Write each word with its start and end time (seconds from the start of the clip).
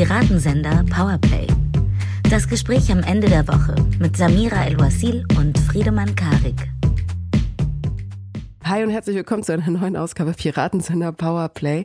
Piratensender 0.00 0.82
Powerplay. 0.84 1.46
Das 2.30 2.48
Gespräch 2.48 2.90
am 2.90 3.00
Ende 3.00 3.28
der 3.28 3.46
Woche 3.46 3.74
mit 3.98 4.16
Samira 4.16 4.64
El-Wasil 4.64 5.26
und 5.36 5.58
Friedemann 5.58 6.14
Karik. 6.14 6.72
Hi 8.64 8.82
und 8.82 8.88
herzlich 8.88 9.14
willkommen 9.14 9.42
zu 9.42 9.52
einer 9.52 9.68
neuen 9.68 9.98
Ausgabe 9.98 10.32
Piratensender 10.32 11.12
Powerplay. 11.12 11.84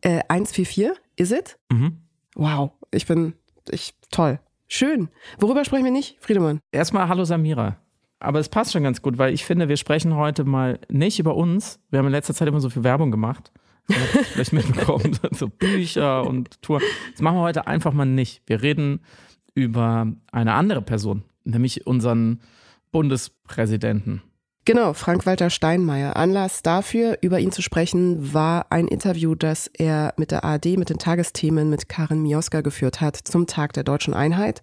Äh, 0.00 0.22
144, 0.26 1.00
is 1.14 1.30
it? 1.30 1.56
Mhm. 1.70 1.98
Wow, 2.34 2.72
ich 2.90 3.06
bin, 3.06 3.34
ich, 3.70 3.94
toll. 4.10 4.40
Schön. 4.66 5.08
Worüber 5.38 5.64
sprechen 5.64 5.84
wir 5.84 5.92
nicht, 5.92 6.16
Friedemann? 6.18 6.58
Erstmal 6.72 7.06
hallo 7.06 7.22
Samira. 7.22 7.76
Aber 8.18 8.40
es 8.40 8.48
passt 8.48 8.72
schon 8.72 8.82
ganz 8.82 9.02
gut, 9.02 9.18
weil 9.18 9.32
ich 9.32 9.44
finde, 9.44 9.68
wir 9.68 9.76
sprechen 9.76 10.16
heute 10.16 10.42
mal 10.42 10.80
nicht 10.88 11.20
über 11.20 11.36
uns. 11.36 11.78
Wir 11.90 12.00
haben 12.00 12.06
in 12.06 12.12
letzter 12.12 12.34
Zeit 12.34 12.48
immer 12.48 12.60
so 12.60 12.70
viel 12.70 12.82
Werbung 12.82 13.12
gemacht. 13.12 13.52
Vielleicht 13.88 14.52
mitbekommen, 14.52 15.18
so 15.32 15.48
Bücher 15.48 16.24
und 16.26 16.60
Tour. 16.62 16.80
Das 17.12 17.20
machen 17.20 17.36
wir 17.36 17.42
heute 17.42 17.66
einfach 17.66 17.92
mal 17.92 18.04
nicht. 18.04 18.42
Wir 18.46 18.62
reden 18.62 19.00
über 19.54 20.06
eine 20.30 20.54
andere 20.54 20.82
Person, 20.82 21.24
nämlich 21.44 21.86
unseren 21.86 22.40
Bundespräsidenten. 22.90 24.22
Genau, 24.64 24.92
Frank-Walter 24.92 25.50
Steinmeier. 25.50 26.14
Anlass 26.14 26.62
dafür, 26.62 27.18
über 27.20 27.40
ihn 27.40 27.50
zu 27.50 27.62
sprechen, 27.62 28.32
war 28.32 28.66
ein 28.70 28.86
Interview, 28.86 29.34
das 29.34 29.66
er 29.66 30.14
mit 30.16 30.30
der 30.30 30.44
ARD, 30.44 30.78
mit 30.78 30.88
den 30.88 30.98
Tagesthemen, 30.98 31.68
mit 31.68 31.88
Karin 31.88 32.22
Mioska 32.22 32.60
geführt 32.60 33.00
hat 33.00 33.16
zum 33.16 33.48
Tag 33.48 33.72
der 33.72 33.82
deutschen 33.82 34.14
Einheit. 34.14 34.62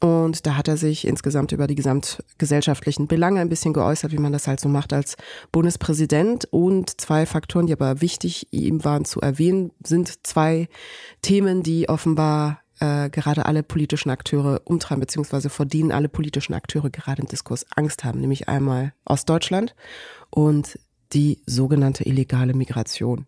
Und 0.00 0.46
da 0.46 0.56
hat 0.56 0.68
er 0.68 0.76
sich 0.76 1.06
insgesamt 1.06 1.52
über 1.52 1.66
die 1.66 1.74
gesamtgesellschaftlichen 1.74 3.08
Belange 3.08 3.40
ein 3.40 3.48
bisschen 3.48 3.72
geäußert, 3.72 4.12
wie 4.12 4.18
man 4.18 4.32
das 4.32 4.46
halt 4.46 4.60
so 4.60 4.68
macht 4.68 4.92
als 4.92 5.16
Bundespräsident. 5.50 6.46
Und 6.50 7.00
zwei 7.00 7.26
Faktoren, 7.26 7.66
die 7.66 7.72
aber 7.72 8.00
wichtig 8.00 8.46
ihm 8.52 8.84
waren 8.84 9.04
zu 9.04 9.20
erwähnen, 9.20 9.72
sind 9.84 10.26
zwei 10.26 10.68
Themen, 11.22 11.62
die 11.62 11.88
offenbar 11.88 12.60
äh, 12.80 13.10
gerade 13.10 13.46
alle 13.46 13.62
politischen 13.62 14.10
Akteure 14.10 14.60
umtreiben, 14.64 15.00
beziehungsweise 15.00 15.50
vor 15.50 15.66
denen 15.66 15.92
alle 15.92 16.08
politischen 16.08 16.54
Akteure 16.54 16.90
gerade 16.90 17.22
im 17.22 17.28
Diskurs 17.28 17.66
Angst 17.74 18.04
haben, 18.04 18.20
nämlich 18.20 18.48
einmal 18.48 18.92
Ostdeutschland 19.04 19.74
und 20.30 20.78
die 21.12 21.42
sogenannte 21.46 22.04
illegale 22.04 22.54
Migration. 22.54 23.26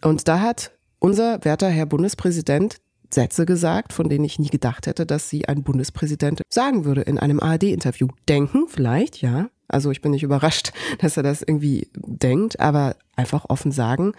Und 0.00 0.28
da 0.28 0.40
hat 0.40 0.72
unser 0.98 1.44
werter 1.44 1.68
Herr 1.68 1.86
Bundespräsident 1.86 2.76
Sätze 3.12 3.46
gesagt, 3.46 3.92
von 3.92 4.08
denen 4.08 4.24
ich 4.24 4.38
nie 4.38 4.48
gedacht 4.48 4.86
hätte, 4.86 5.06
dass 5.06 5.28
sie 5.28 5.48
ein 5.48 5.62
Bundespräsident 5.62 6.42
sagen 6.48 6.84
würde 6.84 7.02
in 7.02 7.18
einem 7.18 7.40
ARD-Interview. 7.40 8.08
Denken, 8.28 8.66
vielleicht, 8.68 9.20
ja. 9.20 9.50
Also 9.68 9.90
ich 9.90 10.00
bin 10.00 10.12
nicht 10.12 10.22
überrascht, 10.22 10.72
dass 10.98 11.16
er 11.16 11.22
das 11.22 11.42
irgendwie 11.42 11.88
denkt, 11.94 12.60
aber 12.60 12.96
einfach 13.16 13.46
offen 13.48 13.72
sagen, 13.72 14.12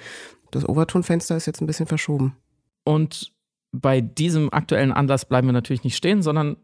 das 0.52 0.67
Overtonfenster 0.67 1.38
ist 1.38 1.45
jetzt 1.45 1.61
ein 1.61 1.67
bisschen 1.67 1.88
verschoben. 1.88 2.36
Und 2.83 3.31
bei 3.72 4.02
diesem 4.02 4.52
aktuellen 4.52 4.92
Anlass 4.92 5.26
bleiben 5.26 5.48
wir 5.48 5.53
natürlich 5.53 5.83
nicht 5.83 5.95
stehen, 5.95 6.22
sondern 6.22 6.58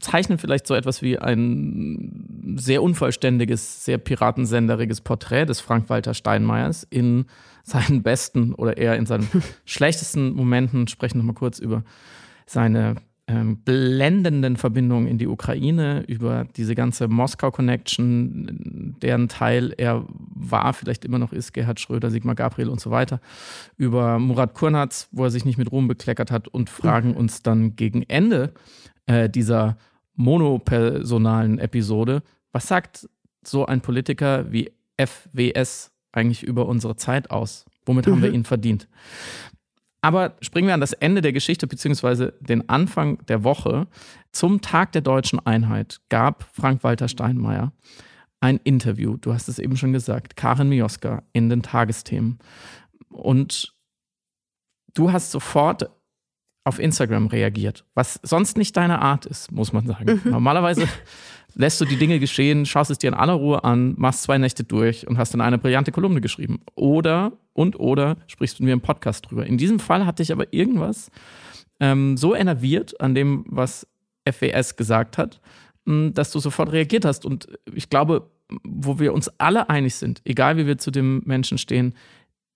zeichnen 0.00 0.38
vielleicht 0.38 0.66
so 0.66 0.74
etwas 0.74 1.02
wie 1.02 1.18
ein 1.18 2.54
sehr 2.56 2.82
unvollständiges, 2.82 3.84
sehr 3.84 3.98
piratensenderiges 3.98 5.00
Porträt 5.00 5.46
des 5.46 5.60
Frank-Walter 5.60 6.14
Steinmeiers 6.14 6.86
in 6.88 7.26
seinen 7.64 8.02
besten 8.02 8.54
oder 8.54 8.76
eher 8.76 8.96
in 8.96 9.06
seinen 9.06 9.28
schlechtesten 9.64 10.32
Momenten. 10.32 10.88
Sprechen 10.88 11.18
nochmal 11.18 11.34
kurz 11.34 11.58
über 11.58 11.82
seine 12.46 12.96
ähm, 13.28 13.58
blendenden 13.58 14.56
Verbindungen 14.56 15.06
in 15.06 15.18
die 15.18 15.26
Ukraine, 15.26 16.02
über 16.08 16.46
diese 16.56 16.74
ganze 16.74 17.08
Moskau-Connection, 17.08 18.96
deren 19.02 19.28
Teil 19.28 19.74
er 19.76 20.06
war, 20.08 20.72
vielleicht 20.72 21.04
immer 21.04 21.18
noch 21.18 21.34
ist, 21.34 21.52
Gerhard 21.52 21.78
Schröder, 21.78 22.10
Sigmar 22.10 22.34
Gabriel 22.34 22.70
und 22.70 22.80
so 22.80 22.90
weiter, 22.90 23.20
über 23.76 24.18
Murat 24.18 24.54
Kurnatz, 24.54 25.08
wo 25.12 25.24
er 25.24 25.30
sich 25.30 25.44
nicht 25.44 25.58
mit 25.58 25.70
Ruhm 25.70 25.88
bekleckert 25.88 26.30
hat 26.30 26.48
und 26.48 26.70
fragen 26.70 27.14
uns 27.14 27.42
dann 27.42 27.76
gegen 27.76 28.02
Ende 28.02 28.54
äh, 29.06 29.28
dieser 29.28 29.76
monopersonalen 30.14 31.58
Episode, 31.58 32.22
was 32.52 32.66
sagt 32.66 33.08
so 33.44 33.66
ein 33.66 33.82
Politiker 33.82 34.50
wie 34.50 34.72
FWS 34.98 35.92
eigentlich 36.12 36.42
über 36.42 36.66
unsere 36.66 36.96
Zeit 36.96 37.30
aus? 37.30 37.66
Womit 37.84 38.06
haben 38.06 38.22
wir 38.22 38.30
mhm. 38.30 38.36
ihn 38.36 38.44
verdient? 38.44 38.88
Aber 40.00 40.36
springen 40.40 40.68
wir 40.68 40.74
an 40.74 40.80
das 40.80 40.92
Ende 40.92 41.22
der 41.22 41.32
Geschichte 41.32 41.66
beziehungsweise 41.66 42.34
den 42.40 42.68
Anfang 42.68 43.18
der 43.26 43.42
Woche. 43.42 43.86
Zum 44.30 44.60
Tag 44.60 44.92
der 44.92 45.02
deutschen 45.02 45.44
Einheit 45.44 46.00
gab 46.08 46.48
Frank-Walter 46.52 47.08
Steinmeier 47.08 47.72
ein 48.40 48.60
Interview, 48.62 49.16
du 49.16 49.32
hast 49.32 49.48
es 49.48 49.58
eben 49.58 49.76
schon 49.76 49.92
gesagt, 49.92 50.36
Karin 50.36 50.68
Mioska 50.68 51.22
in 51.32 51.48
den 51.48 51.62
Tagesthemen. 51.62 52.38
Und 53.08 53.74
du 54.94 55.12
hast 55.12 55.30
sofort 55.30 55.90
auf 56.64 56.78
Instagram 56.78 57.28
reagiert, 57.28 57.84
was 57.94 58.20
sonst 58.22 58.56
nicht 58.56 58.76
deine 58.76 59.00
Art 59.00 59.26
ist, 59.26 59.50
muss 59.50 59.72
man 59.72 59.86
sagen. 59.86 60.20
Mhm. 60.22 60.30
Normalerweise 60.30 60.86
lässt 61.54 61.80
du 61.80 61.84
die 61.84 61.96
Dinge 61.96 62.18
geschehen, 62.18 62.66
schaust 62.66 62.90
es 62.90 62.98
dir 62.98 63.08
in 63.08 63.14
aller 63.14 63.34
Ruhe 63.34 63.64
an, 63.64 63.94
machst 63.96 64.22
zwei 64.22 64.38
Nächte 64.38 64.64
durch 64.64 65.06
und 65.06 65.18
hast 65.18 65.34
dann 65.34 65.40
eine 65.40 65.58
brillante 65.58 65.92
Kolumne 65.92 66.20
geschrieben. 66.20 66.60
Oder 66.74 67.32
und 67.52 67.78
oder 67.80 68.16
sprichst 68.26 68.58
du 68.58 68.64
mir 68.64 68.72
im 68.72 68.80
Podcast 68.80 69.28
drüber. 69.28 69.46
In 69.46 69.58
diesem 69.58 69.78
Fall 69.78 70.06
hatte 70.06 70.22
ich 70.22 70.32
aber 70.32 70.52
irgendwas 70.52 71.10
ähm, 71.80 72.16
so 72.16 72.34
enerviert 72.34 73.00
an 73.00 73.14
dem, 73.14 73.44
was 73.48 73.86
FWS 74.28 74.76
gesagt 74.76 75.18
hat, 75.18 75.40
mh, 75.84 76.10
dass 76.10 76.30
du 76.30 76.38
sofort 76.38 76.72
reagiert 76.72 77.04
hast. 77.04 77.24
Und 77.24 77.48
ich 77.74 77.90
glaube, 77.90 78.30
wo 78.64 78.98
wir 78.98 79.12
uns 79.12 79.28
alle 79.38 79.68
einig 79.68 79.94
sind, 79.94 80.20
egal 80.24 80.56
wie 80.56 80.66
wir 80.66 80.78
zu 80.78 80.90
dem 80.90 81.22
Menschen 81.24 81.58
stehen, 81.58 81.94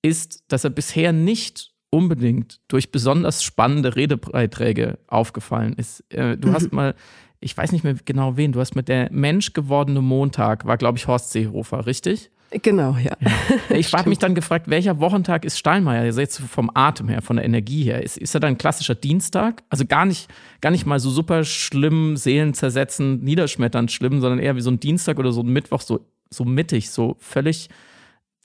ist, 0.03 0.45
dass 0.49 0.65
er 0.65 0.71
bisher 0.71 1.13
nicht 1.13 1.73
unbedingt 1.91 2.61
durch 2.69 2.91
besonders 2.91 3.45
spannende 3.45 3.95
Redebeiträge 3.95 4.99
aufgefallen 5.07 5.75
ist. 5.75 6.01
Äh, 6.13 6.39
du 6.39 6.53
hast 6.53 6.73
mal 6.73 6.95
ich 7.43 7.57
weiß 7.57 7.73
nicht 7.73 7.85
mehr 7.85 7.95
genau 8.05 8.37
wen, 8.37 8.53
du 8.53 8.61
hast 8.61 8.75
mit 8.75 8.89
der 8.89 9.11
Mensch 9.13 9.53
gewordene 9.53 10.01
Montag, 10.01 10.65
war 10.65 10.77
glaube 10.77 10.99
ich 10.99 11.07
Horst 11.07 11.33
Seehofer, 11.33 11.87
richtig? 11.87 12.31
Genau, 12.61 12.97
ja. 12.97 13.17
ja. 13.21 13.77
Ich 13.77 13.93
habe 13.93 14.09
mich 14.09 14.19
dann 14.19 14.35
gefragt, 14.35 14.69
welcher 14.69 15.01
Wochentag 15.01 15.45
ist 15.45 15.59
Steinmeier? 15.59 16.05
Jetzt 16.05 16.39
vom 16.39 16.71
Atem 16.75 17.09
her, 17.09 17.23
von 17.23 17.37
der 17.37 17.45
Energie 17.47 17.85
her. 17.85 18.03
Ist, 18.03 18.19
ist 18.19 18.35
er 18.35 18.41
dann 18.41 18.55
ein 18.55 18.59
klassischer 18.59 18.95
Dienstag? 18.95 19.63
Also 19.71 19.87
gar 19.87 20.05
nicht, 20.05 20.29
gar 20.61 20.71
nicht 20.71 20.85
mal 20.85 21.01
so 21.01 21.09
super 21.09 21.45
schlimm, 21.45 22.17
seelenzersetzend, 22.17 23.23
niederschmetternd 23.23 23.91
schlimm, 23.91 24.21
sondern 24.21 24.39
eher 24.39 24.57
wie 24.57 24.61
so 24.61 24.71
ein 24.71 24.81
Dienstag 24.81 25.19
oder 25.19 25.33
so 25.33 25.41
ein 25.41 25.49
Mittwoch, 25.49 25.81
so, 25.81 26.07
so 26.29 26.45
mittig, 26.45 26.91
so 26.91 27.17
völlig, 27.21 27.71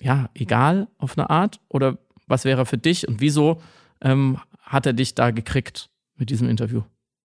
ja, 0.02 0.30
egal 0.34 0.88
auf 0.98 1.18
eine 1.18 1.30
Art? 1.30 1.60
Oder 1.68 1.98
was 2.28 2.46
wäre 2.46 2.66
für 2.66 2.78
dich 2.78 3.08
und 3.08 3.20
wieso 3.20 3.62
ähm, 4.02 4.38
hat 4.62 4.86
er 4.86 4.94
dich 4.94 5.16
da 5.16 5.32
gekriegt 5.32 5.90
mit 6.16 6.30
diesem 6.30 6.50
Interview? 6.50 6.84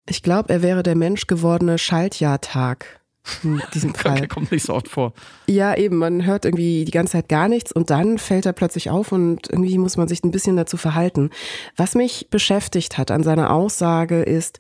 Ich 0.08 0.22
glaube, 0.22 0.50
er 0.50 0.62
wäre 0.62 0.82
der 0.82 0.96
menschgewordene 0.96 1.78
Schaltjahrtag 1.78 3.00
in 3.42 3.62
diesem 3.72 3.94
Fall. 3.94 4.18
Der 4.18 4.28
kommt 4.28 4.50
nicht 4.50 4.66
so 4.66 4.74
oft 4.74 4.88
vor. 4.88 5.12
Ja, 5.46 5.76
eben, 5.76 5.96
man 5.96 6.26
hört 6.26 6.44
irgendwie 6.44 6.84
die 6.84 6.90
ganze 6.90 7.12
Zeit 7.12 7.28
gar 7.28 7.48
nichts 7.48 7.72
und 7.72 7.90
dann 7.90 8.18
fällt 8.18 8.46
er 8.46 8.52
plötzlich 8.52 8.90
auf 8.90 9.12
und 9.12 9.48
irgendwie 9.48 9.78
muss 9.78 9.96
man 9.96 10.08
sich 10.08 10.24
ein 10.24 10.32
bisschen 10.32 10.56
dazu 10.56 10.76
verhalten. 10.76 11.30
Was 11.76 11.94
mich 11.94 12.28
beschäftigt 12.30 12.98
hat 12.98 13.10
an 13.10 13.22
seiner 13.22 13.52
Aussage 13.52 14.22
ist, 14.22 14.58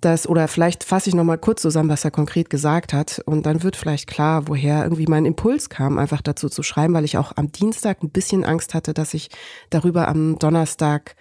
dass, 0.00 0.28
oder 0.28 0.48
vielleicht 0.48 0.82
fasse 0.82 1.08
ich 1.08 1.14
nochmal 1.14 1.38
kurz 1.38 1.62
zusammen, 1.62 1.88
was 1.88 2.04
er 2.04 2.10
konkret 2.10 2.50
gesagt 2.50 2.92
hat 2.92 3.22
und 3.24 3.46
dann 3.46 3.62
wird 3.62 3.76
vielleicht 3.76 4.08
klar, 4.08 4.48
woher 4.48 4.82
irgendwie 4.82 5.06
mein 5.06 5.24
Impuls 5.24 5.70
kam, 5.70 5.96
einfach 5.96 6.20
dazu 6.20 6.48
zu 6.48 6.64
schreiben, 6.64 6.92
weil 6.92 7.04
ich 7.04 7.18
auch 7.18 7.32
am 7.36 7.52
Dienstag 7.52 8.02
ein 8.02 8.10
bisschen 8.10 8.44
Angst 8.44 8.74
hatte, 8.74 8.94
dass 8.94 9.14
ich 9.14 9.30
darüber 9.70 10.08
am 10.08 10.40
Donnerstag 10.40 11.14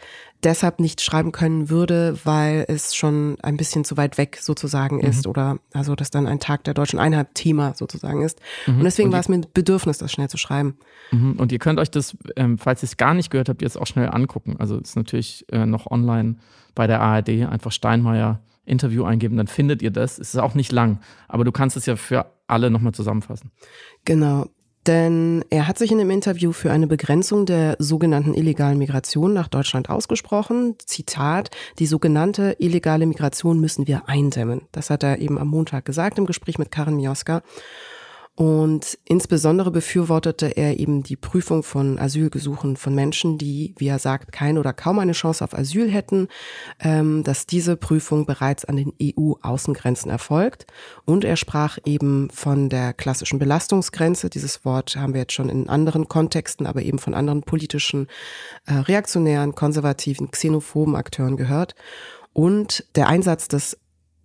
deshalb 0.44 0.80
nicht 0.80 1.02
schreiben 1.02 1.32
können 1.32 1.70
würde, 1.70 2.18
weil 2.24 2.66
es 2.68 2.96
schon 2.96 3.38
ein 3.42 3.58
bisschen 3.58 3.84
zu 3.84 3.98
weit 3.98 4.18
weg 4.18 4.40
sozusagen 4.42 4.98
mhm. 4.98 5.04
ist 5.04 5.28
oder 5.28 5.60
also 5.74 5.96
dass 5.96 6.12
dann 6.12 6.28
ein 6.28 6.40
Tag 6.40 6.64
der 6.64 6.74
deutschen 6.74 7.00
Einheit 7.00 7.36
Thema 7.36 7.74
sozusagen 7.76 8.22
ist. 8.22 8.40
Mhm. 8.68 8.78
Und 8.78 8.84
deswegen 8.84 9.10
und 9.10 9.14
war 9.14 9.20
es 9.20 9.30
mir 9.30 9.36
ein 9.36 9.46
Bedürfnis, 9.54 9.98
das 9.98 10.12
schnell 10.12 10.30
zu 10.30 10.38
schreiben. 10.38 10.78
Mhm. 11.12 11.34
Und 11.34 11.52
ihr 11.52 11.60
könnt 11.60 11.80
euch 11.80 11.92
das, 11.92 12.18
ähm, 12.36 12.58
falls 12.58 12.84
ihr 12.84 12.88
es 12.88 12.98
gar 12.98 13.14
nicht 13.14 13.30
gehört 13.30 13.50
habt, 13.50 13.62
jetzt 13.62 13.80
auch 13.80 13.88
schnell 13.88 14.10
angucken. 14.10 14.56
Also 14.60 14.78
es 14.78 14.90
ist 14.90 14.96
natürlich 14.96 15.46
äh, 15.52 15.66
noch 15.66 15.90
online 15.90 16.38
bei 16.76 16.88
der 16.88 17.02
ARD, 17.02 17.30
einfach 17.30 17.72
Steinmeier 17.72 18.42
Interview 18.66 19.04
eingeben, 19.04 19.38
dann 19.38 19.48
findet 19.48 19.82
ihr 19.82 19.92
das. 19.92 20.20
Es 20.20 20.34
ist 20.34 20.40
auch 20.40 20.54
nicht 20.54 20.72
lang, 20.72 21.00
aber 21.28 21.44
du 21.44 21.52
kannst 21.52 21.78
es 21.78 21.86
ja 21.86 21.96
für 21.96 22.32
alle 22.48 22.70
nochmal 22.70 22.94
zusammenfassen. 22.94 23.52
Genau. 24.06 24.48
Denn 24.88 25.46
er 25.52 25.68
hat 25.68 25.78
sich 25.78 25.92
in 25.92 26.00
dem 26.00 26.10
Interview 26.10 26.52
für 26.52 26.72
eine 26.72 26.88
Begrenzung 26.88 27.46
der 27.46 27.76
sogenannten 27.78 28.34
illegalen 28.34 28.80
Migration 28.80 29.32
nach 29.34 29.48
Deutschland 29.48 29.90
ausgesprochen. 29.90 30.76
Zitat, 30.84 31.52
die 31.78 31.86
sogenannte 31.86 32.56
illegale 32.58 33.06
Migration 33.06 33.60
müssen 33.60 33.86
wir 33.88 34.10
eindämmen. 34.10 34.62
Das 34.72 34.90
hat 34.90 35.04
er 35.04 35.20
eben 35.20 35.38
am 35.38 35.50
Montag 35.50 35.86
gesagt 35.86 36.18
im 36.18 36.26
Gespräch 36.26 36.58
mit 36.58 36.72
Karin 36.72 36.96
Mioska. 36.96 37.44
Und 38.36 38.98
insbesondere 39.04 39.72
befürwortete 39.72 40.56
er 40.56 40.80
eben 40.80 41.04
die 41.04 41.18
Prüfung 41.18 41.64
von 41.64 42.00
Asylgesuchen 42.00 42.78
von 42.78 42.96
Menschen, 42.96 43.38
die, 43.38 43.76
wie 43.78 43.88
er 43.88 44.00
sagt, 44.00 44.32
keine 44.32 44.60
oder 44.62 44.72
kaum 44.72 45.00
eine 45.00 45.12
Chance 45.12 45.44
auf 45.44 45.54
Asyl 45.54 45.92
hätten, 45.92 46.30
ähm, 46.80 47.24
dass 47.26 47.46
diese 47.46 47.76
Prüfung 47.76 48.26
bereits 48.26 48.64
an 48.64 48.78
den 48.78 48.94
EU-Außengrenzen 49.02 50.10
erfolgt. 50.10 50.66
Und 51.04 51.26
er 51.26 51.36
sprach 51.36 51.78
eben 51.84 52.30
von 52.32 52.70
der 52.70 52.94
klassischen 52.94 53.38
Belastungsgrenze. 53.38 54.30
Dieses 54.30 54.64
Wort 54.64 54.96
haben 54.96 55.14
wir 55.14 55.22
jetzt 55.22 55.34
schon 55.34 55.50
in 55.50 55.68
anderen 55.68 56.08
Kontexten, 56.08 56.66
aber 56.66 56.84
eben 56.84 57.00
von 57.00 57.14
anderen 57.14 57.44
politischen, 57.44 58.08
äh, 58.66 58.76
reaktionären, 58.76 59.56
konservativen, 59.56 60.32
xenophoben 60.32 60.96
Akteuren 60.96 61.36
gehört. 61.36 61.76
Und 62.34 62.86
der 62.96 63.10
Einsatz 63.10 63.50
des 63.50 63.78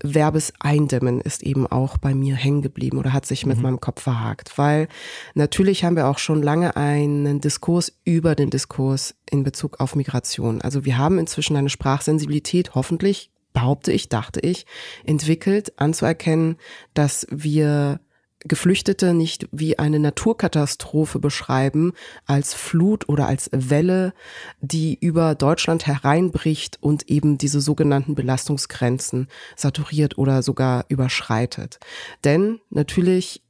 Verbes 0.03 0.53
eindämmen 0.61 1.21
ist 1.21 1.43
eben 1.43 1.67
auch 1.67 1.99
bei 1.99 2.15
mir 2.15 2.35
hängen 2.35 2.63
geblieben 2.63 2.99
oder 2.99 3.13
hat 3.13 3.27
sich 3.27 3.47
mit 3.47 3.57
mhm. 3.57 3.63
meinem 3.63 3.81
Kopf 3.81 4.03
verhakt, 4.03 4.59
weil 4.59 4.89
natürlich 5.35 5.85
haben 5.85 5.97
wir 5.97 6.09
auch 6.09 6.19
schon 6.19 6.43
lange 6.43 6.77
einen 6.77 7.41
Diskurs 7.41 7.93
über 8.05 8.35
den 8.35 8.51
Diskurs 8.51 9.15
in 9.31 9.45
Bezug 9.45 9.81
auf 9.81 9.95
Migration. 9.95 10.61
Also 10.61 10.85
wir 10.85 10.99
haben 10.99 11.19
inzwischen 11.19 11.57
eine 11.57 11.71
Sprachsensibilität, 11.71 12.75
hoffentlich, 12.75 13.31
behaupte 13.53 13.91
ich, 13.91 14.11
dachte 14.11 14.41
ich, 14.41 14.67
entwickelt, 15.05 15.79
anzuerkennen, 15.79 16.57
dass 16.93 17.27
wir 17.31 18.01
Geflüchtete 18.49 19.15
nicht 19.15 19.49
wie 19.53 19.79
eine 19.79 19.99
Naturkatastrophe 19.99 21.19
beschreiben, 21.19 21.93
als 22.27 22.55
Flut 22.55 23.09
oder 23.09 23.27
als 23.27 23.51
Welle, 23.53 24.13
die 24.61 24.99
über 25.01 25.35
Deutschland 25.35 25.87
hereinbricht 25.87 26.79
und 26.81 27.09
eben 27.11 27.39
diese 27.39 27.61
sogenannten 27.61 28.15
Belastungsgrenzen 28.15 29.29
saturiert 29.57 30.19
oder 30.19 30.43
sogar 30.43 30.85
überschreitet. 30.89 31.79
Denn 32.25 32.61
natürlich 32.71 33.43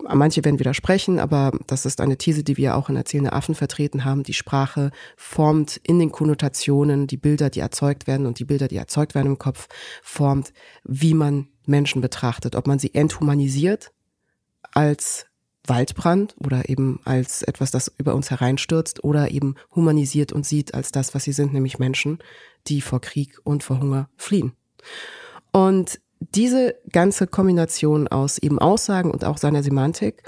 Manche 0.00 0.44
werden 0.44 0.60
widersprechen, 0.60 1.18
aber 1.18 1.50
das 1.66 1.84
ist 1.84 2.00
eine 2.00 2.16
These, 2.16 2.44
die 2.44 2.56
wir 2.56 2.76
auch 2.76 2.88
in 2.88 2.94
Erzählende 2.94 3.32
Affen 3.32 3.56
vertreten 3.56 4.04
haben. 4.04 4.22
Die 4.22 4.32
Sprache 4.32 4.92
formt 5.16 5.80
in 5.82 5.98
den 5.98 6.12
Konnotationen 6.12 7.08
die 7.08 7.16
Bilder, 7.16 7.50
die 7.50 7.58
erzeugt 7.58 8.06
werden 8.06 8.26
und 8.26 8.38
die 8.38 8.44
Bilder, 8.44 8.68
die 8.68 8.76
erzeugt 8.76 9.16
werden 9.16 9.26
im 9.26 9.38
Kopf, 9.38 9.66
formt, 10.00 10.52
wie 10.84 11.14
man 11.14 11.48
Menschen 11.66 12.00
betrachtet. 12.00 12.54
Ob 12.54 12.68
man 12.68 12.78
sie 12.78 12.94
enthumanisiert, 12.94 13.90
als 14.78 15.26
Waldbrand 15.66 16.36
oder 16.38 16.68
eben 16.68 17.00
als 17.04 17.42
etwas, 17.42 17.72
das 17.72 17.92
über 17.98 18.14
uns 18.14 18.30
hereinstürzt 18.30 19.02
oder 19.02 19.32
eben 19.32 19.56
humanisiert 19.74 20.32
und 20.32 20.46
sieht 20.46 20.72
als 20.72 20.92
das, 20.92 21.16
was 21.16 21.24
sie 21.24 21.32
sind, 21.32 21.52
nämlich 21.52 21.80
Menschen, 21.80 22.20
die 22.68 22.80
vor 22.80 23.00
Krieg 23.00 23.40
und 23.42 23.64
vor 23.64 23.80
Hunger 23.80 24.08
fliehen. 24.16 24.52
Und 25.50 25.98
diese 26.20 26.76
ganze 26.92 27.26
Kombination 27.26 28.06
aus 28.06 28.38
eben 28.38 28.60
Aussagen 28.60 29.10
und 29.10 29.24
auch 29.24 29.36
seiner 29.36 29.64
Semantik 29.64 30.22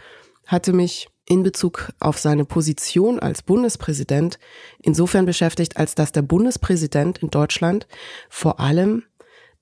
hatte 0.47 0.73
mich 0.73 1.09
in 1.27 1.45
Bezug 1.45 1.93
auf 2.01 2.19
seine 2.19 2.45
Position 2.45 3.21
als 3.21 3.43
Bundespräsident 3.43 4.41
insofern 4.83 5.27
beschäftigt, 5.27 5.77
als 5.77 5.95
dass 5.95 6.11
der 6.11 6.23
Bundespräsident 6.23 7.19
in 7.19 7.31
Deutschland 7.31 7.87
vor 8.29 8.59
allem 8.59 9.05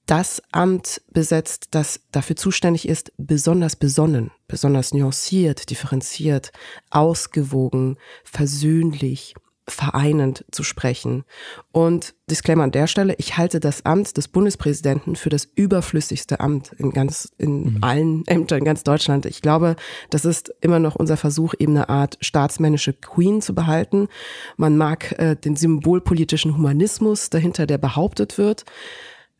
das 0.08 0.42
Amt 0.52 1.02
besetzt, 1.12 1.68
das 1.72 2.00
dafür 2.12 2.34
zuständig 2.34 2.88
ist, 2.88 3.12
besonders 3.18 3.76
besonnen, 3.76 4.30
besonders 4.48 4.94
nuanciert, 4.94 5.68
differenziert, 5.68 6.50
ausgewogen, 6.90 7.98
versöhnlich, 8.24 9.34
vereinend 9.68 10.46
zu 10.50 10.62
sprechen. 10.62 11.24
Und 11.72 12.14
Disclaimer 12.30 12.64
an 12.64 12.70
der 12.70 12.86
Stelle, 12.86 13.16
ich 13.18 13.36
halte 13.36 13.60
das 13.60 13.84
Amt 13.84 14.16
des 14.16 14.28
Bundespräsidenten 14.28 15.14
für 15.14 15.28
das 15.28 15.44
überflüssigste 15.44 16.40
Amt 16.40 16.72
in 16.78 16.90
ganz, 16.90 17.30
in 17.36 17.74
mhm. 17.74 17.78
allen 17.82 18.26
Ämtern 18.28 18.60
in 18.60 18.64
ganz 18.64 18.84
Deutschland. 18.84 19.26
Ich 19.26 19.42
glaube, 19.42 19.76
das 20.08 20.24
ist 20.24 20.54
immer 20.62 20.78
noch 20.78 20.96
unser 20.96 21.18
Versuch, 21.18 21.52
eben 21.58 21.76
eine 21.76 21.90
Art 21.90 22.16
staatsmännische 22.22 22.94
Queen 22.94 23.42
zu 23.42 23.54
behalten. 23.54 24.08
Man 24.56 24.78
mag 24.78 25.12
äh, 25.18 25.36
den 25.36 25.54
symbolpolitischen 25.54 26.56
Humanismus 26.56 27.28
dahinter, 27.28 27.66
der 27.66 27.76
behauptet 27.76 28.38
wird. 28.38 28.64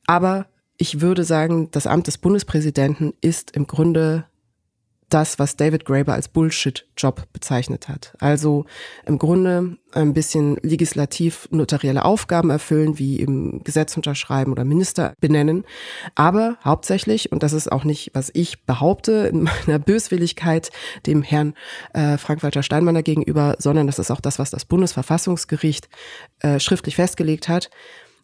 Aber 0.06 0.46
ich 0.78 1.00
würde 1.00 1.24
sagen, 1.24 1.70
das 1.72 1.86
Amt 1.86 2.06
des 2.06 2.18
Bundespräsidenten 2.18 3.12
ist 3.20 3.50
im 3.50 3.66
Grunde 3.66 4.24
das, 5.08 5.38
was 5.38 5.56
David 5.56 5.84
Graeber 5.84 6.12
als 6.12 6.28
Bullshit-Job 6.28 7.28
bezeichnet 7.32 7.88
hat. 7.88 8.14
Also 8.20 8.66
im 9.06 9.18
Grunde 9.18 9.78
ein 9.92 10.12
bisschen 10.12 10.56
legislativ 10.62 11.48
notarielle 11.50 12.04
Aufgaben 12.04 12.50
erfüllen, 12.50 12.98
wie 12.98 13.16
im 13.16 13.64
Gesetz 13.64 13.96
unterschreiben 13.96 14.52
oder 14.52 14.64
Minister 14.64 15.14
benennen. 15.18 15.64
Aber 16.14 16.58
hauptsächlich, 16.62 17.32
und 17.32 17.42
das 17.42 17.54
ist 17.54 17.72
auch 17.72 17.84
nicht, 17.84 18.10
was 18.12 18.30
ich 18.34 18.64
behaupte 18.66 19.30
in 19.32 19.44
meiner 19.66 19.78
Böswilligkeit 19.78 20.70
dem 21.06 21.22
Herrn 21.22 21.54
äh, 21.94 22.18
Frank-Walter 22.18 22.62
Steinmanner 22.62 23.02
gegenüber, 23.02 23.56
sondern 23.58 23.86
das 23.86 23.98
ist 23.98 24.10
auch 24.10 24.20
das, 24.20 24.38
was 24.38 24.50
das 24.50 24.66
Bundesverfassungsgericht 24.66 25.88
äh, 26.40 26.60
schriftlich 26.60 26.96
festgelegt 26.96 27.48
hat, 27.48 27.70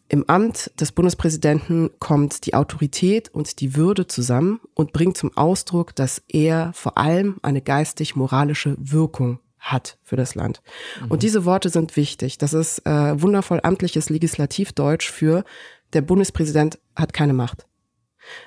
im 0.07 0.23
Amt 0.29 0.71
des 0.79 0.91
Bundespräsidenten 0.91 1.89
kommt 1.99 2.45
die 2.45 2.53
Autorität 2.53 3.29
und 3.29 3.59
die 3.59 3.75
Würde 3.75 4.07
zusammen 4.07 4.59
und 4.73 4.93
bringt 4.93 5.17
zum 5.17 5.35
Ausdruck, 5.35 5.95
dass 5.95 6.21
er 6.27 6.71
vor 6.73 6.97
allem 6.97 7.37
eine 7.41 7.61
geistig-moralische 7.61 8.75
Wirkung 8.77 9.39
hat 9.59 9.97
für 10.03 10.15
das 10.15 10.35
Land. 10.35 10.61
Mhm. 11.01 11.11
Und 11.11 11.23
diese 11.23 11.43
Worte 11.43 11.69
sind 11.69 11.95
wichtig. 11.95 12.37
Das 12.37 12.53
ist 12.53 12.85
äh, 12.85 13.19
wundervoll 13.19 13.61
amtliches 13.63 14.09
Legislativdeutsch 14.09 15.09
für 15.09 15.43
der 15.93 16.01
Bundespräsident 16.01 16.77
hat 16.95 17.13
keine 17.13 17.33
Macht. 17.33 17.65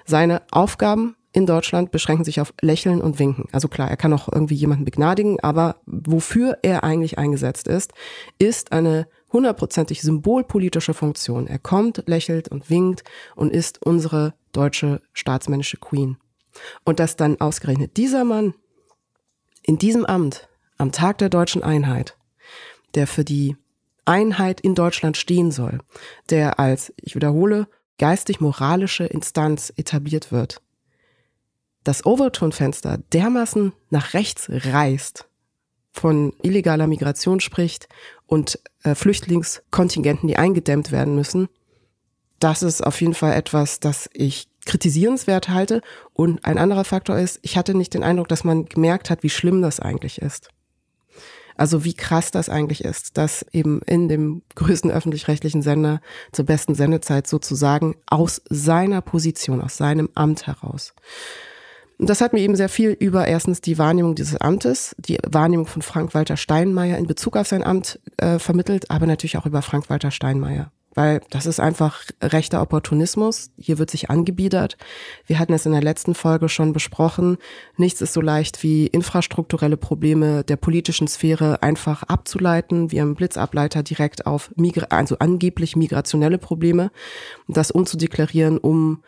Seine 0.05 0.43
Aufgaben 0.51 1.17
in 1.33 1.47
Deutschland 1.47 1.91
beschränken 1.91 2.25
sich 2.25 2.41
auf 2.41 2.53
Lächeln 2.61 3.01
und 3.01 3.19
Winken. 3.19 3.47
Also 3.53 3.69
klar, 3.69 3.89
er 3.89 3.97
kann 3.97 4.13
auch 4.13 4.29
irgendwie 4.31 4.55
jemanden 4.55 4.85
begnadigen, 4.85 5.41
aber 5.41 5.77
wofür 5.87 6.59
er 6.63 6.85
eigentlich 6.85 7.19
eingesetzt 7.19 7.69
ist, 7.69 7.93
ist 8.39 8.73
eine 8.73 9.09
hundertprozentig 9.33 10.03
symbolpolitische 10.03 10.95
Funktion. 10.95 11.47
Er 11.47 11.59
kommt, 11.59 12.05
lächelt 12.07 12.49
und 12.49 12.71
winkt 12.71 13.05
und 13.37 13.53
ist 13.53 13.85
unsere 13.85 14.35
deutsche 14.53 15.03
staatsmännische 15.13 15.77
Queen. 15.77 16.17
Und 16.85 16.99
dass 16.99 17.17
dann 17.17 17.41
ausgerechnet 17.41 17.97
dieser 17.97 18.25
Mann 18.25 18.55
in 19.63 19.79
diesem 19.79 20.07
Amt 20.07 20.49
am 20.79 20.93
Tag 20.93 21.19
der 21.19 21.29
deutschen 21.29 21.63
Einheit, 21.63 22.17
der 22.95 23.07
für 23.07 23.25
die 23.25 23.57
Einheit 24.05 24.61
in 24.61 24.75
Deutschland 24.75 25.17
stehen 25.17 25.51
soll, 25.51 25.81
der 26.31 26.59
als, 26.59 26.93
ich 26.97 27.15
wiederhole, 27.15 27.69
geistig-moralische 27.99 29.05
Instanz 29.05 29.73
etabliert 29.77 30.33
wird, 30.33 30.63
das 31.85 32.07
Overton-Fenster 32.07 32.99
dermaßen 33.13 33.73
nach 33.91 34.15
rechts 34.15 34.49
reißt, 34.51 35.28
von 35.93 36.33
illegaler 36.43 36.87
Migration 36.87 37.41
spricht 37.41 37.89
und 38.27 38.59
äh, 38.83 38.95
Flüchtlingskontingenten, 38.95 40.29
die 40.29 40.37
eingedämmt 40.37 40.93
werden 40.93 41.15
müssen, 41.15 41.49
das 42.41 42.63
ist 42.63 42.87
auf 42.87 43.01
jeden 43.01 43.15
Fall 43.15 43.33
etwas, 43.33 43.81
das 43.81 44.09
ich 44.13 44.49
kritisierenswert 44.65 45.49
halte. 45.49 45.81
Und 46.13 46.45
ein 46.45 46.59
anderer 46.59 46.85
Faktor 46.85 47.19
ist, 47.19 47.41
ich 47.43 47.57
hatte 47.57 47.75
nicht 47.75 47.95
den 47.95 48.03
Eindruck, 48.03 48.29
dass 48.29 48.45
man 48.45 48.67
gemerkt 48.67 49.11
hat, 49.11 49.23
wie 49.23 49.31
schlimm 49.31 49.63
das 49.63 49.81
eigentlich 49.81 50.21
ist. 50.21 50.51
Also 51.57 51.85
wie 51.85 51.95
krass 51.95 52.31
das 52.31 52.49
eigentlich 52.49 52.85
ist, 52.85 53.19
dass 53.19 53.45
eben 53.51 53.83
in 53.83 54.09
dem 54.09 54.43
größten 54.55 54.93
öffentlich-rechtlichen 54.93 55.63
Sender 55.63 56.01
zur 56.31 56.45
besten 56.45 56.77
Sendezeit 56.77 57.27
sozusagen 57.27 57.97
aus 58.07 58.43
seiner 58.49 59.01
Position, 59.01 59.61
aus 59.61 59.77
seinem 59.77 60.09
Amt 60.15 60.47
heraus 60.47 60.95
das 61.99 62.21
hat 62.21 62.33
mir 62.33 62.41
eben 62.41 62.55
sehr 62.55 62.69
viel 62.69 62.91
über 62.91 63.27
erstens 63.27 63.61
die 63.61 63.77
Wahrnehmung 63.77 64.15
dieses 64.15 64.41
Amtes, 64.41 64.95
die 64.99 65.19
Wahrnehmung 65.27 65.67
von 65.67 65.83
Frank-Walter 65.83 66.37
Steinmeier 66.37 66.97
in 66.97 67.09
Bezug 67.09 67.37
auf 67.37 67.49
sein 67.49 67.65
Amt 67.65 67.99
äh, 68.19 68.39
vermittelt, 68.39 68.91
aber 68.91 69.07
natürlich 69.07 69.37
auch 69.37 69.47
über 69.47 69.63
Frank-Walter 69.63 70.13
Steinmeier. 70.13 70.71
Weil 70.95 71.21
das 71.31 71.47
ist 71.47 71.61
einfach 71.61 72.03
rechter 72.23 72.63
Opportunismus. 72.63 73.51
Hier 73.57 73.79
wird 73.79 73.91
sich 73.91 74.11
angebiedert. 74.11 74.77
Wir 75.27 75.39
hatten 75.39 75.53
es 75.53 75.67
in 75.67 75.73
der 75.73 75.83
letzten 75.83 76.15
Folge 76.15 76.49
schon 76.49 76.73
besprochen. 76.73 77.37
Nichts 77.77 78.01
ist 78.01 78.15
so 78.15 78.21
leicht 78.21 78.63
wie 78.63 78.87
infrastrukturelle 78.87 79.77
Probleme 79.77 80.43
der 80.45 80.57
politischen 80.57 81.07
Sphäre 81.07 81.63
einfach 81.63 82.05
abzuleiten, 82.05 82.91
wie 82.91 83.01
ein 83.01 83.15
Blitzableiter 83.15 83.83
direkt 83.83 84.27
auf 84.27 84.51
Migra 84.57 84.87
also 84.91 85.19
angeblich 85.19 85.77
migrationelle 85.77 86.39
Probleme, 86.39 86.91
das 87.47 87.71
umzudeklarieren, 87.71 88.59
um 88.59 89.03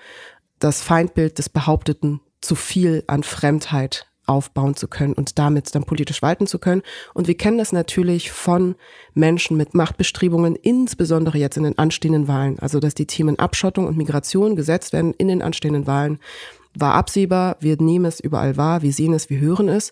das 0.60 0.82
Feindbild 0.82 1.38
des 1.38 1.48
Behaupteten 1.48 2.20
zu 2.40 2.54
viel 2.54 3.04
an 3.06 3.22
Fremdheit 3.22 4.06
aufbauen 4.30 4.76
zu 4.76 4.86
können 4.86 5.12
und 5.12 5.38
damit 5.38 5.74
dann 5.74 5.82
politisch 5.82 6.22
walten 6.22 6.46
zu 6.46 6.58
können. 6.58 6.82
Und 7.14 7.26
wir 7.26 7.36
kennen 7.36 7.58
das 7.58 7.72
natürlich 7.72 8.30
von 8.30 8.76
Menschen 9.12 9.56
mit 9.56 9.74
Machtbestrebungen, 9.74 10.54
insbesondere 10.54 11.36
jetzt 11.36 11.56
in 11.56 11.64
den 11.64 11.76
anstehenden 11.78 12.28
Wahlen. 12.28 12.58
Also, 12.60 12.78
dass 12.78 12.94
die 12.94 13.06
Themen 13.06 13.38
Abschottung 13.38 13.86
und 13.86 13.96
Migration 13.96 14.54
gesetzt 14.54 14.92
werden 14.92 15.12
in 15.14 15.28
den 15.28 15.42
anstehenden 15.42 15.86
Wahlen, 15.88 16.20
war 16.74 16.94
absehbar. 16.94 17.56
Wir 17.58 17.76
nehmen 17.80 18.04
es 18.04 18.20
überall 18.20 18.56
wahr, 18.56 18.82
wir 18.82 18.92
sehen 18.92 19.12
es, 19.12 19.28
wir 19.28 19.40
hören 19.40 19.68
es. 19.68 19.90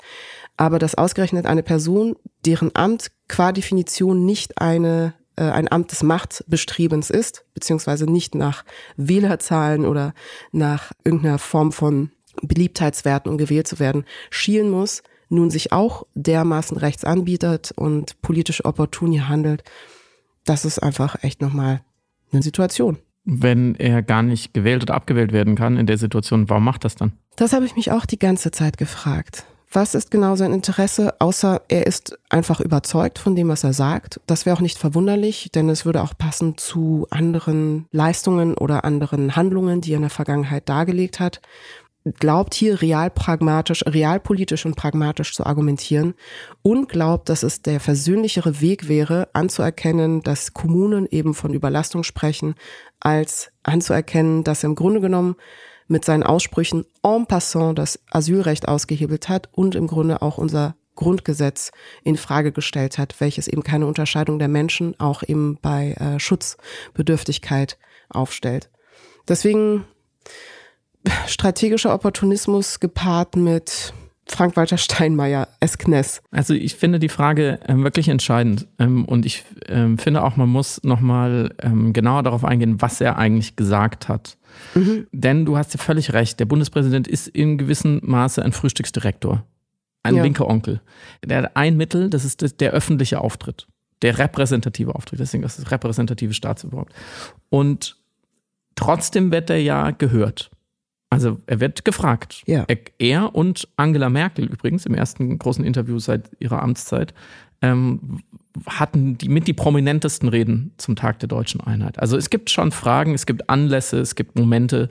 Aber 0.57 0.78
dass 0.78 0.95
ausgerechnet 0.95 1.47
eine 1.47 1.64
Person, 1.64 2.14
deren 2.47 2.75
Amt 2.76 3.11
qua 3.26 3.50
Definition 3.50 4.25
nicht 4.25 4.61
eine 4.61 5.14
äh, 5.37 5.43
ein 5.43 5.71
Amt 5.71 5.93
des 5.93 6.02
Machtbestrebens 6.02 7.11
ist, 7.11 7.45
beziehungsweise 7.55 8.07
nicht 8.07 8.35
nach 8.35 8.64
Wählerzahlen 8.97 9.85
oder 9.85 10.14
nach 10.52 10.93
irgendeiner 11.05 11.38
Form 11.38 11.73
von 11.73 12.11
Beliebtheitswerten, 12.42 13.30
um 13.30 13.38
gewählt 13.38 13.68
zu 13.68 13.78
werden, 13.78 14.04
schielen 14.30 14.71
muss, 14.71 15.02
nun 15.28 15.50
sich 15.50 15.73
auch 15.73 16.07
dermaßen 16.14 16.76
rechts 16.76 17.04
anbietet 17.04 17.73
und 17.76 18.21
politisch 18.23 18.64
opportun 18.64 19.28
handelt, 19.28 19.62
das 20.45 20.64
ist 20.64 20.78
einfach 20.78 21.23
echt 21.23 21.42
nochmal 21.42 21.83
eine 22.33 22.42
Situation. 22.42 22.99
Wenn 23.25 23.75
er 23.75 24.02
gar 24.02 24.23
nicht 24.23 24.54
gewählt 24.54 24.83
oder 24.83 24.95
abgewählt 24.95 25.33
werden 25.33 25.54
kann 25.54 25.76
in 25.76 25.87
der 25.87 25.99
Situation, 25.99 26.49
warum 26.49 26.64
macht 26.64 26.85
das 26.85 26.95
dann? 26.95 27.12
Das 27.37 27.52
habe 27.52 27.66
ich 27.66 27.76
mich 27.76 27.92
auch 27.92 28.07
die 28.07 28.18
ganze 28.18 28.50
Zeit 28.50 28.78
gefragt. 28.78 29.45
Was 29.71 29.95
ist 29.95 30.11
genau 30.11 30.35
sein 30.35 30.54
Interesse, 30.54 31.21
außer 31.21 31.61
er 31.68 31.87
ist 31.87 32.18
einfach 32.30 32.61
überzeugt 32.61 33.18
von 33.18 33.37
dem, 33.37 33.49
was 33.49 33.64
er 33.64 33.75
sagt? 33.75 34.18
Das 34.26 34.47
wäre 34.47 34.57
auch 34.57 34.62
nicht 34.62 34.78
verwunderlich, 34.78 35.50
denn 35.54 35.68
es 35.68 35.85
würde 35.85 36.02
auch 36.02 36.16
passen 36.16 36.57
zu 36.57 37.07
anderen 37.11 37.87
Leistungen 37.92 38.54
oder 38.54 38.87
anderen 38.87 39.37
Handlungen, 39.37 39.83
die 39.83 39.92
er 39.92 39.97
in 39.97 40.02
der 40.02 40.11
Vergangenheit 40.11 40.71
dargelegt 40.71 41.21
hat. 41.21 41.42
Glaubt 42.21 42.55
hier 42.55 42.81
real 42.81 43.11
pragmatisch, 43.11 43.85
realpolitisch 43.87 44.64
und 44.64 44.76
pragmatisch 44.76 45.35
zu 45.35 45.45
argumentieren 45.45 46.14
und 46.62 46.88
glaubt, 46.88 47.28
dass 47.28 47.43
es 47.43 47.61
der 47.61 47.81
versöhnlichere 47.81 48.61
Weg 48.61 48.88
wäre, 48.88 49.28
anzuerkennen, 49.35 50.23
dass 50.23 50.55
Kommunen 50.55 51.07
eben 51.11 51.35
von 51.35 51.52
Überlastung 51.52 52.05
sprechen, 52.05 52.55
als 53.00 53.50
anzuerkennen, 53.62 54.45
dass 54.45 54.64
im 54.64 54.75
Grunde 54.75 55.00
genommen 55.00 55.37
mit 55.88 56.05
seinen 56.05 56.23
Aussprüchen 56.23 56.85
en 57.02 57.26
passant 57.26 57.78
das 57.78 57.99
Asylrecht 58.11 58.69
ausgehebelt 58.69 59.28
hat 59.28 59.49
und 59.52 59.75
im 59.75 59.87
Grunde 59.87 60.23
auch 60.23 60.38
unser 60.38 60.76
Grundgesetz 60.95 61.71
in 62.02 62.17
Frage 62.17 62.52
gestellt 62.52 62.99
hat, 62.99 63.21
welches 63.21 63.49
eben 63.49 63.62
keine 63.62 63.87
Unterscheidung 63.87 64.38
der 64.38 64.49
Menschen 64.49 64.99
auch 64.99 65.23
eben 65.23 65.59
bei 65.62 65.93
äh, 65.93 66.19
Schutzbedürftigkeit 66.19 67.78
aufstellt. 68.09 68.69
Deswegen 69.28 69.85
strategischer 71.26 71.95
Opportunismus 71.95 72.81
gepaart 72.81 73.37
mit 73.37 73.93
Frank-Walter 74.31 74.76
Steinmeier, 74.76 75.49
Esknes. 75.61 76.23
Also 76.31 76.55
ich 76.55 76.76
finde 76.76 76.99
die 76.99 77.09
Frage 77.09 77.61
ähm, 77.67 77.83
wirklich 77.83 78.09
entscheidend 78.09 78.69
ähm, 78.78 79.05
und 79.05 79.26
ich 79.26 79.45
ähm, 79.67 79.99
finde 79.99 80.23
auch, 80.23 80.37
man 80.37 80.49
muss 80.49 80.83
nochmal 80.85 81.55
ähm, 81.61 81.93
genauer 81.93 82.23
darauf 82.23 82.45
eingehen, 82.45 82.81
was 82.81 83.00
er 83.00 83.17
eigentlich 83.17 83.57
gesagt 83.57 84.09
hat. 84.09 84.37
Mhm. 84.75 85.07
Denn 85.12 85.45
du 85.45 85.57
hast 85.57 85.75
ja 85.75 85.81
völlig 85.81 86.12
recht, 86.12 86.38
der 86.40 86.45
Bundespräsident 86.45 87.09
ist 87.09 87.28
in 87.28 87.59
gewissem 87.59 88.00
Maße 88.05 88.43
ein 88.43 88.52
Frühstücksdirektor, 88.52 89.45
ein 90.02 90.17
ja. 90.17 90.23
linker 90.23 90.47
Onkel. 90.47 90.81
Der 91.25 91.38
hat 91.38 91.57
ein 91.57 91.76
Mittel, 91.76 92.11
das 92.11 92.25
ist 92.25 92.61
der 92.61 92.73
öffentliche 92.73 93.21
Auftritt, 93.21 93.67
der 94.02 94.19
repräsentative 94.19 94.95
Auftritt, 94.95 95.21
deswegen 95.21 95.43
ist 95.43 95.59
das 95.59 95.71
repräsentative 95.71 96.35
Staatsüberhaupt. 96.35 96.93
Und 97.49 97.97
trotzdem 98.75 99.33
wird 99.33 99.49
er 99.50 99.61
ja 99.61 99.90
gehört. 99.90 100.50
Also 101.10 101.40
er 101.46 101.60
wird 101.60 101.84
gefragt. 101.84 102.42
Ja. 102.46 102.66
Er 102.98 103.34
und 103.34 103.66
Angela 103.76 104.10
Merkel 104.10 104.44
übrigens 104.46 104.84
im 104.84 104.94
ersten 104.94 105.38
großen 105.38 105.64
Interview 105.64 105.98
seit 105.98 106.30
ihrer 106.38 106.62
Amtszeit 106.62 107.14
ähm, 107.62 108.22
hatten 108.66 109.18
die 109.18 109.28
mit 109.28 109.46
die 109.46 109.52
prominentesten 109.52 110.28
Reden 110.28 110.72
zum 110.76 110.96
Tag 110.96 111.18
der 111.20 111.28
deutschen 111.28 111.60
Einheit. 111.60 111.98
Also 111.98 112.16
es 112.16 112.30
gibt 112.30 112.50
schon 112.50 112.72
Fragen, 112.72 113.14
es 113.14 113.26
gibt 113.26 113.48
Anlässe, 113.48 113.98
es 114.00 114.14
gibt 114.14 114.38
Momente, 114.38 114.88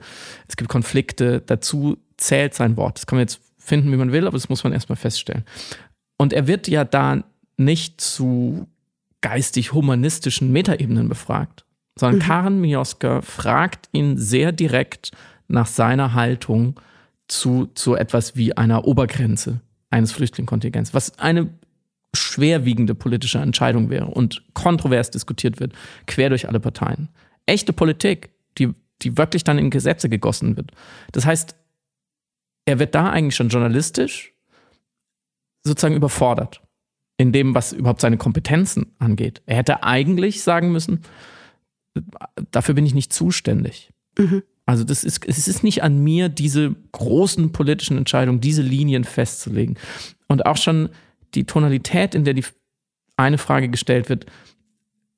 es 0.48 0.56
gibt 0.56 0.68
Konflikte. 0.68 1.42
Dazu 1.44 1.98
zählt 2.16 2.54
sein 2.54 2.76
Wort. 2.76 2.98
Das 2.98 3.06
kann 3.06 3.16
man 3.16 3.22
jetzt 3.22 3.40
finden, 3.58 3.92
wie 3.92 3.96
man 3.96 4.12
will, 4.12 4.26
aber 4.26 4.36
das 4.36 4.48
muss 4.48 4.64
man 4.64 4.72
erstmal 4.72 4.96
feststellen. 4.96 5.44
Und 6.16 6.32
er 6.32 6.46
wird 6.46 6.68
ja 6.68 6.84
da 6.84 7.22
nicht 7.56 8.00
zu 8.00 8.66
geistig-humanistischen 9.20 10.52
Metaebenen 10.52 11.08
befragt, 11.08 11.64
sondern 11.98 12.18
mhm. 12.18 12.22
Karen 12.22 12.60
Mioska 12.60 13.20
fragt 13.22 13.88
ihn 13.92 14.16
sehr 14.16 14.52
direkt 14.52 15.12
nach 15.48 15.66
seiner 15.66 16.14
Haltung 16.14 16.78
zu, 17.26 17.66
zu 17.74 17.94
etwas 17.94 18.36
wie 18.36 18.56
einer 18.56 18.86
Obergrenze 18.86 19.60
eines 19.90 20.12
Flüchtlingskontingents, 20.12 20.94
was 20.94 21.18
eine 21.18 21.48
schwerwiegende 22.14 22.94
politische 22.94 23.38
Entscheidung 23.38 23.90
wäre 23.90 24.06
und 24.06 24.42
kontrovers 24.54 25.10
diskutiert 25.10 25.60
wird, 25.60 25.72
quer 26.06 26.30
durch 26.30 26.48
alle 26.48 26.60
Parteien. 26.60 27.08
Echte 27.46 27.72
Politik, 27.72 28.30
die, 28.56 28.72
die 29.02 29.16
wirklich 29.18 29.44
dann 29.44 29.58
in 29.58 29.70
Gesetze 29.70 30.08
gegossen 30.08 30.56
wird. 30.56 30.72
Das 31.12 31.26
heißt, 31.26 31.54
er 32.64 32.78
wird 32.78 32.94
da 32.94 33.10
eigentlich 33.10 33.36
schon 33.36 33.48
journalistisch 33.48 34.34
sozusagen 35.64 35.96
überfordert 35.96 36.62
in 37.16 37.32
dem, 37.32 37.54
was 37.54 37.72
überhaupt 37.72 38.00
seine 38.00 38.16
Kompetenzen 38.16 38.94
angeht. 38.98 39.42
Er 39.46 39.56
hätte 39.56 39.82
eigentlich 39.82 40.42
sagen 40.42 40.70
müssen, 40.70 41.02
dafür 42.50 42.74
bin 42.74 42.86
ich 42.86 42.94
nicht 42.94 43.12
zuständig. 43.12 43.92
Mhm. 44.16 44.42
Also 44.68 44.84
das 44.84 45.02
ist, 45.02 45.26
es 45.26 45.48
ist 45.48 45.64
nicht 45.64 45.82
an 45.82 46.04
mir, 46.04 46.28
diese 46.28 46.76
großen 46.92 47.52
politischen 47.52 47.96
Entscheidungen, 47.96 48.42
diese 48.42 48.60
Linien 48.60 49.04
festzulegen. 49.04 49.78
Und 50.26 50.44
auch 50.44 50.58
schon 50.58 50.90
die 51.34 51.44
Tonalität, 51.44 52.14
in 52.14 52.24
der 52.24 52.34
die 52.34 52.44
eine 53.16 53.38
Frage 53.38 53.70
gestellt 53.70 54.10
wird, 54.10 54.26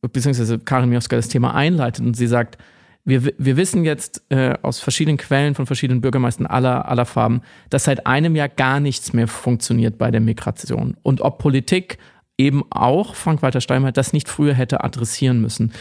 beziehungsweise 0.02 0.60
Karin 0.60 0.88
Mioska 0.88 1.16
das 1.16 1.26
Thema 1.26 1.52
einleitet 1.52 2.06
und 2.06 2.16
sie 2.16 2.28
sagt, 2.28 2.58
wir, 3.04 3.24
wir 3.24 3.56
wissen 3.56 3.84
jetzt 3.84 4.22
äh, 4.28 4.54
aus 4.62 4.78
verschiedenen 4.78 5.16
Quellen 5.16 5.56
von 5.56 5.66
verschiedenen 5.66 6.00
Bürgermeistern 6.00 6.46
aller, 6.46 6.88
aller 6.88 7.04
Farben, 7.04 7.40
dass 7.70 7.84
seit 7.84 8.06
einem 8.06 8.36
Jahr 8.36 8.48
gar 8.48 8.78
nichts 8.78 9.12
mehr 9.12 9.26
funktioniert 9.26 9.98
bei 9.98 10.12
der 10.12 10.20
Migration. 10.20 10.96
Und 11.02 11.22
ob 11.22 11.38
Politik 11.38 11.98
eben 12.38 12.62
auch, 12.70 13.16
Frank-Walter 13.16 13.60
Steinmeier, 13.60 13.90
das 13.90 14.12
nicht 14.12 14.28
früher 14.28 14.54
hätte 14.54 14.84
adressieren 14.84 15.40
müssen 15.40 15.72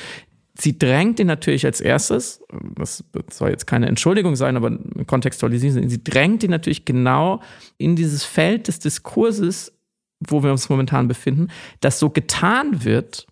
sie 0.59 0.77
drängt 0.77 1.19
ihn 1.19 1.27
natürlich 1.27 1.65
als 1.65 1.81
erstes, 1.81 2.43
das 2.75 3.03
soll 3.31 3.49
jetzt 3.49 3.67
keine 3.67 3.87
Entschuldigung 3.87 4.35
sein, 4.35 4.57
aber 4.57 4.77
kontextualisieren, 5.07 5.89
sie 5.89 6.03
drängt 6.03 6.43
ihn 6.43 6.51
natürlich 6.51 6.85
genau 6.85 7.41
in 7.77 7.95
dieses 7.95 8.23
Feld 8.23 8.67
des 8.67 8.79
Diskurses, 8.79 9.73
wo 10.19 10.43
wir 10.43 10.51
uns 10.51 10.69
momentan 10.69 11.07
befinden, 11.07 11.47
das 11.79 11.99
so 11.99 12.09
getan 12.09 12.83
wird, 12.83 13.25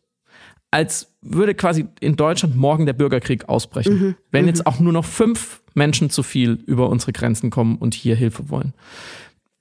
als 0.72 1.16
würde 1.22 1.56
quasi 1.56 1.86
in 2.00 2.16
Deutschland 2.16 2.56
morgen 2.56 2.86
der 2.86 2.94
Bürgerkrieg 2.94 3.50
ausbrechen. 3.50 4.00
Mhm. 4.00 4.16
Wenn 4.32 4.44
mhm. 4.44 4.50
jetzt 4.50 4.66
auch 4.66 4.80
nur 4.80 4.94
noch 4.94 5.06
fünf 5.06 5.62
Menschen 5.74 6.10
zu 6.10 6.24
viel 6.24 6.60
über 6.66 6.90
unsere 6.90 7.14
Grenzen 7.14 7.50
kommen 7.50 7.78
und 7.78 7.94
hier 7.94 8.16
Hilfe 8.16 8.50
wollen. 8.50 8.74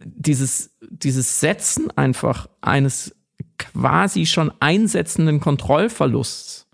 Dieses, 0.05 0.77
dieses 0.81 1.41
Setzen 1.41 1.91
einfach 1.97 2.49
eines 2.61 3.15
quasi 3.59 4.27
schon 4.27 4.53
einsetzenden 4.61 5.41
Kontrollverlusts 5.41 6.66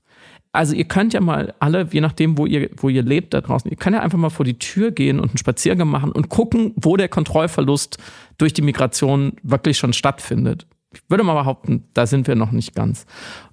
also 0.52 0.74
ihr 0.74 0.84
könnt 0.84 1.14
ja 1.14 1.20
mal 1.20 1.54
alle, 1.60 1.88
je 1.90 2.02
nachdem, 2.02 2.36
wo 2.36 2.44
ihr, 2.44 2.68
wo 2.76 2.90
ihr 2.90 3.02
lebt 3.02 3.32
da 3.32 3.40
draußen, 3.40 3.70
ihr 3.70 3.76
könnt 3.76 3.96
ja 3.96 4.02
einfach 4.02 4.18
mal 4.18 4.30
vor 4.30 4.44
die 4.44 4.58
Tür 4.58 4.90
gehen 4.90 5.18
und 5.18 5.30
einen 5.30 5.38
Spaziergang 5.38 5.88
machen 5.88 6.12
und 6.12 6.28
gucken, 6.28 6.74
wo 6.76 6.96
der 6.96 7.08
Kontrollverlust 7.08 7.98
durch 8.36 8.52
die 8.52 8.62
Migration 8.62 9.32
wirklich 9.42 9.78
schon 9.78 9.94
stattfindet. 9.94 10.66
Ich 10.92 11.02
würde 11.08 11.24
mal 11.24 11.34
behaupten, 11.34 11.84
da 11.94 12.06
sind 12.06 12.28
wir 12.28 12.34
noch 12.34 12.52
nicht 12.52 12.74
ganz. 12.74 13.06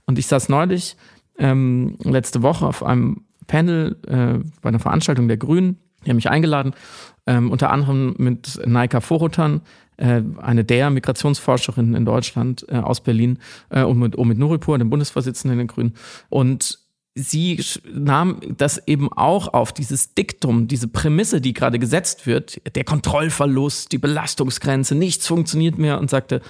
Und 0.06 0.20
ich 0.20 0.28
saß 0.28 0.50
neulich 0.50 0.98
ähm, 1.38 1.98
letzte 2.04 2.42
Woche 2.42 2.66
auf 2.66 2.84
einem 2.84 3.24
Panel 3.48 3.98
äh, 4.06 4.44
bei 4.62 4.70
einer 4.70 4.80
Veranstaltung 4.80 5.30
der 5.30 5.38
Grünen, 5.38 5.78
die 6.06 6.10
haben 6.10 6.18
mich 6.18 6.30
eingeladen, 6.30 6.74
ähm, 7.28 7.52
unter 7.52 7.72
anderem 7.72 8.16
mit 8.18 8.60
Naika 8.66 9.02
Vorotan, 9.02 9.62
äh, 9.98 10.22
eine 10.42 10.64
der 10.64 10.90
Migrationsforscherinnen 10.90 11.94
in 11.94 12.06
Deutschland 12.06 12.66
äh, 12.70 12.78
aus 12.78 13.02
Berlin 13.02 13.40
äh, 13.70 13.84
und 13.84 14.00
mit 14.00 14.18
Omid 14.18 14.38
Nuripur, 14.38 14.78
dem 14.78 14.90
Bundesvorsitzenden 14.90 15.58
der 15.58 15.68
Grünen. 15.68 15.94
Und 16.30 16.79
sie 17.16 17.64
nahm 17.92 18.40
das 18.58 18.88
eben 18.88 19.12
auch 19.12 19.54
auf, 19.54 19.74
dieses 19.74 20.14
Diktum, 20.14 20.68
diese 20.68 20.88
Prämisse, 20.88 21.42
die 21.42 21.54
gerade 21.54 21.80
gesetzt 21.80 22.28
wird, 22.28 22.62
der 22.76 22.84
Kontrollverlust, 22.84 23.92
die 23.92 23.98
Belastungsgrenze, 23.98 24.96
nichts 24.96 25.28
funktioniert 25.28 25.78
mehr 25.78 26.00
und 26.00 26.10
sagte, 26.10 26.42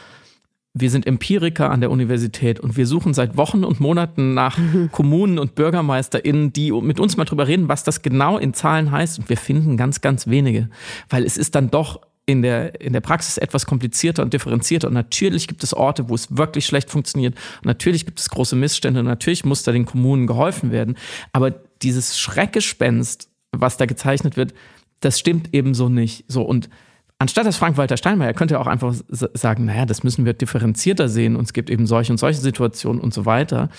wir 0.73 0.91
sind 0.91 1.07
Empiriker 1.07 1.71
an 1.71 1.81
der 1.81 1.89
Universität 1.89 2.59
und 2.59 2.77
wir 2.77 2.85
suchen 2.85 3.13
seit 3.13 3.37
Wochen 3.37 3.63
und 3.63 3.79
Monaten 3.79 4.33
nach 4.33 4.57
mhm. 4.57 4.89
Kommunen 4.91 5.39
und 5.39 5.55
BürgermeisterInnen, 5.55 6.53
die 6.53 6.71
mit 6.71 6.99
uns 6.99 7.17
mal 7.17 7.25
drüber 7.25 7.47
reden, 7.47 7.67
was 7.67 7.83
das 7.83 8.01
genau 8.01 8.37
in 8.37 8.53
Zahlen 8.53 8.91
heißt. 8.91 9.19
Und 9.19 9.29
wir 9.29 9.37
finden 9.37 9.77
ganz, 9.77 10.01
ganz 10.01 10.27
wenige, 10.27 10.69
weil 11.09 11.25
es 11.25 11.37
ist 11.37 11.55
dann 11.55 11.71
doch 11.71 12.01
in 12.29 12.43
der, 12.43 12.79
in 12.79 12.93
der 12.93 13.01
Praxis 13.01 13.39
etwas 13.39 13.65
komplizierter 13.65 14.21
und 14.21 14.33
differenzierter. 14.33 14.87
Und 14.87 14.93
natürlich 14.93 15.47
gibt 15.47 15.63
es 15.63 15.73
Orte, 15.73 16.09
wo 16.09 16.15
es 16.15 16.37
wirklich 16.37 16.67
schlecht 16.67 16.91
funktioniert. 16.91 17.33
Und 17.57 17.65
natürlich 17.65 18.05
gibt 18.05 18.19
es 18.19 18.29
große 18.29 18.55
Missstände. 18.55 18.99
Und 18.99 19.07
natürlich 19.07 19.45
muss 19.45 19.63
da 19.63 19.71
den 19.71 19.85
Kommunen 19.85 20.27
geholfen 20.27 20.71
werden. 20.71 20.95
Aber 21.33 21.49
dieses 21.81 22.19
Schreckgespenst, 22.19 23.29
was 23.51 23.77
da 23.77 23.87
gezeichnet 23.87 24.37
wird, 24.37 24.53
das 24.99 25.17
stimmt 25.17 25.55
eben 25.55 25.73
so 25.73 25.89
nicht. 25.89 26.25
So 26.27 26.43
und 26.43 26.69
anstatt 27.17 27.47
dass 27.47 27.57
Frank-Walter 27.57 27.97
Steinmeier 27.97 28.35
könnte 28.35 28.59
auch 28.59 28.67
einfach 28.67 28.93
sagen, 29.07 29.65
naja, 29.65 29.87
das 29.87 30.03
müssen 30.03 30.23
wir 30.23 30.33
differenzierter 30.33 31.09
sehen. 31.09 31.35
Und 31.35 31.45
es 31.45 31.53
gibt 31.53 31.71
eben 31.71 31.87
solche 31.87 32.13
und 32.13 32.19
solche 32.19 32.41
Situationen 32.41 33.01
und 33.01 33.11
so 33.11 33.25
weiter. 33.25 33.69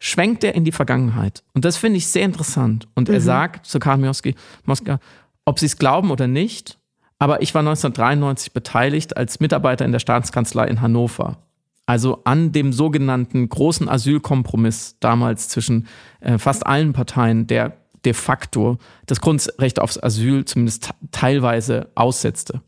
Schwenkt 0.00 0.42
er 0.42 0.56
in 0.56 0.64
die 0.64 0.72
Vergangenheit. 0.72 1.44
Und 1.52 1.64
das 1.64 1.76
finde 1.76 1.98
ich 1.98 2.08
sehr 2.08 2.24
interessant. 2.24 2.88
Und 2.96 3.08
mhm. 3.08 3.14
er 3.14 3.20
sagt 3.20 3.66
zu 3.66 3.78
Karl 3.78 3.98
Moska, 3.98 4.98
ob 5.44 5.60
sie 5.60 5.66
es 5.66 5.78
glauben 5.78 6.10
oder 6.10 6.26
nicht, 6.26 6.80
aber 7.24 7.40
ich 7.40 7.54
war 7.54 7.60
1993 7.60 8.52
beteiligt 8.52 9.16
als 9.16 9.40
Mitarbeiter 9.40 9.86
in 9.86 9.92
der 9.92 9.98
Staatskanzlei 9.98 10.66
in 10.66 10.82
Hannover. 10.82 11.38
Also 11.86 12.20
an 12.24 12.52
dem 12.52 12.70
sogenannten 12.70 13.48
großen 13.48 13.88
Asylkompromiss 13.88 14.98
damals 15.00 15.48
zwischen 15.48 15.88
äh, 16.20 16.36
fast 16.36 16.66
allen 16.66 16.92
Parteien, 16.92 17.46
der 17.46 17.78
de 18.04 18.12
facto 18.12 18.76
das 19.06 19.22
Grundrecht 19.22 19.80
aufs 19.80 19.98
Asyl 20.02 20.44
zumindest 20.44 20.90
teilweise 21.12 21.88
aussetzte. 21.94 22.60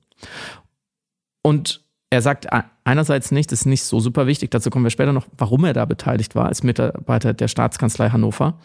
Und 1.43 1.85
er 2.09 2.23
sagt 2.23 2.47
einerseits 2.85 3.33
nicht, 3.33 3.53
das 3.53 3.61
ist 3.61 3.67
nicht 3.67 3.83
so 3.83 4.01
super 4.01 4.27
wichtig, 4.27 4.53
dazu 4.53 4.71
kommen 4.71 4.87
wir 4.87 4.91
später 4.91 5.13
noch, 5.13 5.27
warum 5.37 5.67
er 5.67 5.75
da 5.75 5.85
beteiligt 5.85 6.35
war 6.35 6.47
als 6.47 6.63
Mitarbeiter 6.63 7.35
der 7.35 7.49
Staatskanzlei 7.49 8.09
Hannover, 8.09 8.59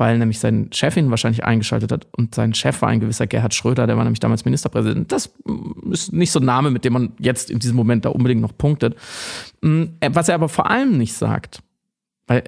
weil 0.00 0.16
nämlich 0.16 0.38
sein 0.38 0.70
Chef 0.72 0.96
ihn 0.96 1.10
wahrscheinlich 1.10 1.44
eingeschaltet 1.44 1.92
hat 1.92 2.06
und 2.16 2.34
sein 2.34 2.54
Chef 2.54 2.80
war 2.80 2.88
ein 2.88 3.00
gewisser 3.00 3.26
Gerhard 3.26 3.52
Schröder, 3.52 3.86
der 3.86 3.98
war 3.98 4.04
nämlich 4.04 4.18
damals 4.18 4.46
Ministerpräsident. 4.46 5.12
Das 5.12 5.30
ist 5.90 6.14
nicht 6.14 6.32
so 6.32 6.40
ein 6.40 6.46
Name, 6.46 6.70
mit 6.70 6.86
dem 6.86 6.94
man 6.94 7.12
jetzt 7.18 7.50
in 7.50 7.58
diesem 7.58 7.76
Moment 7.76 8.06
da 8.06 8.08
unbedingt 8.08 8.40
noch 8.40 8.56
punktet. 8.56 8.96
Hm, 9.62 9.90
was 10.12 10.30
er 10.30 10.36
aber 10.36 10.48
vor 10.48 10.70
allem 10.70 10.96
nicht 10.96 11.12
sagt, 11.12 11.62
weil 12.26 12.44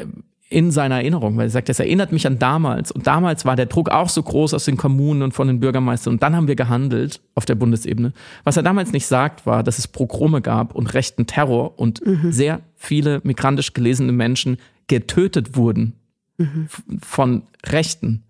in 0.48 0.70
seiner 0.70 0.96
Erinnerung, 0.96 1.36
weil 1.36 1.48
er 1.48 1.50
sagt, 1.50 1.68
es 1.68 1.78
erinnert 1.78 2.10
mich 2.10 2.26
an 2.26 2.38
damals. 2.38 2.90
Und 2.90 3.06
damals 3.06 3.44
war 3.44 3.54
der 3.54 3.66
Druck 3.66 3.90
auch 3.90 4.08
so 4.08 4.22
groß 4.22 4.54
aus 4.54 4.64
den 4.64 4.78
Kommunen 4.78 5.20
und 5.20 5.32
von 5.32 5.46
den 5.46 5.60
Bürgermeistern. 5.60 6.14
Und 6.14 6.22
dann 6.22 6.34
haben 6.34 6.48
wir 6.48 6.56
gehandelt 6.56 7.20
auf 7.34 7.44
der 7.44 7.54
Bundesebene. 7.54 8.14
Was 8.44 8.56
er 8.56 8.62
damals 8.62 8.92
nicht 8.92 9.06
sagt, 9.06 9.44
war, 9.44 9.62
dass 9.62 9.78
es 9.78 9.88
Progrome 9.88 10.40
gab 10.40 10.74
und 10.74 10.94
rechten 10.94 11.26
Terror 11.26 11.78
und 11.78 12.06
mhm. 12.06 12.32
sehr 12.32 12.60
viele 12.76 13.20
migrantisch 13.24 13.74
gelesene 13.74 14.12
Menschen 14.12 14.56
getötet 14.88 15.54
wurden 15.54 15.98
mhm. 16.42 16.68
von 17.02 17.42
Rechten. 17.66 18.24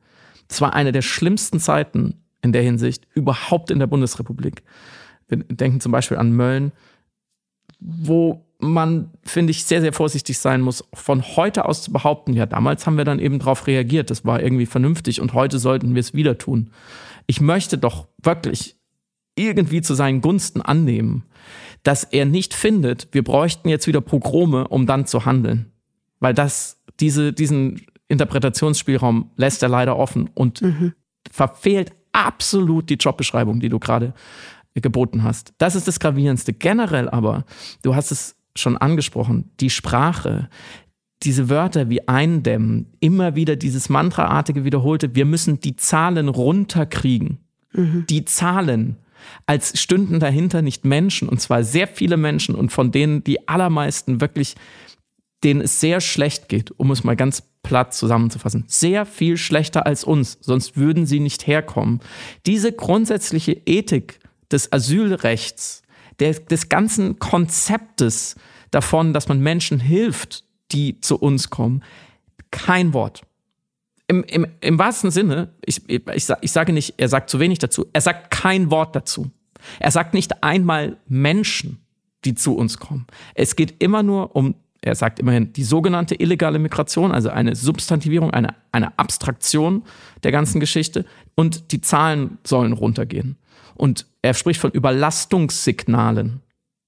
Es 0.49 0.61
war 0.61 0.75
eine 0.75 0.93
der 0.93 1.03
schlimmsten 1.03 1.61
Zeiten 1.61 2.15
in 2.43 2.53
der 2.53 2.63
Hinsicht 2.63 3.07
überhaupt 3.15 3.71
in 3.71 3.79
der 3.79 3.87
Bundesrepublik. 3.87 4.63
Wir 5.29 5.39
denken 5.39 5.81
zum 5.81 5.93
Beispiel 5.93 6.19
an 6.19 6.33
Mölln, 6.33 6.73
wo 7.81 8.45
man, 8.59 9.11
finde 9.25 9.51
ich, 9.51 9.65
sehr, 9.65 9.81
sehr 9.81 9.93
vorsichtig 9.93 10.39
sein 10.39 10.61
muss, 10.61 10.85
von 10.95 11.23
heute 11.37 11.65
aus 11.65 11.83
zu 11.83 11.93
behaupten, 11.93 12.33
ja, 12.33 12.47
damals 12.47 12.87
haben 12.87 12.97
wir 12.97 13.05
dann 13.05 13.19
eben 13.19 13.41
darauf 13.41 13.67
reagiert, 13.67 14.11
das 14.11 14.25
war 14.25 14.41
irgendwie 14.41 14.67
vernünftig 14.67 15.21
und 15.21 15.33
heute 15.33 15.59
sollten 15.59 15.95
wir 15.95 16.01
es 16.01 16.15
wieder 16.15 16.39
tun. 16.39 16.71
Ich 17.27 17.41
möchte 17.41 17.77
doch 17.77 18.07
wirklich 18.23 18.77
irgendwie 19.35 19.83
zu 19.83 19.95
seinen 19.95 20.21
Gunsten 20.21 20.61
annehmen, 20.61 21.25
dass 21.83 22.05
er 22.05 22.25
nicht 22.25 22.55
findet, 22.55 23.09
wir 23.13 23.25
bräuchten 23.25 23.69
jetzt 23.69 23.87
wieder 23.87 24.01
Pogrome, 24.01 24.69
um 24.69 24.87
dann 24.87 25.07
zu 25.07 25.25
handeln. 25.25 25.73
Weil 26.21 26.35
das, 26.35 26.81
diese, 27.01 27.33
diesen 27.33 27.81
Interpretationsspielraum 28.13 29.31
lässt 29.37 29.63
er 29.63 29.69
leider 29.69 29.97
offen 29.97 30.31
und 30.35 30.63
mhm. 30.63 30.93
verfehlt 31.31 31.93
absolut 32.13 32.91
die 32.91 32.95
Jobbeschreibung, 32.95 33.59
die 33.59 33.71
du 33.71 33.79
gerade 33.79 34.15
geboten 34.75 35.23
hast. 35.23 35.55
Das 35.59 35.75
ist 35.75 35.89
das 35.89 35.99
Gravierendste. 35.99 36.53
Generell 36.53 37.09
aber, 37.09 37.45
du 37.83 37.95
hast 37.95 38.13
es 38.13 38.37
schon 38.55 38.77
angesprochen, 38.77 39.51
die 39.61 39.71
Sprache, 39.71 40.49
diese 41.23 41.49
Wörter 41.49 41.89
wie 41.89 42.07
eindämmen, 42.07 42.93
immer 43.01 43.35
wieder 43.35 43.57
dieses 43.57 43.89
Mantraartige 43.89 44.65
wiederholte, 44.65 45.15
wir 45.15 45.25
müssen 45.25 45.61
die 45.61 45.77
Zahlen 45.77 46.29
runterkriegen. 46.29 47.39
Mhm. 47.73 48.05
Die 48.11 48.25
Zahlen, 48.25 48.97
als 49.47 49.81
stünden 49.81 50.21
dahinter 50.21 50.63
nicht 50.63 50.85
Menschen, 50.85 51.29
und 51.29 51.41
zwar 51.41 51.65
sehr 51.65 51.87
viele 51.87 52.17
Menschen, 52.17 52.55
und 52.55 52.73
von 52.73 52.93
denen 52.93 53.25
die 53.25 53.49
allermeisten 53.49 54.21
wirklich, 54.21 54.57
denen 55.45 55.61
es 55.61 55.81
sehr 55.81 56.01
schlecht 56.01 56.49
geht, 56.49 56.73
um 56.73 56.91
es 56.91 57.05
mal 57.05 57.17
ganz 57.17 57.43
platt 57.63 57.95
zusammenzufassen. 57.95 58.65
Sehr 58.67 59.07
viel 59.07 59.37
schlechter 59.37 59.87
als 59.87 60.05
uns, 60.05 60.39
sonst 60.41 60.77
würden 60.77 61.07
sie 61.07 61.21
nicht 61.21 61.47
herkommen. 61.47 62.01
Diese 62.47 62.73
grundsätzliche 62.73 63.53
Ethik 63.67 64.19
des 64.51 64.73
Asylrechts, 64.73 65.83
der, 66.19 66.35
des 66.35 66.69
ganzen 66.69 67.19
Konzeptes 67.19 68.37
davon, 68.71 69.13
dass 69.13 69.29
man 69.29 69.41
Menschen 69.41 69.81
hilft, 69.81 70.45
die 70.73 71.01
zu 71.01 71.17
uns 71.17 71.51
kommen, 71.51 71.83
kein 72.51 72.93
Wort. 72.93 73.23
Im, 74.09 74.25
im, 74.25 74.47
im 74.61 74.79
wahrsten 74.79 75.11
Sinne, 75.11 75.55
ich, 75.65 75.89
ich, 75.89 76.03
ich 76.41 76.53
sage 76.53 76.73
nicht, 76.73 76.95
er 76.99 77.09
sagt 77.09 77.31
zu 77.31 77.41
wenig 77.41 77.59
dazu, 77.59 77.87
er 77.93 78.01
sagt 78.01 78.31
kein 78.31 78.71
Wort 78.71 78.95
dazu. 78.95 79.31
Er 79.79 79.91
sagt 79.91 80.13
nicht 80.13 80.43
einmal 80.43 80.99
Menschen, 81.07 81.79
die 82.25 82.35
zu 82.35 82.55
uns 82.55 82.79
kommen. 82.79 83.07
Es 83.35 83.57
geht 83.57 83.83
immer 83.83 84.03
nur 84.03 84.35
um, 84.37 84.55
er 84.85 84.97
sagt 84.97 85.21
immerhin, 85.21 85.53
die 85.53 85.63
sogenannte 85.63 86.17
illegale 86.17 86.59
Migration, 86.59 87.13
also 87.13 87.31
eine 87.31 87.55
Substantivierung, 87.55 88.33
eine, 88.33 88.55
eine 88.73 88.99
Abstraktion 88.99 89.85
der 90.25 90.33
ganzen 90.33 90.59
Geschichte 90.59 91.07
und 91.37 91.71
die 91.71 91.81
Zahlen 91.81 92.39
sollen 92.45 92.73
runtergehen. 92.73 93.37
Und 93.75 94.07
er 94.23 94.35
spricht 94.35 94.61
von 94.61 94.73
Überlastungssignalen. 94.73 96.41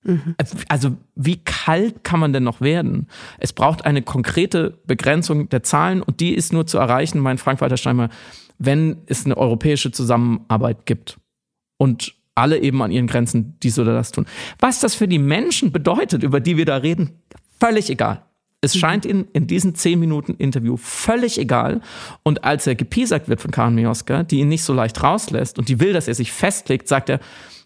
Mhm. 0.03 0.35
Also 0.69 0.97
wie 1.15 1.37
kalt 1.37 2.03
kann 2.03 2.21
man 2.21 2.33
denn 2.33 2.43
noch 2.43 2.61
werden? 2.61 3.07
Es 3.39 3.53
braucht 3.53 3.85
eine 3.85 4.03
konkrete 4.03 4.79
Begrenzung 4.87 5.49
der 5.49 5.63
Zahlen 5.63 6.03
und 6.03 6.21
die 6.21 6.35
ist 6.35 6.53
nur 6.53 6.67
zu 6.67 6.79
erreichen, 6.79 7.21
mein 7.21 7.39
Frank-Walter 7.39 7.77
Steinmeier, 7.77 8.11
wenn 8.59 8.99
es 9.07 9.25
eine 9.25 9.37
europäische 9.37 9.93
Zusammenarbeit 9.93 10.85
gibt. 10.85 11.19
Und 11.79 12.15
alle 12.35 12.59
eben 12.59 12.83
an 12.83 12.91
ihren 12.91 13.07
Grenzen 13.07 13.57
dies 13.63 13.79
oder 13.79 13.95
das 13.95 14.11
tun. 14.11 14.27
Was 14.59 14.81
das 14.81 14.97
für 14.97 15.07
die 15.07 15.21
Menschen 15.21 15.71
bedeutet, 15.71 16.25
über 16.25 16.41
die 16.41 16.57
wir 16.57 16.65
da 16.65 16.77
reden, 16.77 17.23
völlig 17.61 17.91
egal. 17.91 18.23
Es 18.61 18.75
mhm. 18.75 18.79
scheint 18.79 19.07
Ihnen 19.07 19.29
in 19.33 19.47
diesen 19.47 19.75
zehn 19.75 20.01
Minuten 20.01 20.35
Interview 20.35 20.77
völlig 20.77 21.39
egal. 21.39 21.81
Und 22.23 22.45
als 22.45 22.67
er 22.67 22.75
gepiesackt 22.75 23.29
wird 23.29 23.41
von 23.41 23.51
Karin 23.51 23.75
Mioska, 23.75 24.23
die 24.23 24.41
ihn 24.41 24.49
nicht 24.49 24.65
so 24.65 24.73
leicht 24.73 25.03
rauslässt 25.03 25.59
und 25.59 25.69
die 25.69 25.81
will, 25.81 25.93
dass 25.93 26.09
er 26.09 26.15
sich 26.15 26.33
festlegt, 26.33 26.89
sagt 26.89 27.11
er, 27.11 27.21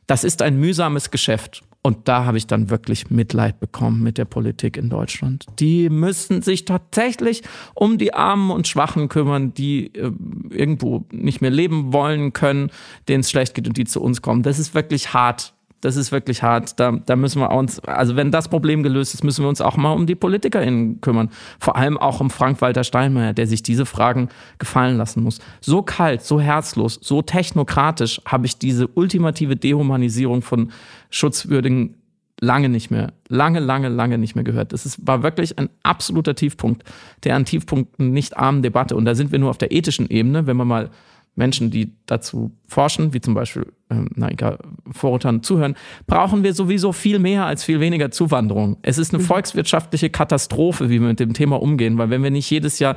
das 0.07 0.25
ist 0.25 0.43
ein 0.43 0.59
mühsames 0.59 1.11
Geschäft. 1.11 1.63
Und 1.81 2.09
da 2.09 2.25
habe 2.25 2.37
ich 2.37 2.47
dann 2.47 2.71
wirklich 2.71 3.09
Mitleid 3.09 3.61
bekommen 3.61 4.03
mit 4.03 4.19
der 4.19 4.25
Politik 4.25 4.77
in 4.77 4.91
Deutschland. 4.91 5.47
Die 5.61 5.89
müssen 5.89 6.43
sich 6.43 6.65
tatsächlich 6.65 7.43
um 7.75 7.99
die 7.99 8.15
Armen 8.15 8.51
und 8.51 8.67
Schwachen 8.67 9.09
kümmern, 9.09 9.55
die 9.55 9.95
äh, 9.95 10.11
irgendwo 10.51 11.07
nicht 11.13 11.41
mehr 11.41 11.53
leben 11.53 11.93
wollen 11.93 12.33
können, 12.33 12.71
denen 13.09 13.21
es 13.21 13.31
schlecht 13.31 13.55
geht 13.55 13.69
und 13.69 13.77
die 13.77 13.85
zu 13.85 14.03
uns 14.03 14.23
kommen. 14.23 14.43
Das 14.43 14.59
ist 14.59 14.75
wirklich 14.75 15.15
hart 15.15 15.55
das 15.81 15.97
ist 15.97 16.11
wirklich 16.11 16.43
hart. 16.43 16.79
Da, 16.81 16.93
da 16.93 17.17
müssen 17.17 17.41
wir 17.41 17.51
uns, 17.51 17.81
also 17.81 18.17
wenn 18.17 18.31
das 18.31 18.49
Problem 18.49 18.83
gelöst 18.83 19.15
ist, 19.15 19.23
müssen 19.23 19.45
wir 19.45 19.49
uns 19.49 19.61
auch 19.61 19.77
mal 19.77 19.93
um 19.93 20.07
die 20.07 20.15
PolitikerInnen 20.15 21.01
kümmern. 21.01 21.31
Vor 21.61 21.77
allem 21.77 21.97
auch 21.97 22.21
um 22.21 22.31
Frank-Walter 22.31 22.85
Steinmeier, 22.85 23.33
der 23.33 23.47
sich 23.47 23.63
diese 23.63 23.87
Fragen 23.87 24.29
gefallen 24.59 24.97
lassen 24.97 25.23
muss. 25.23 25.39
So 25.61 25.83
kalt, 25.83 26.23
so 26.23 26.41
herzlos, 26.41 26.99
so 27.01 27.23
technokratisch 27.23 28.21
habe 28.25 28.47
ich 28.47 28.59
diese 28.59 28.89
ultimative 28.89 29.57
Dehumanisierung 29.57 30.43
von 30.43 30.73
Schutzwürdigen 31.11 31.95
lange 32.41 32.69
nicht 32.69 32.91
mehr, 32.91 33.13
lange, 33.29 33.61
lange, 33.61 33.89
lange 33.89 34.19
nicht 34.19 34.35
mehr 34.35 34.45
gehört. 34.45 34.73
Das 34.73 34.87
ist, 34.87 35.07
war 35.07 35.23
wirklich 35.23 35.59
ein 35.59 35.69
absoluter 35.83 36.35
Tiefpunkt, 36.35 36.85
der 37.25 37.37
an 37.37 37.45
Tiefpunkten 37.45 38.13
nicht 38.13 38.37
armen 38.37 38.63
Debatte. 38.63 38.97
Und 38.97 39.05
da 39.05 39.15
sind 39.15 39.33
wir 39.33 39.39
nur 39.39 39.51
auf 39.51 39.59
der 39.59 39.73
ethischen 39.73 40.09
Ebene, 40.09 40.47
wenn 40.47 40.57
man 40.57 40.69
mal 40.69 40.91
Menschen, 41.39 41.71
die 41.71 41.93
dazu 42.07 42.51
forschen, 42.67 43.15
wie 43.15 43.21
zum 43.21 43.33
Beispiel 43.33 43.73
ähm, 43.91 44.09
Naika 44.17 44.59
Vorrotan 44.91 45.43
zuhören, 45.43 45.77
brauchen 46.09 46.43
wir 46.43 46.53
sowieso 46.53 46.93
viel 46.93 47.21
mehr 47.21 47.47
als 47.47 47.63
viel 47.63 47.79
weniger 47.79 48.11
Zuwanderung. 48.11 48.77
Es 48.83 48.99
ist 48.99 49.15
eine 49.15 49.23
mhm. 49.23 49.27
volkswirtschaftliche 49.27 50.11
Katastrophe, 50.11 50.91
wie 50.91 51.01
wir 51.01 51.07
mit 51.07 51.21
dem 51.21 51.35
Thema 51.35 51.63
umgehen, 51.63 51.97
weil 51.97 52.11
wenn 52.11 52.25
wir 52.25 52.31
nicht 52.31 52.51
jedes 52.51 52.81
Jahr 52.81 52.97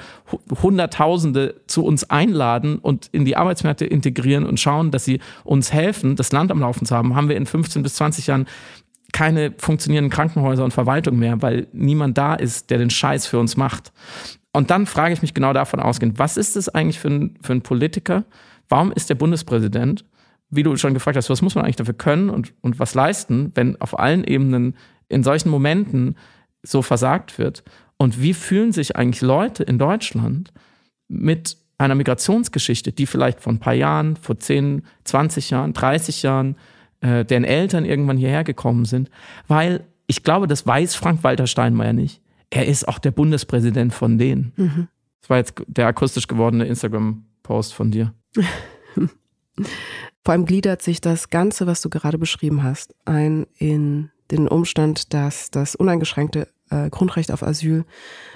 Hunderttausende 0.62 1.62
zu 1.67 1.86
uns 1.86 2.10
einladen 2.10 2.80
und 2.80 3.10
in 3.12 3.25
die 3.25 3.38
Arbeitsmärkte 3.38 3.86
integrieren 3.86 4.45
und 4.45 4.60
schauen, 4.60 4.89
dass 4.89 5.06
sie 5.06 5.19
uns 5.43 5.71
helfen, 5.71 6.15
das 6.15 6.32
Land 6.32 6.51
am 6.51 6.60
Laufen 6.60 6.86
zu 6.88 6.95
haben, 6.95 7.15
haben 7.15 7.30
wir 7.30 7.38
in 7.38 7.45
15 7.45 7.84
bis 7.84 7.93
20 7.95 8.25
Jahren 8.25 8.47
keine 9.13 9.54
funktionierenden 9.56 10.12
Krankenhäuser 10.12 10.63
und 10.63 10.73
Verwaltung 10.73 11.19
mehr, 11.19 11.41
weil 11.43 11.67
niemand 11.73 12.17
da 12.17 12.34
ist, 12.34 12.71
der 12.71 12.80
den 12.80 12.89
Scheiß 12.89 13.27
für 13.27 13.39
uns 13.39 13.56
macht. 13.56 13.91
Und 14.54 14.70
dann 14.70 14.86
frage 14.86 15.14
ich 15.14 15.22
mich 15.22 15.34
genau 15.34 15.54
davon 15.54 15.80
ausgehend, 15.80 16.20
was 16.20 16.38
ist 16.38 16.58
es 16.58 16.70
eigentlich 16.70 17.00
für 17.00 17.10
ein, 17.10 17.38
für 17.42 17.54
ein 17.54 17.62
Politiker? 17.62 18.26
Warum 18.68 18.92
ist 18.92 19.10
der 19.10 19.16
Bundespräsident, 19.16 20.06
wie 20.50 20.64
du 20.64 20.76
schon 20.76 20.94
gefragt 20.94 21.18
hast, 21.18 21.30
was 21.30 21.42
muss 21.42 21.56
man 21.56 21.64
eigentlich 21.64 21.78
dafür 21.78 21.94
können 21.94 22.30
und, 22.30 22.54
und 22.62 22.80
was 22.80 22.94
leisten, 22.94 23.52
wenn 23.56 23.80
auf 23.80 23.98
allen 23.98 24.24
Ebenen 24.24 24.76
in 25.08 25.24
solchen 25.24 25.50
Momenten 25.50 26.18
so 26.64 26.82
versagt 26.82 27.38
wird? 27.38 27.64
Und 27.98 28.22
wie 28.22 28.34
fühlen 28.34 28.72
sich 28.72 28.96
eigentlich 28.96 29.22
Leute 29.22 29.64
in 29.64 29.78
Deutschland 29.78 30.52
mit 31.08 31.58
einer 31.78 31.96
Migrationsgeschichte, 31.96 32.92
die 32.92 33.06
vielleicht 33.06 33.42
vor 33.42 33.54
ein 33.54 33.60
paar 33.60 33.74
Jahren, 33.74 34.18
vor 34.18 34.38
10, 34.38 34.84
20 35.06 35.50
Jahren, 35.50 35.74
30 35.74 36.24
Jahren, 36.24 36.56
äh, 37.00 37.24
deren 37.24 37.44
Eltern 37.44 37.86
irgendwann 37.86 38.18
hierher 38.18 38.44
gekommen 38.44 38.86
sind? 38.86 39.10
Weil 39.48 39.86
ich 40.08 40.24
glaube, 40.24 40.48
das 40.48 40.68
weiß 40.68 40.96
Frank-Walter 40.96 41.48
Steinmeier 41.48 41.94
nicht 41.94 42.20
er 42.52 42.68
ist 42.68 42.88
auch 42.88 43.00
der 43.00 43.12
Bundespräsident 43.12 43.94
von 43.94 44.18
denen. 44.18 44.54
Mhm. 44.58 44.88
Das 45.22 45.30
war 45.30 45.38
jetzt 45.38 45.54
der 45.68 45.88
akustisch 45.88 46.28
gewordene 46.28 46.66
Instagram-Post 46.66 47.74
von 47.74 47.92
dir. 47.92 48.14
Vor 50.24 50.32
allem 50.34 50.46
gliedert 50.46 50.82
sich 50.82 51.02
das 51.02 51.30
Ganze, 51.30 51.66
was 51.66 51.82
du 51.82 51.90
gerade 51.90 52.18
beschrieben 52.18 52.62
hast, 52.62 52.94
ein 53.06 53.48
in 53.58 54.12
den 54.30 54.48
Umstand, 54.48 55.14
dass 55.14 55.50
das 55.50 55.76
uneingeschränkte 55.76 56.48
äh, 56.70 56.90
Grundrecht 56.90 57.32
auf 57.32 57.44
Asyl 57.44 57.86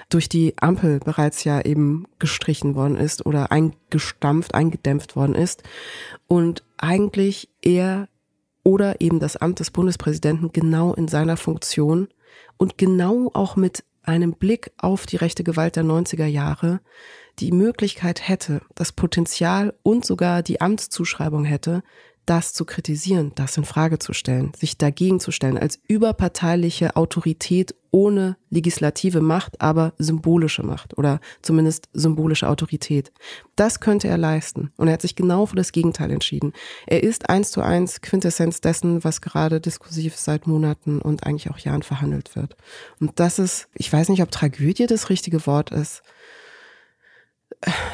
durch 0.08 0.28
die 0.28 0.54
Ampel 0.58 1.00
bereits 1.00 1.44
ja 1.44 1.60
eben 1.60 2.06
gestrichen 2.18 2.74
worden 2.74 2.96
ist 2.96 3.24
oder 3.24 3.50
eingestampft, 3.50 4.54
eingedämpft 4.54 5.16
worden 5.16 5.34
ist 5.34 5.62
und 6.26 6.62
eigentlich 6.76 7.48
er 7.62 8.08
oder 8.62 9.00
eben 9.00 9.20
das 9.20 9.36
Amt 9.36 9.60
des 9.60 9.70
Bundespräsidenten 9.70 10.52
genau 10.52 10.92
in 10.92 11.08
seiner 11.08 11.36
Funktion 11.36 12.08
und 12.56 12.78
genau 12.78 13.30
auch 13.32 13.56
mit 13.56 13.84
einem 14.06 14.34
Blick 14.34 14.72
auf 14.78 15.06
die 15.06 15.16
rechte 15.16 15.44
Gewalt 15.44 15.76
der 15.76 15.84
90er 15.84 16.26
Jahre 16.26 16.80
die 17.38 17.52
Möglichkeit 17.52 18.28
hätte, 18.28 18.62
das 18.74 18.92
Potenzial 18.92 19.74
und 19.82 20.06
sogar 20.06 20.42
die 20.42 20.60
Amtszuschreibung 20.60 21.44
hätte, 21.44 21.82
das 22.26 22.52
zu 22.52 22.64
kritisieren, 22.64 23.32
das 23.36 23.56
in 23.56 23.64
Frage 23.64 23.98
zu 23.98 24.12
stellen, 24.12 24.52
sich 24.58 24.76
dagegen 24.76 25.20
zu 25.20 25.30
stellen, 25.30 25.56
als 25.56 25.78
überparteiliche 25.86 26.96
Autorität 26.96 27.74
ohne 27.92 28.36
legislative 28.50 29.20
Macht, 29.20 29.62
aber 29.62 29.94
symbolische 29.96 30.62
Macht 30.62 30.98
oder 30.98 31.20
zumindest 31.40 31.88
symbolische 31.92 32.48
Autorität. 32.48 33.12
Das 33.54 33.80
könnte 33.80 34.08
er 34.08 34.18
leisten. 34.18 34.72
Und 34.76 34.88
er 34.88 34.94
hat 34.94 35.02
sich 35.02 35.16
genau 35.16 35.46
für 35.46 35.56
das 35.56 35.72
Gegenteil 35.72 36.10
entschieden. 36.10 36.52
Er 36.86 37.02
ist 37.02 37.30
eins 37.30 37.52
zu 37.52 37.62
eins 37.62 38.02
Quintessenz 38.02 38.60
dessen, 38.60 39.02
was 39.02 39.22
gerade 39.22 39.60
diskursiv 39.60 40.16
seit 40.16 40.46
Monaten 40.46 41.00
und 41.00 41.24
eigentlich 41.24 41.50
auch 41.50 41.58
Jahren 41.58 41.82
verhandelt 41.82 42.36
wird. 42.36 42.56
Und 43.00 43.18
das 43.18 43.38
ist, 43.38 43.68
ich 43.72 43.90
weiß 43.90 44.10
nicht, 44.10 44.20
ob 44.20 44.30
Tragödie 44.30 44.86
das 44.86 45.08
richtige 45.08 45.46
Wort 45.46 45.70
ist, 45.70 46.02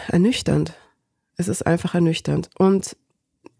ernüchternd. 0.08 0.74
Es 1.36 1.48
ist 1.48 1.66
einfach 1.66 1.94
ernüchternd. 1.94 2.50
Und 2.58 2.96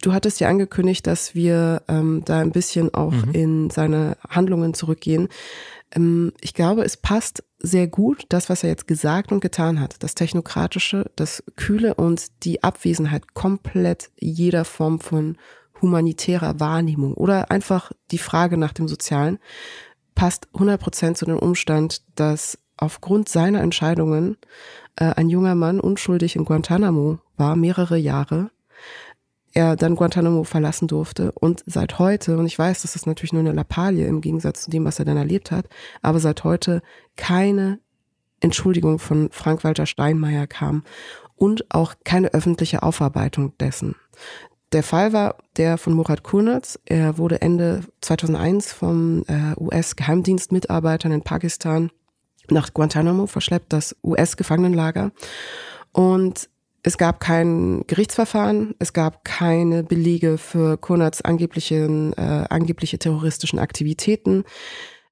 Du 0.03 0.13
hattest 0.13 0.41
ja 0.41 0.49
angekündigt, 0.49 1.07
dass 1.07 1.35
wir 1.35 1.83
ähm, 1.89 2.23
da 2.25 2.41
ein 2.41 2.51
bisschen 2.51 2.93
auch 2.93 3.13
mhm. 3.13 3.33
in 3.33 3.71
seine 3.71 4.17
Handlungen 4.29 4.75
zurückgehen. 4.75 5.29
Ähm, 5.95 6.33
ich 6.41 6.55
glaube, 6.55 6.83
es 6.83 6.97
passt 6.97 7.45
sehr 7.61 7.87
gut, 7.87 8.25
das, 8.29 8.51
was 8.51 8.65
er 8.65 8.71
jetzt 8.71 8.89
gesagt 8.89 9.31
und 9.31 9.41
getan 9.41 9.81
hat. 9.81 10.03
Das 10.03 10.17
Technokratische, 10.17 11.09
das 11.15 11.45
Kühle 11.55 11.95
und 11.95 12.45
die 12.45 12.65
Abwesenheit 12.65 13.35
komplett 13.35 14.11
jeder 14.19 14.65
Form 14.65 14.99
von 14.99 15.37
humanitärer 15.81 16.59
Wahrnehmung 16.59 17.15
oder 17.15 17.53
einfach 17.53 17.93
die 18.11 18.19
Frage 18.19 18.57
nach 18.57 18.73
dem 18.73 18.89
Sozialen 18.89 19.39
passt 20.15 20.49
100 20.55 20.81
Prozent 20.81 21.17
zu 21.17 21.27
dem 21.27 21.39
Umstand, 21.39 22.03
dass 22.17 22.59
aufgrund 22.77 23.29
seiner 23.29 23.61
Entscheidungen 23.61 24.37
äh, 24.97 25.05
ein 25.15 25.29
junger 25.29 25.55
Mann 25.55 25.81
unschuldig 25.81 26.35
in 26.37 26.45
Guantanamo 26.45 27.21
war, 27.37 27.55
mehrere 27.57 27.97
Jahre, 27.97 28.51
er 29.53 29.77
dann 29.77 29.97
Guantanamo 29.97 30.45
verlassen 30.45 30.89
durfte 30.89 31.33
und 31.33 31.63
seit 31.67 31.99
heute, 31.99 32.39
und 32.39 32.47
ich 32.47 32.59
weiß, 32.59 32.83
das 32.83 32.97
ist 32.97 33.07
natürlich 33.07 33.33
nur 33.33 33.41
eine 33.41 33.53
Lappalie 33.53 34.07
im 34.07 34.21
Gegensatz 34.21 34.65
zu 34.65 34.71
dem, 34.71 34.85
was 34.85 34.99
er 34.99 35.05
dann 35.05 35.17
erlebt 35.17 35.51
hat, 35.51 35.67
aber 36.01 36.21
seit 36.21 36.45
heute 36.45 36.83
keine 37.17 37.79
Entschuldigung 38.41 38.99
von 38.99 39.29
Frank-Walter 39.31 39.87
Steinmeier 39.87 40.47
kam 40.47 40.85
und 41.37 41.73
auch 41.75 41.95
keine 42.05 42.35
öffentliche 42.35 42.83
Aufarbeitung 42.83 43.57
dessen. 43.59 43.95
Der 44.73 44.83
Fall 44.83 45.13
war 45.13 45.37
der 45.57 45.77
von 45.77 45.93
Murat 45.93 46.23
Kurnaz. 46.23 46.79
Er 46.87 47.19
wurde 47.19 47.43
Ende 47.43 47.83
2001 48.01 48.73
vom 48.73 49.25
äh, 49.29 49.55
US-Geheimdienstmitarbeitern 49.61 51.13
in 51.13 51.23
Pakistan 51.23 51.91
nach 52.49 52.73
Guantanamo 52.73 53.27
verschleppt, 53.27 53.73
das 53.73 53.95
US-Gefangenenlager. 54.03 55.13
Und 55.93 56.49
es 56.83 56.99
gab 56.99 57.21
kein 57.21 57.85
Gerichtsverfahren, 57.87 58.75
es 58.81 58.93
gab 58.93 59.25
keine 59.25 59.85
Belege 59.85 60.37
für 60.37 60.77
Konrads 60.77 61.23
angeblichen, 61.23 62.13
äh, 62.15 62.47
angebliche 62.51 62.99
terroristischen 62.99 63.61
Aktivitäten. 63.61 64.45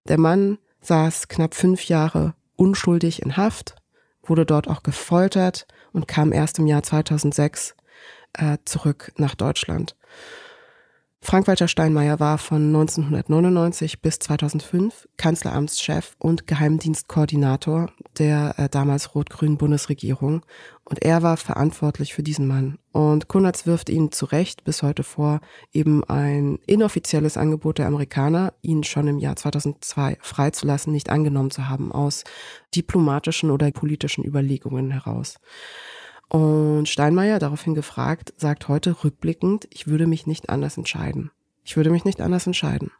Der 0.08 0.18
Mann 0.18 0.58
saß 0.80 1.28
knapp 1.28 1.54
fünf 1.54 1.84
Jahre 1.84 2.34
unschuldig 2.56 3.22
in 3.22 3.36
Haft, 3.36 3.76
wurde 4.24 4.44
dort 4.44 4.66
auch 4.66 4.82
gefoltert 4.82 5.66
und 5.92 6.08
kam 6.08 6.32
erst 6.32 6.58
im 6.58 6.66
Jahr 6.66 6.82
2006 6.82 7.76
äh, 8.32 8.58
zurück 8.64 9.12
nach 9.16 9.36
Deutschland. 9.36 9.96
Frank-Walter 11.22 11.68
Steinmeier 11.68 12.18
war 12.18 12.38
von 12.38 12.68
1999 12.68 14.00
bis 14.00 14.18
2005 14.20 15.06
Kanzleramtschef 15.18 16.16
und 16.18 16.46
Geheimdienstkoordinator 16.46 17.92
der 18.18 18.54
äh, 18.56 18.68
damals 18.70 19.14
rot-grünen 19.14 19.58
Bundesregierung 19.58 20.46
und 20.84 21.02
er 21.02 21.22
war 21.22 21.36
verantwortlich 21.36 22.14
für 22.14 22.22
diesen 22.22 22.48
Mann. 22.48 22.78
Und 22.90 23.28
Kunatz 23.28 23.66
wirft 23.66 23.90
ihn 23.90 24.12
zu 24.12 24.24
Recht 24.24 24.64
bis 24.64 24.82
heute 24.82 25.04
vor, 25.04 25.40
eben 25.72 26.02
ein 26.04 26.58
inoffizielles 26.66 27.36
Angebot 27.36 27.78
der 27.78 27.86
Amerikaner, 27.86 28.54
ihn 28.62 28.82
schon 28.82 29.06
im 29.06 29.18
Jahr 29.18 29.36
2002 29.36 30.16
freizulassen, 30.22 30.92
nicht 30.92 31.10
angenommen 31.10 31.50
zu 31.50 31.68
haben, 31.68 31.92
aus 31.92 32.24
diplomatischen 32.74 33.50
oder 33.50 33.70
politischen 33.70 34.24
Überlegungen 34.24 34.90
heraus. 34.90 35.38
Und 36.30 36.88
Steinmeier, 36.88 37.40
daraufhin 37.40 37.74
gefragt, 37.74 38.32
sagt 38.36 38.68
heute 38.68 39.02
rückblickend, 39.02 39.66
ich 39.70 39.88
würde 39.88 40.06
mich 40.06 40.28
nicht 40.28 40.48
anders 40.48 40.76
entscheiden. 40.76 41.32
Ich 41.64 41.76
würde 41.76 41.90
mich 41.90 42.04
nicht 42.04 42.20
anders 42.20 42.46
entscheiden. 42.46 42.92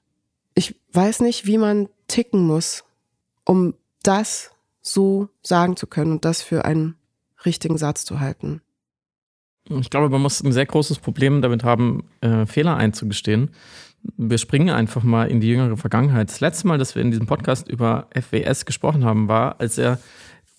Ich 0.56 0.74
weiß 0.92 1.20
nicht, 1.20 1.46
wie 1.46 1.56
man 1.56 1.88
ticken 2.08 2.44
muss, 2.44 2.82
um 3.44 3.74
das 4.02 4.50
so 4.82 5.28
sagen 5.44 5.76
zu 5.76 5.86
können 5.86 6.10
und 6.10 6.24
das 6.24 6.42
für 6.42 6.64
einen 6.64 6.96
richtigen 7.46 7.78
Satz 7.78 8.04
zu 8.04 8.18
halten. 8.18 8.62
Ich 9.68 9.90
glaube, 9.90 10.10
man 10.10 10.22
muss 10.22 10.42
ein 10.42 10.52
sehr 10.52 10.66
großes 10.66 10.98
Problem 10.98 11.40
damit 11.40 11.62
haben, 11.62 12.08
äh, 12.22 12.46
Fehler 12.46 12.76
einzugestehen. 12.76 13.52
Wir 14.16 14.38
springen 14.38 14.70
einfach 14.70 15.04
mal 15.04 15.30
in 15.30 15.40
die 15.40 15.50
jüngere 15.50 15.76
Vergangenheit. 15.76 16.30
Das 16.30 16.40
letzte 16.40 16.66
Mal, 16.66 16.78
dass 16.78 16.96
wir 16.96 17.02
in 17.02 17.12
diesem 17.12 17.26
Podcast 17.26 17.68
über 17.68 18.08
FWS 18.12 18.64
gesprochen 18.66 19.04
haben, 19.04 19.28
war, 19.28 19.60
als 19.60 19.78
er 19.78 20.00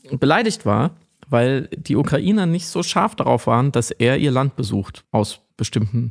beleidigt 0.09 0.65
war 0.65 0.95
weil 1.31 1.69
die 1.75 1.95
Ukrainer 1.95 2.45
nicht 2.45 2.67
so 2.67 2.83
scharf 2.83 3.15
darauf 3.15 3.47
waren, 3.47 3.71
dass 3.71 3.89
er 3.89 4.17
ihr 4.17 4.31
Land 4.31 4.55
besucht, 4.55 5.05
aus 5.11 5.39
bestimmten 5.57 6.09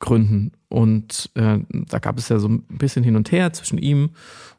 Gründen. 0.00 0.52
Und 0.68 1.30
äh, 1.34 1.58
da 1.68 1.98
gab 1.98 2.18
es 2.18 2.28
ja 2.28 2.38
so 2.38 2.48
ein 2.48 2.62
bisschen 2.62 3.04
hin 3.04 3.16
und 3.16 3.30
her 3.32 3.52
zwischen 3.52 3.78
ihm 3.78 4.10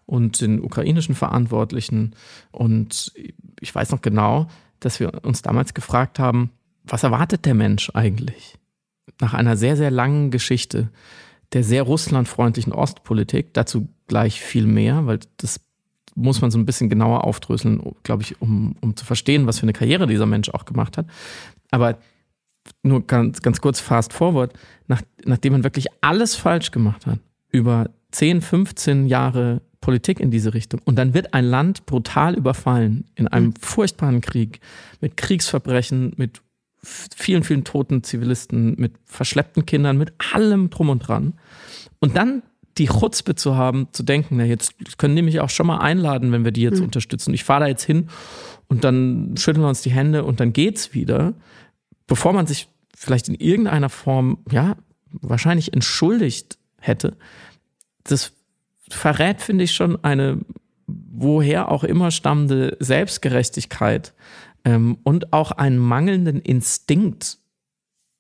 und 0.06 0.42
den 0.42 0.62
ukrainischen 0.64 1.14
Verantwortlichen. 1.14 2.16
Und 2.52 3.12
ich 3.60 3.76
weiß 3.76 3.92
noch 3.92 4.02
genau, 4.02 4.48
dass 4.80 5.00
wir 5.00 5.24
uns 5.24 5.42
damals 5.42 5.74
gefragt 5.74 6.20
haben, 6.20 6.52
was 6.84 7.04
erwartet 7.04 7.46
der 7.46 7.54
Mensch 7.54 7.92
eigentlich? 7.94 8.58
Nach 9.20 9.34
einer 9.34 9.58
sehr, 9.58 9.76
sehr 9.76 9.92
langen 9.92 10.32
Geschichte 10.32 10.90
der 11.54 11.64
sehr 11.66 11.84
russlandfreundlichen 11.84 12.72
Ostpolitik, 12.72 13.54
dazu 13.54 13.90
gleich 14.08 14.40
viel 14.40 14.66
mehr, 14.66 15.06
weil 15.06 15.20
das 15.36 15.60
muss 16.16 16.42
man 16.42 16.52
so 16.52 16.58
ein 16.58 16.66
bisschen 16.66 16.90
genauer 16.90 17.24
aufdröseln, 17.24 17.82
glaube 18.04 18.24
ich, 18.24 18.42
um, 18.42 18.76
um 18.82 18.96
zu 18.96 19.06
verstehen, 19.06 19.48
was 19.48 19.60
für 19.60 19.64
eine 19.64 19.74
Karriere 19.74 20.08
dieser 20.08 20.26
Mensch 20.26 20.50
auch 20.50 20.66
gemacht 20.66 20.98
hat. 20.98 21.06
Aber 21.72 21.98
nur 22.84 23.06
ganz, 23.08 23.42
ganz 23.42 23.62
kurz 23.62 23.80
fast 23.80 24.14
forward, 24.14 24.54
nach, 24.88 25.02
nachdem 25.26 25.54
man 25.54 25.64
wirklich 25.64 25.88
alles 26.02 26.36
falsch 26.36 26.72
gemacht 26.72 27.06
hat, 27.06 27.20
über 27.50 27.90
10, 28.12 28.42
15 28.42 29.08
Jahre 29.08 29.62
Politik 29.80 30.20
in 30.20 30.32
diese 30.32 30.54
Richtung. 30.54 30.80
Und 30.86 30.96
dann 30.98 31.14
wird 31.14 31.34
ein 31.34 31.46
Land 31.46 31.86
brutal 31.86 32.36
überfallen 32.36 33.06
in 33.16 33.28
einem 33.28 33.48
mhm. 33.48 33.56
furchtbaren 33.60 34.22
Krieg 34.22 34.60
mit 35.02 35.18
Kriegsverbrechen, 35.18 36.14
mit 36.18 36.42
vielen, 36.84 37.44
vielen 37.44 37.64
toten 37.64 38.04
Zivilisten, 38.04 38.76
mit 38.78 38.94
verschleppten 39.06 39.66
Kindern, 39.66 39.98
mit 39.98 40.14
allem 40.34 40.70
drum 40.70 40.90
und 40.90 41.00
dran. 41.00 41.34
Und 42.00 42.16
dann 42.16 42.44
die 42.78 42.88
Chutzpe 42.88 43.36
zu 43.36 43.56
haben, 43.56 43.88
zu 43.92 44.04
denken, 44.04 44.38
na 44.38 44.46
jetzt 44.46 44.76
können 44.98 45.16
die 45.16 45.22
mich 45.22 45.40
auch 45.40 45.50
schon 45.50 45.68
mal 45.68 45.80
einladen, 45.80 46.32
wenn 46.32 46.46
wir 46.46 46.52
die 46.52 46.62
jetzt 46.62 46.80
mhm. 46.80 46.86
unterstützen. 46.86 47.34
Ich 47.34 47.44
fahre 47.44 47.62
da 47.62 47.68
jetzt 47.68 47.84
hin 47.84 48.10
und 48.68 48.84
dann 48.84 49.36
schütteln 49.38 49.64
wir 49.64 49.70
uns 49.70 49.82
die 49.82 49.92
Hände 49.92 50.24
und 50.24 50.40
dann 50.40 50.54
geht's 50.54 50.94
wieder, 50.94 51.34
bevor 52.08 52.34
man 52.34 52.48
sich 52.48 52.68
vielleicht 52.96 53.28
in 53.28 53.36
irgendeiner 53.36 53.90
Form, 53.90 54.40
ja, 54.52 54.78
wahrscheinlich 55.12 55.74
entschuldigt 55.74 56.58
hätte. 56.80 57.18
Das 58.04 58.32
verrät, 58.90 59.42
finde 59.42 59.64
ich, 59.66 59.74
schon 59.74 60.02
eine 60.04 60.40
woher 61.12 61.70
auch 61.70 61.84
immer 61.84 62.12
stammende 62.12 62.78
Selbstgerechtigkeit 62.80 64.14
ähm, 64.66 64.98
und 65.04 65.34
auch 65.34 65.52
einen 65.52 65.78
mangelnden 65.78 66.40
Instinkt, 66.40 67.38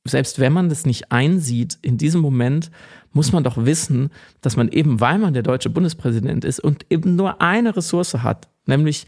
selbst 0.05 0.39
wenn 0.39 0.53
man 0.53 0.69
das 0.69 0.85
nicht 0.85 1.11
einsieht, 1.11 1.77
in 1.81 1.97
diesem 1.97 2.21
Moment 2.21 2.71
muss 3.13 3.31
man 3.31 3.43
doch 3.43 3.57
wissen, 3.57 4.09
dass 4.41 4.55
man 4.55 4.69
eben, 4.69 4.99
weil 4.99 5.17
man 5.17 5.33
der 5.33 5.43
deutsche 5.43 5.69
Bundespräsident 5.69 6.45
ist 6.45 6.59
und 6.59 6.85
eben 6.89 7.15
nur 7.15 7.41
eine 7.41 7.75
Ressource 7.75 8.13
hat, 8.15 8.47
nämlich 8.65 9.05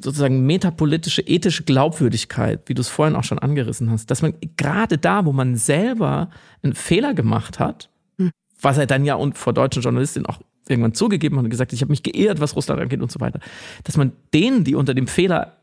sozusagen 0.00 0.44
metapolitische, 0.44 1.22
ethische 1.22 1.62
Glaubwürdigkeit, 1.62 2.62
wie 2.66 2.74
du 2.74 2.80
es 2.80 2.88
vorhin 2.88 3.14
auch 3.14 3.24
schon 3.24 3.38
angerissen 3.38 3.90
hast, 3.90 4.10
dass 4.10 4.22
man 4.22 4.34
gerade 4.56 4.98
da, 4.98 5.24
wo 5.24 5.32
man 5.32 5.56
selber 5.56 6.30
einen 6.62 6.74
Fehler 6.74 7.14
gemacht 7.14 7.58
hat, 7.58 7.90
hm. 8.18 8.30
was 8.60 8.78
er 8.78 8.86
dann 8.86 9.04
ja 9.04 9.14
und 9.14 9.38
vor 9.38 9.52
deutschen 9.52 9.82
Journalistinnen 9.82 10.26
auch 10.26 10.40
irgendwann 10.68 10.94
zugegeben 10.94 11.36
hat 11.36 11.44
und 11.44 11.50
gesagt, 11.50 11.72
ich 11.72 11.82
habe 11.82 11.92
mich 11.92 12.02
geehrt, 12.02 12.40
was 12.40 12.56
Russland 12.56 12.80
angeht 12.80 13.00
und 13.00 13.12
so 13.12 13.20
weiter, 13.20 13.40
dass 13.84 13.96
man 13.96 14.12
denen, 14.32 14.64
die 14.64 14.74
unter 14.74 14.94
dem 14.94 15.06
Fehler 15.06 15.58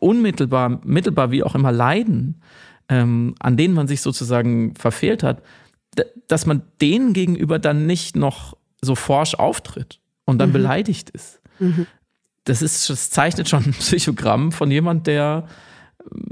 unmittelbar, 0.00 0.80
mittelbar, 0.84 1.30
wie 1.30 1.42
auch 1.42 1.54
immer 1.54 1.72
leiden, 1.72 2.40
ähm, 2.88 3.34
an 3.38 3.56
denen 3.56 3.74
man 3.74 3.88
sich 3.88 4.00
sozusagen 4.00 4.74
verfehlt 4.74 5.22
hat, 5.22 5.42
dass 6.26 6.46
man 6.46 6.62
denen 6.80 7.12
gegenüber 7.12 7.58
dann 7.58 7.86
nicht 7.86 8.16
noch 8.16 8.56
so 8.80 8.94
forsch 8.94 9.34
auftritt 9.34 10.00
und 10.24 10.38
dann 10.38 10.50
mhm. 10.50 10.54
beleidigt 10.54 11.10
ist. 11.10 11.40
Mhm. 11.58 11.86
Das 12.44 12.62
ist, 12.62 12.88
das 12.88 13.10
zeichnet 13.10 13.48
schon 13.48 13.64
ein 13.64 13.72
Psychogramm 13.72 14.52
von 14.52 14.70
jemand, 14.70 15.06
der 15.06 15.48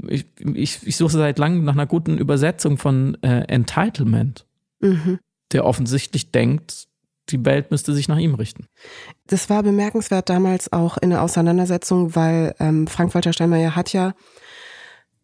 ich, 0.07 0.25
ich, 0.39 0.85
ich 0.85 0.97
suche 0.97 1.11
seit 1.11 1.39
langem 1.39 1.63
nach 1.63 1.73
einer 1.73 1.85
guten 1.85 2.17
Übersetzung 2.17 2.77
von 2.77 3.17
äh, 3.21 3.41
Entitlement, 3.47 4.45
mhm. 4.79 5.19
der 5.51 5.65
offensichtlich 5.65 6.31
denkt, 6.31 6.87
die 7.29 7.43
Welt 7.45 7.71
müsste 7.71 7.93
sich 7.93 8.07
nach 8.07 8.17
ihm 8.17 8.35
richten. 8.35 8.67
Das 9.27 9.49
war 9.49 9.61
bemerkenswert 9.61 10.29
damals 10.29 10.71
auch 10.71 10.97
in 10.97 11.09
der 11.09 11.21
Auseinandersetzung, 11.21 12.15
weil 12.15 12.55
ähm, 12.59 12.87
Frank-Walter 12.87 13.33
Steinmeier 13.33 13.75
hat 13.75 13.91
ja 13.91 14.13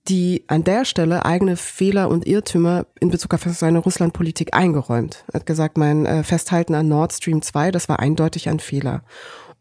die 0.10 0.44
an 0.48 0.64
der 0.64 0.86
Stelle 0.86 1.26
eigene 1.26 1.56
Fehler 1.56 2.10
und 2.10 2.28
Irrtümer 2.28 2.86
in 3.00 3.10
Bezug 3.10 3.34
auf 3.34 3.44
seine 3.44 3.80
Russlandpolitik 3.80 4.54
eingeräumt. 4.54 5.24
Er 5.32 5.40
hat 5.40 5.46
gesagt, 5.46 5.78
mein 5.78 6.06
äh, 6.06 6.24
Festhalten 6.24 6.76
an 6.76 6.88
Nord 6.88 7.14
Stream 7.14 7.42
2, 7.42 7.72
das 7.72 7.88
war 7.88 8.00
eindeutig 8.00 8.50
ein 8.50 8.60
Fehler. 8.60 9.04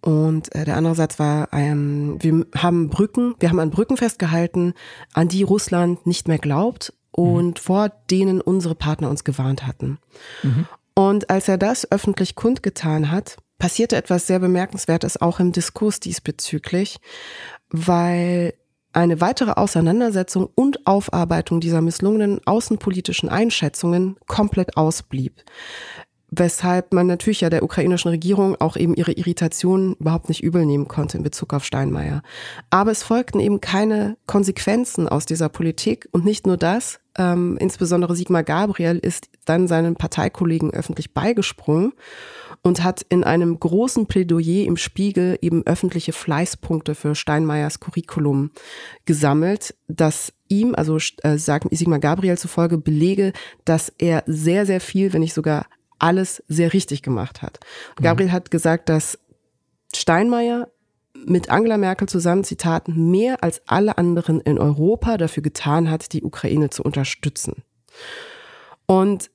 Und 0.00 0.52
äh, 0.55 0.64
der 0.64 0.76
andere 0.76 0.96
Satz 0.96 1.20
war, 1.20 1.48
ähm, 1.52 2.16
wir 2.20 2.44
haben 2.57 2.88
Brücken, 2.88 3.35
wir 3.38 3.50
haben 3.50 3.61
an 3.61 3.70
Brücken 3.70 3.96
festgehalten, 3.96 4.74
an 5.12 5.28
die 5.28 5.44
Russland 5.44 6.07
nicht 6.07 6.26
mehr 6.26 6.38
glaubt 6.38 6.92
und 7.12 7.59
mhm. 7.59 7.62
vor 7.62 7.88
denen 8.11 8.40
unsere 8.40 8.74
Partner 8.74 9.11
uns 9.11 9.22
gewarnt 9.22 9.64
hatten. 9.64 9.98
Mhm. 10.42 10.66
Und 10.94 11.31
als 11.31 11.48
er 11.48 11.57
das 11.57 11.90
öffentlich 11.90 12.35
kundgetan 12.35 13.12
hat, 13.12 13.37
passierte 13.59 13.94
etwas 13.96 14.26
sehr 14.26 14.40
Bemerkenswertes 14.40 15.20
auch 15.20 15.38
im 15.38 15.52
Diskurs 15.52 16.00
diesbezüglich, 16.00 16.98
weil 17.70 18.55
eine 18.92 19.20
weitere 19.20 19.52
Auseinandersetzung 19.52 20.48
und 20.55 20.87
Aufarbeitung 20.87 21.61
dieser 21.61 21.81
misslungenen 21.81 22.40
außenpolitischen 22.44 23.28
Einschätzungen 23.28 24.16
komplett 24.26 24.76
ausblieb. 24.76 25.42
Weshalb 26.35 26.94
man 26.94 27.07
natürlich 27.07 27.42
ja 27.42 27.50
der 27.50 27.62
ukrainischen 27.62 28.11
Regierung 28.11 28.59
auch 28.59 28.76
eben 28.76 28.94
ihre 28.94 29.12
Irritation 29.12 29.96
überhaupt 30.00 30.31
nicht 30.31 30.42
übel 30.42 30.64
nehmen 30.64 30.88
konnte 30.88 31.18
in 31.18 31.22
Bezug 31.22 31.52
auf 31.52 31.62
Steinmeier. 31.62 32.22
Aber 32.70 32.90
es 32.90 33.02
folgten 33.02 33.38
eben 33.38 33.61
keine 33.61 34.16
Konsequenzen 34.26 35.09
aus 35.09 35.26
dieser 35.26 35.50
Politik 35.50 36.09
und 36.11 36.24
nicht 36.24 36.46
nur 36.46 36.57
das, 36.57 37.00
ähm, 37.18 37.59
insbesondere 37.61 38.16
Sigmar 38.16 38.44
Gabriel 38.44 38.98
ist 38.98 39.28
dann 39.44 39.68
seinen 39.68 39.96
Parteikollegen 39.96 40.70
öffentlich 40.70 41.12
beigesprungen 41.12 41.92
und 42.62 42.85
hat 42.85 43.05
in 43.09 43.25
einem 43.25 43.59
großen 43.59 44.07
Plädoyer 44.07 44.66
im 44.66 44.77
Spiegel 44.77 45.37
eben 45.42 45.66
öffentliche 45.66 46.12
Fleißpunkte 46.12 46.94
für 46.94 47.14
Steinmeiers 47.14 47.81
Curriculum 47.81 48.53
gesammelt, 49.05 49.75
das 49.88 50.33
ihm, 50.48 50.75
also 50.75 50.98
äh, 51.22 51.38
sagt 51.38 51.66
Sigmar 51.70 51.98
Gabriel 51.98 52.38
zufolge, 52.38 52.79
belege, 52.79 53.33
dass 53.64 53.92
er 53.98 54.22
sehr, 54.27 54.64
sehr 54.66 54.81
viel, 54.81 55.12
wenn 55.12 55.20
nicht 55.20 55.35
sogar 55.35 55.66
alles 55.98 56.42
sehr 56.48 56.72
richtig 56.72 57.03
gemacht 57.03 57.42
hat. 57.42 57.61
Mhm. 57.98 58.05
Gabriel 58.05 58.33
hat 58.33 58.51
gesagt, 58.51 58.88
dass 58.88 59.18
Steinmeier 59.94 60.68
mit 61.25 61.51
Angela 61.51 61.79
Merkel 61.79 62.09
zusammen, 62.09 62.44
Zitat, 62.44 62.88
mehr 62.88 63.42
als 63.42 63.62
alle 63.66 63.98
anderen 63.98 64.40
in 64.40 64.59
Europa 64.59 65.16
dafür 65.16 65.42
getan 65.42 65.90
hat, 65.90 66.12
die 66.12 66.22
Ukraine 66.22 66.70
zu 66.70 66.83
unterstützen. 66.83 67.62
Und 68.87 69.31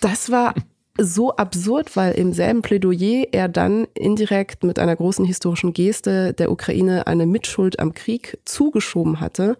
das 0.00 0.30
war 0.30 0.54
so 1.00 1.36
absurd, 1.36 1.96
weil 1.96 2.12
im 2.12 2.32
selben 2.32 2.62
Plädoyer 2.62 3.26
er 3.32 3.48
dann 3.48 3.86
indirekt 3.94 4.64
mit 4.64 4.78
einer 4.78 4.96
großen 4.96 5.24
historischen 5.24 5.72
Geste 5.72 6.32
der 6.32 6.50
Ukraine 6.50 7.06
eine 7.06 7.26
Mitschuld 7.26 7.78
am 7.78 7.94
Krieg 7.94 8.38
zugeschoben 8.44 9.20
hatte, 9.20 9.56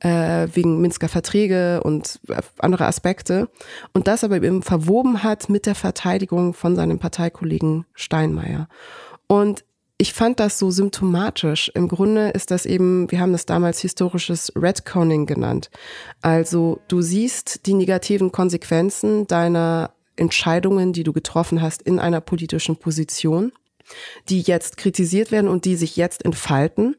äh, 0.00 0.48
wegen 0.52 0.80
Minsker 0.80 1.08
Verträge 1.08 1.82
und 1.82 2.20
andere 2.58 2.86
Aspekte. 2.86 3.48
Und 3.92 4.06
das 4.06 4.24
aber 4.24 4.36
eben 4.36 4.62
verwoben 4.62 5.22
hat 5.22 5.48
mit 5.48 5.66
der 5.66 5.74
Verteidigung 5.74 6.54
von 6.54 6.76
seinem 6.76 6.98
Parteikollegen 6.98 7.86
Steinmeier. 7.94 8.68
Und 9.26 9.64
ich 10.00 10.12
fand 10.12 10.38
das 10.38 10.60
so 10.60 10.70
symptomatisch. 10.70 11.72
Im 11.74 11.88
Grunde 11.88 12.28
ist 12.28 12.52
das 12.52 12.66
eben, 12.66 13.10
wir 13.10 13.18
haben 13.18 13.32
das 13.32 13.46
damals 13.46 13.80
historisches 13.80 14.52
Redconing 14.54 15.26
genannt. 15.26 15.70
Also 16.22 16.80
du 16.86 17.02
siehst 17.02 17.66
die 17.66 17.74
negativen 17.74 18.30
Konsequenzen 18.30 19.26
deiner 19.26 19.90
Entscheidungen, 20.18 20.92
die 20.92 21.04
du 21.04 21.12
getroffen 21.12 21.62
hast 21.62 21.82
in 21.82 21.98
einer 21.98 22.20
politischen 22.20 22.76
Position, 22.76 23.52
die 24.28 24.40
jetzt 24.40 24.76
kritisiert 24.76 25.30
werden 25.32 25.48
und 25.48 25.64
die 25.64 25.76
sich 25.76 25.96
jetzt 25.96 26.24
entfalten. 26.24 26.96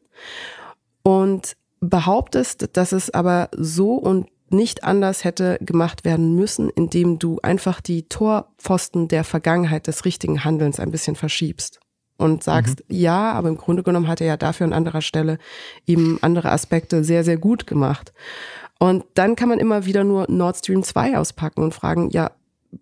Und 1.02 1.56
behauptest, 1.80 2.76
dass 2.76 2.92
es 2.92 3.10
aber 3.10 3.48
so 3.56 3.94
und 3.94 4.28
nicht 4.50 4.84
anders 4.84 5.24
hätte 5.24 5.58
gemacht 5.60 6.04
werden 6.04 6.34
müssen, 6.34 6.68
indem 6.70 7.18
du 7.18 7.38
einfach 7.42 7.80
die 7.80 8.08
Torpfosten 8.08 9.08
der 9.08 9.24
Vergangenheit 9.24 9.86
des 9.86 10.04
richtigen 10.04 10.44
Handelns 10.44 10.80
ein 10.80 10.90
bisschen 10.90 11.16
verschiebst 11.16 11.80
und 12.16 12.44
sagst, 12.44 12.84
mhm. 12.88 12.96
ja, 12.96 13.32
aber 13.32 13.48
im 13.48 13.56
Grunde 13.56 13.82
genommen 13.82 14.08
hat 14.08 14.20
er 14.20 14.26
ja 14.26 14.36
dafür 14.36 14.66
an 14.66 14.72
anderer 14.72 15.02
Stelle 15.02 15.38
eben 15.86 16.18
andere 16.20 16.50
Aspekte 16.50 17.02
sehr, 17.02 17.24
sehr 17.24 17.38
gut 17.38 17.66
gemacht. 17.66 18.12
Und 18.78 19.04
dann 19.14 19.36
kann 19.36 19.48
man 19.48 19.58
immer 19.58 19.86
wieder 19.86 20.04
nur 20.04 20.26
Nord 20.28 20.56
Stream 20.56 20.82
2 20.82 21.16
auspacken 21.18 21.62
und 21.62 21.74
fragen, 21.74 22.10
ja, 22.10 22.32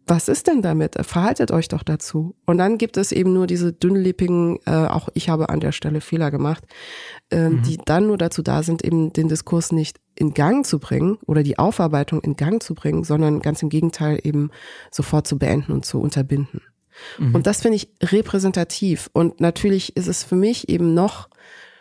was 0.07 0.29
ist 0.29 0.47
denn 0.47 0.61
damit? 0.61 0.97
Verhaltet 1.01 1.51
euch 1.51 1.69
doch 1.69 1.83
dazu. 1.83 2.35
Und 2.45 2.59
dann 2.59 2.77
gibt 2.77 2.97
es 2.97 3.11
eben 3.11 3.33
nur 3.33 3.47
diese 3.47 3.73
dünnlippigen, 3.73 4.59
äh, 4.67 4.71
auch 4.71 5.09
ich 5.15 5.29
habe 5.31 5.49
an 5.49 5.61
der 5.61 5.73
Stelle 5.73 6.01
Fehler 6.01 6.31
gemacht, 6.31 6.65
äh, 7.31 7.49
mhm. 7.49 7.63
die 7.63 7.79
dann 7.85 8.07
nur 8.07 8.19
dazu 8.19 8.43
da 8.43 8.63
sind, 8.63 8.85
eben 8.85 9.13
den 9.13 9.29
Diskurs 9.29 9.73
nicht 9.73 9.99
in 10.15 10.35
Gang 10.35 10.67
zu 10.67 10.79
bringen 10.79 11.19
oder 11.27 11.43
die 11.43 11.59
Aufarbeitung 11.59 12.21
in 12.21 12.37
Gang 12.37 12.63
zu 12.63 12.75
bringen, 12.75 13.05
sondern 13.05 13.41
ganz 13.41 13.63
im 13.63 13.71
Gegenteil 13.71 14.19
eben 14.23 14.51
sofort 14.91 15.27
zu 15.27 15.39
beenden 15.39 15.73
und 15.73 15.87
zu 15.87 16.01
unterbinden. 16.01 16.61
Mhm. 17.19 17.35
Und 17.35 17.47
das 17.47 17.63
finde 17.63 17.77
ich 17.77 17.89
repräsentativ. 18.03 19.09
Und 19.13 19.41
natürlich 19.41 19.97
ist 19.97 20.09
es 20.09 20.23
für 20.23 20.37
mich 20.37 20.69
eben 20.69 20.93
noch 20.93 21.29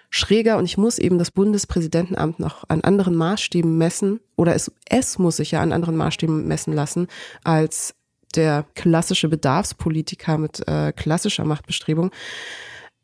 schräger 0.10 0.58
und 0.58 0.65
ich 0.65 0.78
muss 0.78 0.98
eben 1.00 1.17
das 1.17 1.32
Bundespräsidentenamt 1.32 2.39
noch 2.39 2.63
an 2.70 2.82
anderen 2.82 3.15
Maßstäben 3.15 3.78
messen 3.78 4.22
oder 4.38 4.56
es, 4.56 4.72
es 4.89 5.20
muss 5.20 5.38
sich 5.38 5.52
ja 5.52 5.62
an 5.62 5.74
anderen 5.74 5.98
Maßstäben 5.98 6.48
messen 6.48 6.74
lassen 6.74 7.08
als 7.43 7.93
der 8.36 8.66
klassische 8.76 9.30
Bedarfspolitiker 9.30 10.38
mit 10.38 10.68
äh, 10.68 10.92
klassischer 10.92 11.46
Machtbestrebung, 11.46 12.12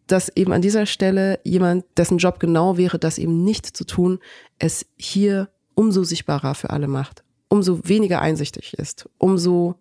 dass 0.08 0.30
eben 0.36 0.52
an 0.52 0.62
dieser 0.62 0.86
Stelle 0.86 1.40
jemand, 1.44 1.86
dessen 1.98 2.18
Job 2.18 2.40
genau 2.40 2.78
wäre, 2.78 3.00
das 3.00 3.18
eben 3.18 3.44
nicht 3.44 3.66
zu 3.66 3.86
tun, 3.86 4.20
es 4.60 4.86
hier 4.98 5.50
umso 5.76 6.04
sichtbarer 6.04 6.56
für 6.56 6.70
alle 6.70 6.88
macht, 6.88 7.24
umso 7.48 7.88
weniger 7.88 8.22
einsichtig 8.22 8.74
ist, 8.74 9.10
umso 9.18 9.76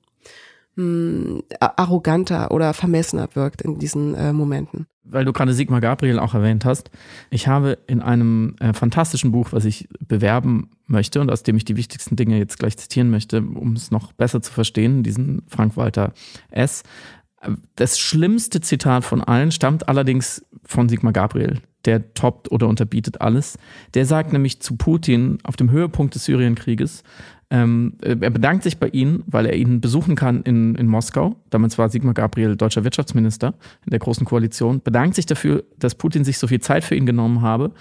mh, 0.76 1.42
arroganter 1.60 2.50
oder 2.50 2.72
vermessener 2.72 3.28
wirkt 3.34 3.62
in 3.62 3.78
diesen 3.78 4.14
äh, 4.14 4.32
Momenten. 4.32 4.86
Weil 5.04 5.24
du 5.24 5.32
gerade 5.32 5.52
Sigmar 5.52 5.80
Gabriel 5.80 6.18
auch 6.18 6.34
erwähnt 6.34 6.64
hast. 6.64 6.90
Ich 7.30 7.48
habe 7.48 7.78
in 7.86 8.00
einem 8.00 8.54
äh, 8.60 8.72
fantastischen 8.72 9.32
Buch, 9.32 9.48
was 9.52 9.64
ich 9.64 9.88
bewerben 10.06 10.70
möchte 10.86 11.20
und 11.20 11.30
aus 11.30 11.42
dem 11.42 11.56
ich 11.56 11.64
die 11.64 11.76
wichtigsten 11.76 12.16
Dinge 12.16 12.38
jetzt 12.38 12.58
gleich 12.58 12.76
zitieren 12.76 13.10
möchte, 13.10 13.42
um 13.42 13.72
es 13.72 13.90
noch 13.90 14.12
besser 14.12 14.42
zu 14.42 14.52
verstehen, 14.52 15.02
diesen 15.02 15.42
Frank-Walter 15.48 16.12
S. 16.50 16.84
Das 17.76 17.98
schlimmste 17.98 18.60
Zitat 18.60 19.04
von 19.04 19.20
allen 19.20 19.50
stammt 19.50 19.88
allerdings 19.88 20.44
von 20.64 20.88
Sigmar 20.88 21.12
Gabriel. 21.12 21.60
Der 21.84 22.14
toppt 22.14 22.52
oder 22.52 22.68
unterbietet 22.68 23.20
alles. 23.20 23.58
Der 23.94 24.06
sagt 24.06 24.32
nämlich 24.32 24.60
zu 24.60 24.76
Putin 24.76 25.38
auf 25.42 25.56
dem 25.56 25.70
Höhepunkt 25.70 26.14
des 26.14 26.24
Syrienkrieges, 26.24 27.02
ähm, 27.52 27.98
er 28.00 28.30
bedankt 28.30 28.62
sich 28.62 28.78
bei 28.78 28.88
Ihnen, 28.88 29.24
weil 29.26 29.44
er 29.44 29.54
ihn 29.54 29.82
besuchen 29.82 30.16
kann 30.16 30.42
in, 30.42 30.74
in 30.74 30.86
Moskau. 30.86 31.36
Damals 31.50 31.76
war 31.76 31.90
Sigmar 31.90 32.14
Gabriel 32.14 32.56
deutscher 32.56 32.82
Wirtschaftsminister 32.82 33.52
in 33.84 33.90
der 33.90 33.98
Großen 33.98 34.24
Koalition. 34.24 34.80
Bedankt 34.80 35.16
sich 35.16 35.26
dafür, 35.26 35.62
dass 35.78 35.94
Putin 35.94 36.24
sich 36.24 36.38
so 36.38 36.46
viel 36.46 36.60
Zeit 36.60 36.82
für 36.82 36.94
ihn 36.94 37.04
genommen 37.04 37.42
habe 37.42 37.72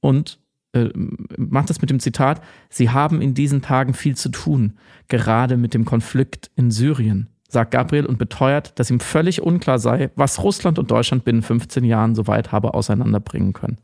und 0.00 0.40
äh, 0.72 0.88
macht 1.36 1.70
das 1.70 1.80
mit 1.80 1.90
dem 1.90 2.00
Zitat: 2.00 2.42
Sie 2.70 2.90
haben 2.90 3.22
in 3.22 3.32
diesen 3.32 3.62
Tagen 3.62 3.94
viel 3.94 4.16
zu 4.16 4.30
tun, 4.30 4.78
gerade 5.06 5.56
mit 5.56 5.74
dem 5.74 5.84
Konflikt 5.84 6.50
in 6.56 6.72
Syrien 6.72 7.28
sagt 7.50 7.72
Gabriel 7.72 8.06
und 8.06 8.18
beteuert, 8.18 8.78
dass 8.78 8.90
ihm 8.90 9.00
völlig 9.00 9.42
unklar 9.42 9.78
sei, 9.78 10.10
was 10.16 10.42
Russland 10.42 10.78
und 10.78 10.90
Deutschland 10.90 11.24
binnen 11.24 11.42
15 11.42 11.84
Jahren 11.84 12.14
so 12.14 12.26
weit 12.26 12.52
habe 12.52 12.74
auseinanderbringen 12.74 13.52
können. 13.52 13.78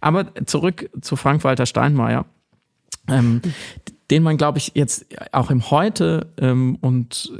Aber 0.00 0.26
zurück 0.46 0.90
zu 1.00 1.16
Frank-Walter 1.16 1.66
Steinmeier. 1.66 2.26
Ähm, 3.08 3.40
den 4.10 4.22
man, 4.22 4.36
glaube 4.36 4.58
ich, 4.58 4.72
jetzt 4.74 5.06
auch 5.32 5.50
im 5.50 5.70
Heute 5.70 6.32
ähm, 6.38 6.76
und 6.80 7.32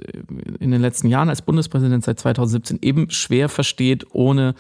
in 0.59 0.73
den 0.73 0.81
letzten 0.81 1.09
Jahren 1.09 1.29
als 1.29 1.43
Bundespräsident 1.43 2.05
seit 2.05 2.19
2017 2.19 2.79
eben 2.83 3.11
schwer 3.11 3.49
versteht, 3.49 4.07
ohne 4.13 4.55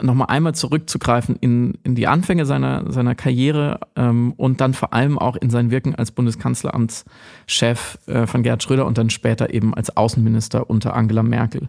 nochmal 0.00 0.28
einmal 0.28 0.54
zurückzugreifen 0.54 1.36
in, 1.36 1.78
in 1.82 1.94
die 1.94 2.06
Anfänge 2.06 2.46
seiner, 2.46 2.90
seiner 2.90 3.14
Karriere 3.14 3.80
ähm, 3.94 4.32
und 4.36 4.60
dann 4.60 4.74
vor 4.74 4.92
allem 4.92 5.18
auch 5.18 5.36
in 5.36 5.50
sein 5.50 5.70
Wirken 5.70 5.94
als 5.94 6.12
Bundeskanzleramtschef 6.12 7.98
äh, 8.06 8.26
von 8.26 8.42
Gerhard 8.42 8.62
Schröder 8.62 8.86
und 8.86 8.98
dann 8.98 9.10
später 9.10 9.52
eben 9.52 9.74
als 9.74 9.96
Außenminister 9.96 10.68
unter 10.70 10.94
Angela 10.94 11.22
Merkel. 11.22 11.68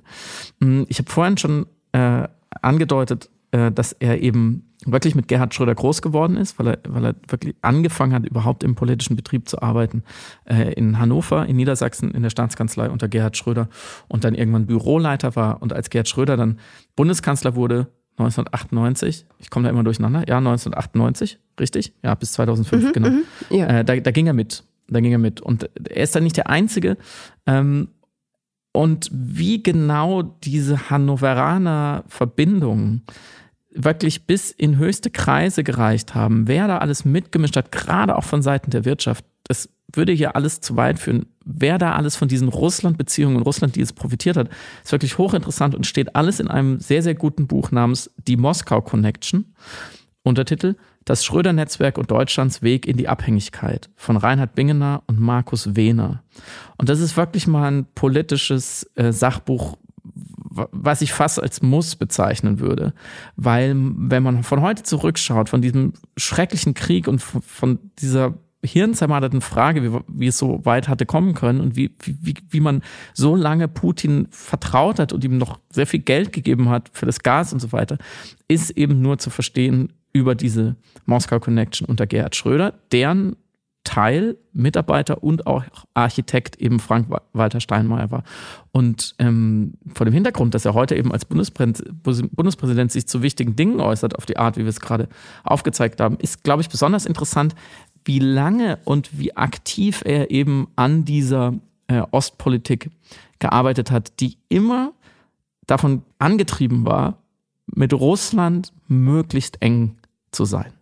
Hm, 0.61 0.85
ich 0.87 0.99
habe 0.99 1.11
vorhin 1.11 1.37
schon 1.37 1.65
äh, 1.91 2.27
angedeutet, 2.61 3.29
äh, 3.51 3.71
dass 3.71 3.93
er 3.93 4.21
eben 4.21 4.63
wirklich 4.85 5.15
mit 5.15 5.27
Gerhard 5.27 5.53
Schröder 5.53 5.75
groß 5.75 6.01
geworden 6.01 6.37
ist, 6.37 6.59
weil 6.59 6.67
er, 6.67 6.79
weil 6.87 7.05
er 7.05 7.15
wirklich 7.27 7.55
angefangen 7.61 8.13
hat, 8.13 8.25
überhaupt 8.25 8.63
im 8.63 8.75
politischen 8.75 9.15
Betrieb 9.15 9.49
zu 9.49 9.61
arbeiten. 9.61 10.03
Äh, 10.45 10.73
in 10.73 10.99
Hannover, 10.99 11.45
in 11.45 11.55
Niedersachsen, 11.55 12.11
in 12.11 12.23
der 12.23 12.29
Staatskanzlei 12.29 12.89
unter 12.89 13.07
Gerhard 13.07 13.37
Schröder 13.37 13.69
und 14.07 14.23
dann 14.23 14.35
irgendwann 14.35 14.67
Büroleiter 14.67 15.35
war. 15.35 15.61
Und 15.61 15.73
als 15.73 15.89
Gerhard 15.89 16.07
Schröder 16.07 16.37
dann 16.37 16.59
Bundeskanzler 16.95 17.55
wurde, 17.55 17.87
1998, 18.17 19.25
ich 19.39 19.49
komme 19.49 19.65
da 19.65 19.69
immer 19.69 19.83
durcheinander, 19.83 20.27
ja, 20.27 20.37
1998, 20.37 21.39
richtig? 21.59 21.93
Ja, 22.03 22.15
bis 22.15 22.33
2005, 22.33 22.83
mhm, 22.83 22.91
genau. 22.93 23.09
Mhm, 23.09 23.23
ja. 23.51 23.67
Äh, 23.67 23.85
da, 23.85 23.95
da 23.95 24.11
ging 24.11 24.27
er 24.27 24.33
mit. 24.33 24.63
Da 24.87 24.99
ging 24.99 25.11
er 25.11 25.19
mit. 25.19 25.41
Und 25.41 25.69
er 25.89 26.03
ist 26.03 26.15
dann 26.15 26.23
nicht 26.23 26.37
der 26.37 26.49
Einzige. 26.49 26.97
Ähm, 27.45 27.89
und 28.71 29.09
wie 29.11 29.61
genau 29.61 30.23
diese 30.23 30.89
Hannoveraner 30.89 32.03
Verbindung 32.07 33.01
wirklich 33.71 34.25
bis 34.25 34.51
in 34.51 34.77
höchste 34.77 35.11
Kreise 35.11 35.63
gereicht 35.63 36.15
haben, 36.15 36.47
wer 36.47 36.67
da 36.67 36.79
alles 36.79 37.05
mitgemischt 37.05 37.55
hat, 37.55 37.71
gerade 37.71 38.15
auch 38.15 38.23
von 38.23 38.41
Seiten 38.41 38.71
der 38.71 38.85
Wirtschaft, 38.85 39.25
das 39.43 39.69
würde 39.93 40.11
hier 40.11 40.35
alles 40.35 40.61
zu 40.61 40.75
weit 40.75 40.99
führen. 40.99 41.27
Wer 41.49 41.77
da 41.77 41.93
alles 41.93 42.17
von 42.17 42.27
diesen 42.27 42.49
Russland-Beziehungen 42.49 43.37
und 43.37 43.43
Russland, 43.43 43.77
die 43.77 43.81
es 43.81 43.93
profitiert 43.93 44.35
hat, 44.35 44.49
ist 44.83 44.91
wirklich 44.91 45.17
hochinteressant 45.17 45.75
und 45.75 45.87
steht 45.87 46.13
alles 46.13 46.41
in 46.41 46.49
einem 46.49 46.79
sehr, 46.79 47.01
sehr 47.01 47.15
guten 47.15 47.47
Buch 47.47 47.71
namens 47.71 48.11
Die 48.27 48.35
Moskau 48.35 48.81
Connection. 48.81 49.53
Untertitel 50.23 50.75
Das 51.05 51.23
Schröder-Netzwerk 51.23 51.97
und 51.97 52.11
Deutschlands 52.11 52.61
Weg 52.61 52.85
in 52.85 52.97
die 52.97 53.07
Abhängigkeit 53.07 53.89
von 53.95 54.17
Reinhard 54.17 54.55
Bingener 54.55 55.03
und 55.07 55.21
Markus 55.21 55.77
Wehner. 55.77 56.21
Und 56.77 56.89
das 56.89 56.99
ist 56.99 57.15
wirklich 57.15 57.47
mal 57.47 57.71
ein 57.71 57.85
politisches 57.95 58.83
äh, 58.95 59.13
Sachbuch, 59.13 59.77
was 60.03 61.01
ich 61.01 61.13
fast 61.13 61.41
als 61.41 61.61
Muss 61.61 61.95
bezeichnen 61.95 62.59
würde. 62.59 62.93
Weil, 63.37 63.73
wenn 63.77 64.23
man 64.23 64.43
von 64.43 64.61
heute 64.61 64.83
zurückschaut, 64.83 65.47
von 65.47 65.61
diesem 65.61 65.93
schrecklichen 66.17 66.73
Krieg 66.73 67.07
und 67.07 67.19
von, 67.19 67.41
von 67.41 67.79
dieser 67.99 68.33
hirnzermarterten 68.67 69.41
Frage, 69.41 69.83
wie, 69.83 69.99
wie, 70.07 70.27
es 70.27 70.37
so 70.37 70.63
weit 70.65 70.87
hatte 70.87 71.05
kommen 71.05 71.33
können 71.33 71.61
und 71.61 71.75
wie, 71.75 71.95
wie, 72.03 72.35
wie 72.49 72.59
man 72.59 72.81
so 73.13 73.35
lange 73.35 73.67
Putin 73.67 74.27
vertraut 74.29 74.99
hat 74.99 75.13
und 75.13 75.23
ihm 75.23 75.37
noch 75.37 75.59
sehr 75.69 75.87
viel 75.87 76.01
Geld 76.01 76.33
gegeben 76.33 76.69
hat 76.69 76.89
für 76.93 77.05
das 77.05 77.19
Gas 77.19 77.53
und 77.53 77.59
so 77.59 77.71
weiter, 77.71 77.97
ist 78.47 78.71
eben 78.71 79.01
nur 79.01 79.17
zu 79.17 79.29
verstehen 79.29 79.93
über 80.13 80.35
diese 80.35 80.75
Moskau 81.05 81.39
Connection 81.39 81.87
unter 81.87 82.07
Gerhard 82.07 82.35
Schröder, 82.35 82.73
deren 82.91 83.35
Teil, 83.87 84.37
Mitarbeiter 84.51 85.23
und 85.23 85.47
auch 85.47 85.63
Architekt 85.93 86.57
eben 86.57 86.81
Frank-Walter 86.81 87.61
Steinmeier 87.61 88.11
war. 88.11 88.23
Und 88.73 89.15
ähm, 89.17 89.75
vor 89.93 90.05
dem 90.05 90.13
Hintergrund, 90.13 90.53
dass 90.53 90.65
er 90.65 90.73
heute 90.73 90.93
eben 90.95 91.13
als 91.13 91.23
Bundespräsident, 91.23 92.03
Bundespräsident 92.03 92.91
sich 92.91 93.07
zu 93.07 93.21
wichtigen 93.21 93.55
Dingen 93.55 93.79
äußert, 93.79 94.17
auf 94.17 94.25
die 94.25 94.35
Art, 94.35 94.57
wie 94.57 94.63
wir 94.63 94.69
es 94.69 94.81
gerade 94.81 95.07
aufgezeigt 95.45 96.01
haben, 96.01 96.17
ist, 96.17 96.43
glaube 96.43 96.61
ich, 96.61 96.67
besonders 96.67 97.05
interessant, 97.05 97.55
wie 98.07 98.19
lange 98.19 98.79
und 98.85 99.17
wie 99.17 99.35
aktiv 99.35 100.01
er 100.05 100.31
eben 100.31 100.67
an 100.75 101.05
dieser 101.05 101.53
äh, 101.87 102.01
Ostpolitik 102.11 102.89
gearbeitet 103.39 103.91
hat, 103.91 104.19
die 104.19 104.37
immer 104.49 104.93
davon 105.67 106.03
angetrieben 106.17 106.85
war, 106.85 107.17
mit 107.67 107.93
Russland 107.93 108.73
möglichst 108.87 109.61
eng 109.61 109.97
zu 110.31 110.45
sein 110.45 110.73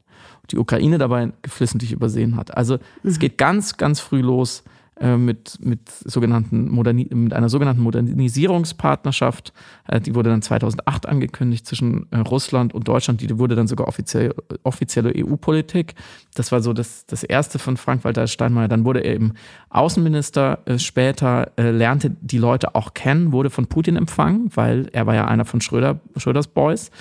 die 0.52 0.58
Ukraine 0.58 0.98
dabei 0.98 1.32
geflissentlich 1.42 1.92
übersehen 1.92 2.36
hat. 2.36 2.56
Also 2.56 2.76
mhm. 2.76 3.10
es 3.10 3.20
geht 3.20 3.38
ganz, 3.38 3.78
ganz 3.78 4.00
früh 4.00 4.22
los 4.22 4.64
äh, 4.98 5.18
mit, 5.18 5.58
mit, 5.60 5.90
sogenannten 5.90 6.70
Moderni 6.70 7.10
mit 7.14 7.34
einer 7.34 7.50
sogenannten 7.50 7.82
Modernisierungspartnerschaft. 7.82 9.52
Äh, 9.90 10.00
die 10.00 10.16
wurde 10.16 10.30
dann 10.30 10.42
2008 10.42 11.06
angekündigt 11.06 11.68
zwischen 11.68 12.08
äh, 12.12 12.20
Russland 12.20 12.74
und 12.74 12.88
Deutschland. 12.88 13.20
Die 13.20 13.38
wurde 13.38 13.56
dann 13.56 13.68
sogar 13.68 13.90
offiziell, 13.90 14.34
offizielle 14.64 15.12
EU-Politik. 15.14 15.96
Das 16.34 16.54
war 16.54 16.62
so 16.62 16.72
das, 16.72 17.06
das 17.08 17.24
erste 17.24 17.60
von 17.60 17.76
Frank-Walter 17.76 18.28
Steinmeier. 18.28 18.70
Dann 18.70 18.86
wurde 18.86 19.02
er 19.02 19.16
eben 19.16 19.34
Außenminister. 19.70 20.60
später 20.78 21.52
lernte 21.58 22.16
die 22.22 22.38
Leute 22.38 22.76
auch 22.76 22.94
kennen, 22.94 23.34
wurde 23.34 23.50
von 23.50 23.68
Putin 23.68 23.98
empfangen, 23.98 24.50
weil 24.56 24.88
er 24.94 25.06
war 25.06 25.16
ja 25.16 25.28
einer 25.28 25.44
von 25.44 25.60
Schröder, 25.60 26.00
Schröders 26.16 26.48
Boys. 26.48 26.92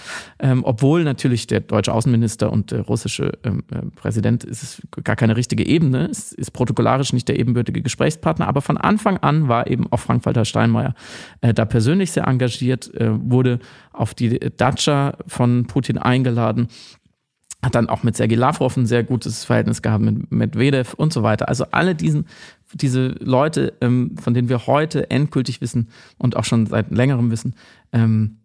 Ähm, 0.40 0.62
obwohl 0.64 1.04
natürlich 1.04 1.46
der 1.46 1.60
deutsche 1.60 1.92
Außenminister 1.92 2.50
und 2.50 2.72
der 2.72 2.80
russische 2.80 3.38
ähm, 3.44 3.62
Präsident 3.94 4.42
ist 4.42 4.82
gar 5.04 5.14
keine 5.14 5.36
richtige 5.36 5.64
Ebene, 5.64 6.06
ist, 6.06 6.32
ist 6.32 6.50
protokollarisch 6.52 7.12
nicht 7.12 7.28
der 7.28 7.38
ebenbürtige 7.38 7.83
Gesprächspartner, 7.84 8.48
aber 8.48 8.62
von 8.62 8.76
Anfang 8.76 9.18
an 9.18 9.48
war 9.48 9.68
eben 9.68 9.86
auch 9.92 10.00
Frank-Walter 10.00 10.44
Steinmeier 10.44 10.94
äh, 11.40 11.54
da 11.54 11.64
persönlich 11.64 12.10
sehr 12.10 12.26
engagiert, 12.26 12.92
äh, 12.94 13.10
wurde 13.12 13.60
auf 13.92 14.14
die 14.14 14.38
Datscha 14.56 15.16
von 15.26 15.66
Putin 15.66 15.98
eingeladen 15.98 16.68
hat 17.64 17.74
dann 17.74 17.88
auch 17.88 18.02
mit 18.02 18.16
Sergei 18.16 18.34
Lavrov 18.34 18.76
ein 18.76 18.86
sehr 18.86 19.02
gutes 19.02 19.44
Verhältnis 19.44 19.82
gehabt, 19.82 20.04
mit 20.04 20.30
Medvedev 20.30 20.94
und 20.94 21.12
so 21.12 21.22
weiter. 21.22 21.48
Also 21.48 21.64
alle 21.70 21.94
diesen, 21.94 22.26
diese 22.74 23.08
Leute, 23.20 23.72
ähm, 23.80 24.16
von 24.20 24.34
denen 24.34 24.48
wir 24.48 24.66
heute 24.66 25.10
endgültig 25.10 25.60
wissen 25.60 25.88
und 26.18 26.36
auch 26.36 26.44
schon 26.44 26.66
seit 26.66 26.90
längerem 26.90 27.30
wissen, 27.30 27.54
ähm, 27.92 28.36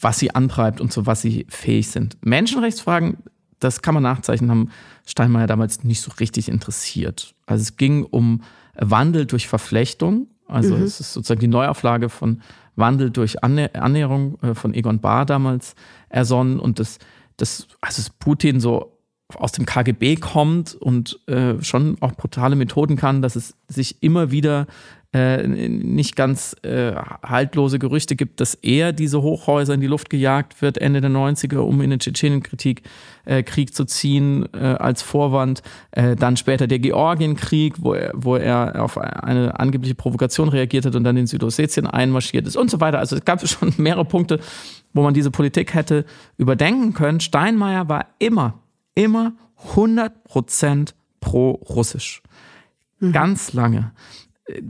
was 0.00 0.18
sie 0.18 0.34
antreibt 0.34 0.80
und 0.80 0.92
zu 0.92 1.06
was 1.06 1.22
sie 1.22 1.46
fähig 1.48 1.88
sind. 1.88 2.18
Menschenrechtsfragen 2.22 3.18
das 3.60 3.82
kann 3.82 3.94
man 3.94 4.02
nachzeichnen, 4.02 4.50
haben 4.50 4.70
Steinmeier 5.06 5.46
damals 5.46 5.84
nicht 5.84 6.00
so 6.00 6.10
richtig 6.18 6.48
interessiert. 6.48 7.34
Also 7.46 7.62
es 7.62 7.76
ging 7.76 8.04
um 8.04 8.42
Wandel 8.74 9.26
durch 9.26 9.48
Verflechtung. 9.48 10.28
Also 10.46 10.76
mhm. 10.76 10.82
es 10.82 10.98
ist 11.00 11.12
sozusagen 11.12 11.40
die 11.40 11.48
Neuauflage 11.48 12.08
von 12.08 12.42
Wandel 12.76 13.10
durch 13.10 13.44
Annäherung 13.44 14.38
äh, 14.42 14.54
von 14.54 14.74
Egon 14.74 15.00
Bahr 15.00 15.26
damals 15.26 15.74
ersonnen 16.08 16.58
und 16.58 16.80
das, 16.80 16.98
das, 17.36 17.68
also 17.80 18.10
Putin 18.18 18.58
so 18.60 18.99
aus 19.36 19.52
dem 19.52 19.66
KGB 19.66 20.16
kommt 20.16 20.74
und 20.74 21.18
äh, 21.26 21.62
schon 21.62 21.96
auch 22.00 22.12
brutale 22.12 22.56
Methoden 22.56 22.96
kann, 22.96 23.22
dass 23.22 23.36
es 23.36 23.54
sich 23.68 24.02
immer 24.02 24.30
wieder 24.30 24.66
äh, 25.12 25.48
nicht 25.48 26.14
ganz 26.14 26.54
äh, 26.62 26.92
haltlose 26.94 27.80
Gerüchte 27.80 28.14
gibt, 28.14 28.40
dass 28.40 28.54
er 28.54 28.92
diese 28.92 29.22
Hochhäuser 29.22 29.74
in 29.74 29.80
die 29.80 29.88
Luft 29.88 30.08
gejagt 30.08 30.62
wird 30.62 30.78
Ende 30.78 31.00
der 31.00 31.10
90er, 31.10 31.58
um 31.58 31.80
in 31.80 31.90
den 31.90 31.98
Tschetschenienkrieg 31.98 32.82
äh, 33.24 33.42
Krieg 33.42 33.74
zu 33.74 33.84
ziehen 33.86 34.48
äh, 34.54 34.58
als 34.58 35.02
Vorwand. 35.02 35.62
Äh, 35.90 36.14
dann 36.14 36.36
später 36.36 36.68
der 36.68 36.78
Georgienkrieg, 36.78 37.74
wo 37.78 37.94
er, 37.94 38.12
wo 38.14 38.36
er 38.36 38.80
auf 38.84 38.98
eine 38.98 39.58
angebliche 39.58 39.96
Provokation 39.96 40.48
reagiert 40.48 40.86
hat 40.86 40.94
und 40.94 41.02
dann 41.02 41.16
in 41.16 41.26
Südossetien 41.26 41.88
einmarschiert 41.88 42.46
ist 42.46 42.56
und 42.56 42.70
so 42.70 42.80
weiter. 42.80 43.00
Also 43.00 43.16
es 43.16 43.24
gab 43.24 43.44
schon 43.48 43.74
mehrere 43.78 44.04
Punkte, 44.04 44.38
wo 44.92 45.02
man 45.02 45.12
diese 45.12 45.32
Politik 45.32 45.74
hätte 45.74 46.04
überdenken 46.36 46.94
können. 46.94 47.18
Steinmeier 47.18 47.88
war 47.88 48.06
immer, 48.20 48.59
immer 48.94 49.32
100 49.70 50.24
Prozent 50.24 50.94
pro-russisch. 51.20 52.22
Mhm. 52.98 53.12
Ganz 53.12 53.52
lange. 53.52 53.92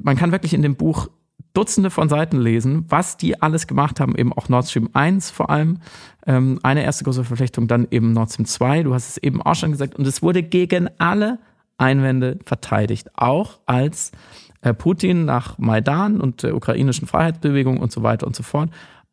Man 0.02 0.16
kann 0.16 0.32
wirklich 0.32 0.54
in 0.54 0.62
dem 0.62 0.76
Buch 0.76 1.08
Dutzende 1.52 1.90
von 1.90 2.08
Seiten 2.08 2.40
lesen, 2.40 2.84
was 2.88 3.16
die 3.16 3.42
alles 3.42 3.66
gemacht 3.66 3.98
haben, 3.98 4.14
eben 4.14 4.32
auch 4.32 4.48
Nord 4.48 4.68
Stream 4.68 4.88
1 4.92 5.30
vor 5.30 5.50
allem, 5.50 5.78
ähm, 6.26 6.60
eine 6.62 6.84
erste 6.84 7.02
große 7.04 7.24
Verflechtung, 7.24 7.66
dann 7.66 7.88
eben 7.90 8.12
Nord 8.12 8.30
Stream 8.30 8.46
2, 8.46 8.84
du 8.84 8.94
hast 8.94 9.08
es 9.08 9.16
eben 9.16 9.42
auch 9.42 9.56
schon 9.56 9.72
gesagt, 9.72 9.96
und 9.96 10.06
es 10.06 10.22
wurde 10.22 10.44
gegen 10.44 10.88
alle 10.98 11.38
Einwände 11.76 12.38
verteidigt, 12.44 13.10
auch 13.14 13.58
als 13.66 14.12
äh, 14.60 14.72
Putin 14.74 15.24
nach 15.24 15.58
Maidan 15.58 16.20
und 16.20 16.44
der 16.44 16.54
ukrainischen 16.54 17.08
Freiheitsbewegung 17.08 17.78
und 17.78 17.90
so 17.90 18.02
weiter 18.02 18.26
und 18.26 18.36
so 18.36 18.42
fort 18.44 18.70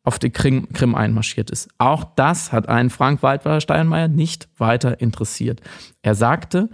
auf 0.08 0.18
die 0.18 0.30
Krim, 0.30 0.72
Krim 0.72 0.94
einmarschiert 0.94 1.50
ist. 1.50 1.68
Auch 1.76 2.02
das 2.16 2.50
hat 2.50 2.66
einen 2.66 2.88
Frank-Walter 2.88 3.60
Steinmeier 3.60 4.08
nicht 4.08 4.48
weiter 4.56 5.02
interessiert. 5.02 5.60
Er 6.00 6.14
sagte 6.14 6.70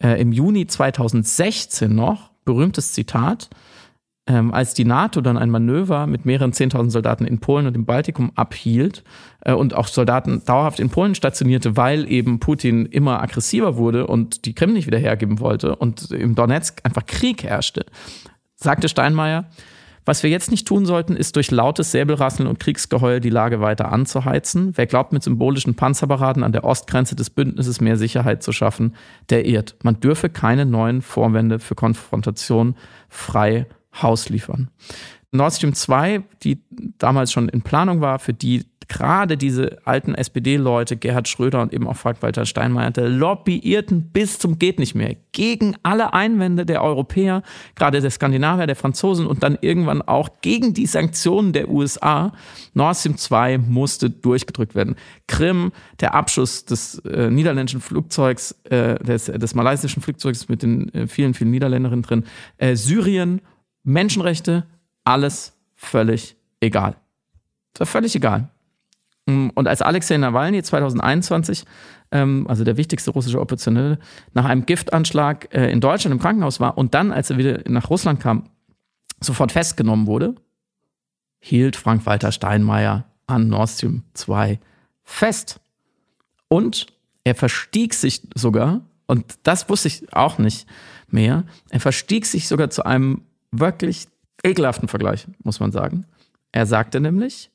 äh, 0.00 0.20
im 0.20 0.30
Juni 0.30 0.68
2016 0.68 1.92
noch, 1.92 2.30
berühmtes 2.44 2.92
Zitat, 2.92 3.50
ähm, 4.28 4.54
als 4.54 4.74
die 4.74 4.84
NATO 4.84 5.20
dann 5.22 5.36
ein 5.36 5.50
Manöver 5.50 6.06
mit 6.06 6.24
mehreren 6.24 6.52
10.000 6.52 6.90
Soldaten 6.90 7.24
in 7.24 7.40
Polen 7.40 7.66
und 7.66 7.74
im 7.74 7.84
Baltikum 7.84 8.30
abhielt 8.36 9.02
äh, 9.40 9.54
und 9.54 9.74
auch 9.74 9.88
Soldaten 9.88 10.44
dauerhaft 10.44 10.78
in 10.78 10.88
Polen 10.88 11.16
stationierte, 11.16 11.76
weil 11.76 12.08
eben 12.08 12.38
Putin 12.38 12.86
immer 12.86 13.20
aggressiver 13.20 13.76
wurde 13.76 14.06
und 14.06 14.44
die 14.44 14.54
Krim 14.54 14.72
nicht 14.72 14.86
wieder 14.86 14.98
hergeben 14.98 15.40
wollte 15.40 15.74
und 15.74 16.12
im 16.12 16.36
Donetsk 16.36 16.78
einfach 16.84 17.06
Krieg 17.06 17.42
herrschte, 17.42 17.86
sagte 18.54 18.88
Steinmeier, 18.88 19.46
was 20.08 20.22
wir 20.22 20.30
jetzt 20.30 20.50
nicht 20.50 20.66
tun 20.66 20.86
sollten, 20.86 21.14
ist 21.14 21.36
durch 21.36 21.50
lautes 21.50 21.92
Säbelrasseln 21.92 22.48
und 22.48 22.58
Kriegsgeheul 22.58 23.20
die 23.20 23.28
Lage 23.28 23.60
weiter 23.60 23.92
anzuheizen. 23.92 24.72
Wer 24.74 24.86
glaubt, 24.86 25.12
mit 25.12 25.22
symbolischen 25.22 25.74
Panzerparaden 25.74 26.42
an 26.42 26.52
der 26.52 26.64
Ostgrenze 26.64 27.14
des 27.14 27.28
Bündnisses 27.28 27.82
mehr 27.82 27.98
Sicherheit 27.98 28.42
zu 28.42 28.52
schaffen, 28.52 28.96
der 29.28 29.44
irrt. 29.44 29.76
Man 29.82 30.00
dürfe 30.00 30.30
keine 30.30 30.64
neuen 30.64 31.02
Vorwände 31.02 31.58
für 31.58 31.74
Konfrontation 31.74 32.74
frei 33.10 33.66
Haus 34.00 34.30
liefern. 34.30 34.70
Nord 35.30 35.52
Stream 35.52 35.74
2, 35.74 36.22
die 36.42 36.62
damals 36.96 37.30
schon 37.30 37.50
in 37.50 37.60
Planung 37.60 38.00
war, 38.00 38.18
für 38.18 38.32
die 38.32 38.64
gerade 38.88 39.36
diese 39.36 39.78
alten 39.84 40.14
SPD-Leute, 40.14 40.96
Gerhard 40.96 41.28
Schröder 41.28 41.60
und 41.62 41.72
eben 41.72 41.86
auch 41.86 41.96
Frank-Walter 41.96 42.46
Steinmeier, 42.46 42.90
lobbyierten 42.96 44.10
bis 44.10 44.38
zum 44.38 44.58
geht 44.58 44.78
nicht 44.78 44.94
mehr 44.94 45.16
gegen 45.32 45.76
alle 45.82 46.14
Einwände 46.14 46.64
der 46.66 46.82
Europäer, 46.82 47.42
gerade 47.74 48.00
der 48.00 48.10
Skandinavier, 48.10 48.66
der 48.66 48.76
Franzosen 48.76 49.26
und 49.26 49.42
dann 49.42 49.58
irgendwann 49.60 50.02
auch 50.02 50.40
gegen 50.40 50.74
die 50.74 50.86
Sanktionen 50.86 51.52
der 51.52 51.68
USA. 51.68 52.32
Nord 52.74 52.96
Stream 52.96 53.16
2 53.16 53.58
musste 53.58 54.10
durchgedrückt 54.10 54.74
werden. 54.74 54.96
Krim, 55.26 55.72
der 56.00 56.14
Abschuss 56.14 56.64
des 56.64 56.98
äh, 57.00 57.30
niederländischen 57.30 57.80
Flugzeugs, 57.80 58.52
äh, 58.64 58.94
des, 59.04 59.26
des 59.26 59.54
malaysischen 59.54 60.02
Flugzeugs 60.02 60.48
mit 60.48 60.62
den 60.62 60.92
äh, 60.94 61.06
vielen, 61.06 61.34
vielen 61.34 61.50
Niederländerinnen 61.50 62.02
drin, 62.02 62.24
äh, 62.56 62.74
Syrien, 62.74 63.42
Menschenrechte, 63.84 64.64
alles 65.04 65.52
völlig 65.74 66.36
egal. 66.60 66.96
Das 67.74 67.80
war 67.80 67.86
völlig 67.86 68.16
egal. 68.16 68.48
Mm, 69.28 69.50
und 69.54 69.68
als 69.68 69.82
Alexei 69.82 70.16
Nawalny 70.16 70.62
2021, 70.62 71.64
ähm, 72.10 72.46
also 72.48 72.64
der 72.64 72.78
wichtigste 72.78 73.10
russische 73.10 73.40
Oppositionelle, 73.40 73.98
nach 74.32 74.46
einem 74.46 74.64
Giftanschlag 74.64 75.54
äh, 75.54 75.70
in 75.70 75.80
Deutschland 75.80 76.14
im 76.14 76.20
Krankenhaus 76.20 76.60
war 76.60 76.78
und 76.78 76.94
dann, 76.94 77.12
als 77.12 77.28
er 77.28 77.36
wieder 77.36 77.60
nach 77.68 77.90
Russland 77.90 78.20
kam, 78.20 78.48
sofort 79.20 79.52
festgenommen 79.52 80.06
wurde, 80.06 80.34
hielt 81.40 81.76
Frank-Walter 81.76 82.32
Steinmeier 82.32 83.04
an 83.26 83.48
Nord 83.48 83.68
Stream 83.68 84.04
2 84.14 84.58
fest. 85.04 85.60
Und 86.48 86.86
er 87.24 87.34
verstieg 87.34 87.92
sich 87.92 88.22
sogar, 88.34 88.80
und 89.06 89.38
das 89.42 89.68
wusste 89.68 89.88
ich 89.88 90.10
auch 90.14 90.38
nicht 90.38 90.66
mehr, 91.08 91.44
er 91.68 91.80
verstieg 91.80 92.24
sich 92.24 92.48
sogar 92.48 92.70
zu 92.70 92.86
einem 92.86 93.22
wirklich 93.50 94.06
ekelhaften 94.42 94.88
Vergleich, 94.88 95.26
muss 95.42 95.60
man 95.60 95.70
sagen. 95.70 96.06
Er 96.52 96.64
sagte 96.64 97.00
nämlich, 97.00 97.50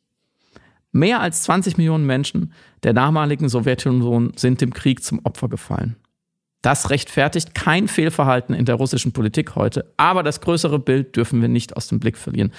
mehr 0.94 1.20
als 1.20 1.44
20 1.44 1.78
Millionen 1.78 2.06
Menschen 2.06 2.54
der 2.84 2.94
damaligen 2.94 3.50
Sowjetunion 3.50 4.32
sind 4.38 4.62
dem 4.62 4.74
Krieg 4.74 5.04
zum 5.04 5.20
Opfer 5.24 5.50
gefallen. 5.50 5.98
Das 6.62 6.89
rechtfertigt 6.89 7.54
kein 7.54 7.89
Fehlverhalten 7.89 8.56
in 8.56 8.64
der 8.64 8.76
russischen 8.76 9.12
Politik 9.12 9.56
heute, 9.56 9.91
aber 9.98 10.24
das 10.24 10.39
größere 10.39 10.80
Bild 10.80 11.18
dürfen 11.18 11.41
wir 11.41 11.50
nicht 11.50 11.76
aus 11.76 11.88
dem 11.88 12.00
Blick 12.00 12.18
verlieren. 12.18 12.54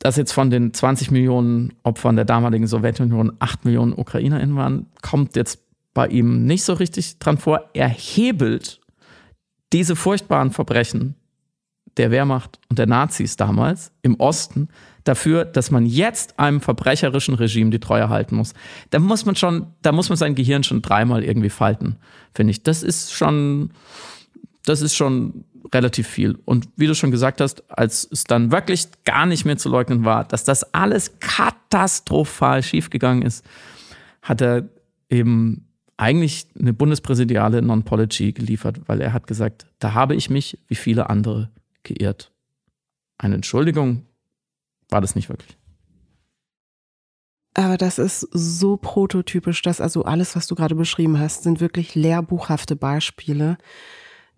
Dass 0.00 0.16
jetzt 0.16 0.32
von 0.32 0.50
den 0.50 0.74
20 0.74 1.12
Millionen 1.12 1.72
Opfern 1.84 2.16
der 2.16 2.24
damaligen 2.24 2.66
Sowjetunion 2.66 3.32
8 3.38 3.64
Millionen 3.64 3.92
UkrainerInnen 3.92 4.56
waren, 4.56 4.86
kommt 5.02 5.36
jetzt 5.36 5.62
bei 5.94 6.08
ihm 6.08 6.44
nicht 6.46 6.64
so 6.64 6.72
richtig 6.72 7.18
dran 7.18 7.38
vor. 7.38 7.70
Er 7.74 7.88
hebelt 7.88 8.80
diese 9.72 9.96
furchtbaren 9.96 10.50
Verbrechen 10.50 11.14
der 11.96 12.10
Wehrmacht 12.10 12.58
und 12.68 12.78
der 12.78 12.86
Nazis 12.86 13.36
damals 13.36 13.92
im 14.02 14.16
Osten 14.16 14.68
dafür, 15.06 15.44
dass 15.44 15.70
man 15.70 15.86
jetzt 15.86 16.38
einem 16.38 16.60
verbrecherischen 16.60 17.34
Regime 17.34 17.70
die 17.70 17.78
Treue 17.78 18.08
halten 18.08 18.36
muss. 18.36 18.54
Da 18.90 18.98
muss 18.98 19.24
man 19.24 19.36
schon, 19.36 19.68
da 19.82 19.92
muss 19.92 20.08
man 20.08 20.18
sein 20.18 20.34
Gehirn 20.34 20.64
schon 20.64 20.82
dreimal 20.82 21.22
irgendwie 21.22 21.50
falten, 21.50 21.96
finde 22.34 22.50
ich. 22.50 22.62
Das 22.62 22.82
ist 22.82 23.14
schon, 23.14 23.70
das 24.64 24.82
ist 24.82 24.96
schon 24.96 25.44
relativ 25.72 26.08
viel. 26.08 26.38
Und 26.44 26.68
wie 26.76 26.86
du 26.86 26.94
schon 26.94 27.10
gesagt 27.10 27.40
hast, 27.40 27.68
als 27.70 28.06
es 28.10 28.24
dann 28.24 28.50
wirklich 28.50 28.88
gar 29.04 29.26
nicht 29.26 29.44
mehr 29.44 29.56
zu 29.56 29.68
leugnen 29.68 30.04
war, 30.04 30.24
dass 30.24 30.44
das 30.44 30.74
alles 30.74 31.18
katastrophal 31.20 32.62
schiefgegangen 32.62 33.22
ist, 33.22 33.44
hat 34.22 34.40
er 34.40 34.68
eben 35.08 35.66
eigentlich 35.96 36.46
eine 36.58 36.72
bundespräsidiale 36.72 37.62
Non-Pology 37.62 38.32
geliefert, 38.32 38.80
weil 38.86 39.00
er 39.00 39.12
hat 39.12 39.26
gesagt, 39.26 39.66
da 39.78 39.94
habe 39.94 40.14
ich 40.14 40.30
mich 40.30 40.58
wie 40.68 40.74
viele 40.74 41.08
andere 41.08 41.50
geirrt. 41.84 42.32
Eine 43.18 43.36
Entschuldigung 43.36 44.02
war 44.90 45.00
das 45.00 45.14
nicht 45.14 45.28
wirklich. 45.28 45.56
Aber 47.54 47.78
das 47.78 47.98
ist 47.98 48.20
so 48.32 48.76
prototypisch, 48.76 49.62
dass 49.62 49.80
also 49.80 50.04
alles, 50.04 50.36
was 50.36 50.46
du 50.46 50.54
gerade 50.54 50.74
beschrieben 50.74 51.18
hast, 51.18 51.42
sind 51.42 51.60
wirklich 51.60 51.94
lehrbuchhafte 51.94 52.76
Beispiele, 52.76 53.56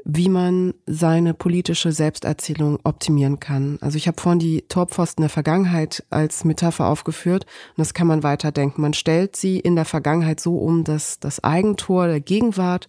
wie 0.05 0.29
man 0.29 0.75
seine 0.87 1.35
politische 1.35 1.91
Selbsterzählung 1.91 2.79
optimieren 2.85 3.41
kann. 3.41 3.79
Also 3.81 3.97
ich 3.97 4.07
habe 4.07 4.21
vorhin 4.21 4.39
die 4.39 4.63
Torpfosten 4.69 5.23
der 5.23 5.31
Vergangenheit 5.31 6.05
als 6.11 6.45
Metapher 6.45 6.87
aufgeführt 6.87 7.45
und 7.71 7.79
das 7.79 7.93
kann 7.93 8.07
man 8.07 8.23
weiterdenken. 8.23 8.83
Man 8.83 8.95
stellt 8.95 9.35
sie 9.35 9.59
in 9.59 9.75
der 9.75 9.85
Vergangenheit 9.85 10.39
so 10.39 10.57
um, 10.57 10.85
dass 10.85 11.19
das 11.19 11.43
Eigentor 11.43 12.07
der 12.07 12.21
Gegenwart 12.21 12.87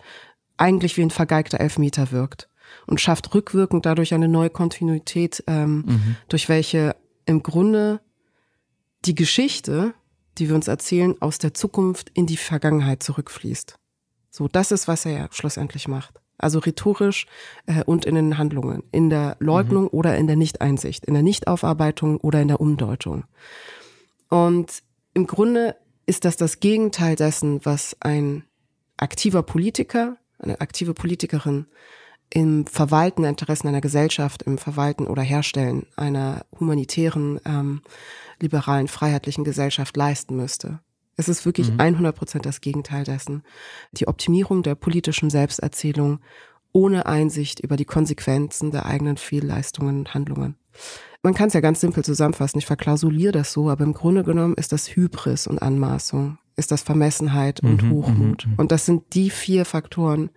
eigentlich 0.57 0.95
wie 0.97 1.01
ein 1.01 1.10
vergeigter 1.10 1.60
Elfmeter 1.60 2.12
wirkt 2.12 2.49
und 2.86 3.01
schafft 3.01 3.34
rückwirkend 3.34 3.88
dadurch 3.88 4.14
eine 4.14 4.28
neue 4.28 4.51
Kontinuität, 4.51 5.43
ähm, 5.47 5.86
mhm. 5.88 6.16
durch 6.28 6.49
welche 6.49 6.95
im 7.30 7.43
Grunde 7.43 8.01
die 9.05 9.13
Geschichte, 9.13 9.93
die 10.39 10.49
wir 10.49 10.55
uns 10.55 10.67
erzählen, 10.67 11.15
aus 11.21 11.38
der 11.38 11.53
Zukunft 11.53 12.09
in 12.15 12.25
die 12.25 12.38
Vergangenheit 12.38 13.03
zurückfließt. 13.03 13.77
So, 14.32 14.47
das 14.47 14.71
ist, 14.71 14.88
was 14.88 15.05
er 15.05 15.11
ja 15.11 15.27
schlussendlich 15.32 15.88
macht. 15.88 16.19
Also 16.39 16.57
rhetorisch 16.57 17.27
äh, 17.67 17.84
und 17.84 18.05
in 18.05 18.15
den 18.15 18.39
Handlungen, 18.39 18.82
in 18.91 19.11
der 19.11 19.38
Leugnung 19.39 19.84
mhm. 19.84 19.89
oder 19.89 20.17
in 20.17 20.25
der 20.25 20.38
Nichteinsicht, 20.38 21.05
in 21.05 21.13
der 21.13 21.21
Nichtaufarbeitung 21.21 22.17
oder 22.17 22.41
in 22.41 22.47
der 22.47 22.61
Umdeutung. 22.61 23.25
Und 24.30 24.82
im 25.13 25.27
Grunde 25.27 25.75
ist 26.07 26.25
das 26.25 26.36
das 26.36 26.59
Gegenteil 26.59 27.15
dessen, 27.15 27.63
was 27.63 27.95
ein 27.99 28.43
aktiver 28.97 29.43
Politiker, 29.43 30.17
eine 30.39 30.61
aktive 30.61 30.95
Politikerin 30.95 31.67
im 32.32 32.65
Verwalten 32.67 33.23
der 33.23 33.30
Interessen 33.30 33.67
einer 33.67 33.82
Gesellschaft, 33.82 34.43
im 34.43 34.57
Verwalten 34.57 35.07
oder 35.07 35.21
Herstellen 35.21 35.88
einer 35.95 36.45
humanitären, 36.59 37.39
ähm, 37.45 37.82
liberalen, 38.39 38.88
freiheitlichen 38.88 39.43
Gesellschaft 39.43 39.97
leisten 39.97 40.36
müsste. 40.36 40.80
Es 41.17 41.27
ist 41.27 41.45
wirklich 41.45 41.71
mhm. 41.71 41.80
100 41.80 42.15
Prozent 42.15 42.45
das 42.45 42.61
Gegenteil 42.61 43.03
dessen. 43.03 43.43
Die 43.91 44.07
Optimierung 44.07 44.63
der 44.63 44.75
politischen 44.75 45.30
Selbsterzählung 45.30 46.19
ohne 46.71 47.07
Einsicht 47.07 47.59
über 47.59 47.75
die 47.75 47.86
Konsequenzen 47.86 48.71
der 48.71 48.86
eigenen 48.86 49.17
Fehlleistungen 49.17 49.99
und 49.99 50.13
Handlungen. 50.13 50.55
Man 51.21 51.34
kann 51.34 51.47
es 51.47 51.53
ja 51.53 51.59
ganz 51.59 51.82
simpel 51.82 52.05
zusammenfassen. 52.05 52.59
Ich 52.59 52.65
verklausuliere 52.65 53.34
das 53.34 53.51
so, 53.51 53.69
aber 53.69 53.84
im 53.84 53.93
Grunde 53.93 54.23
genommen 54.23 54.53
ist 54.53 54.71
das 54.71 54.95
Hybris 54.95 55.47
und 55.47 55.61
Anmaßung, 55.61 56.38
ist 56.55 56.71
das 56.71 56.84
Vermessenheit 56.84 57.61
und 57.61 57.84
mhm, 57.84 57.91
Hochmut. 57.91 58.45
Mhm, 58.45 58.51
mhm. 58.53 58.59
Und 58.59 58.71
das 58.71 58.86
sind 58.86 59.13
die 59.13 59.30
vier 59.30 59.65
Faktoren, 59.65 60.30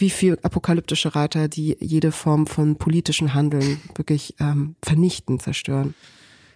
wie 0.00 0.10
viel 0.10 0.38
apokalyptische 0.42 1.14
Reiter, 1.14 1.48
die 1.48 1.76
jede 1.80 2.12
Form 2.12 2.46
von 2.46 2.76
politischen 2.76 3.34
Handeln 3.34 3.80
wirklich 3.94 4.34
ähm, 4.40 4.76
vernichten, 4.82 5.38
zerstören. 5.40 5.94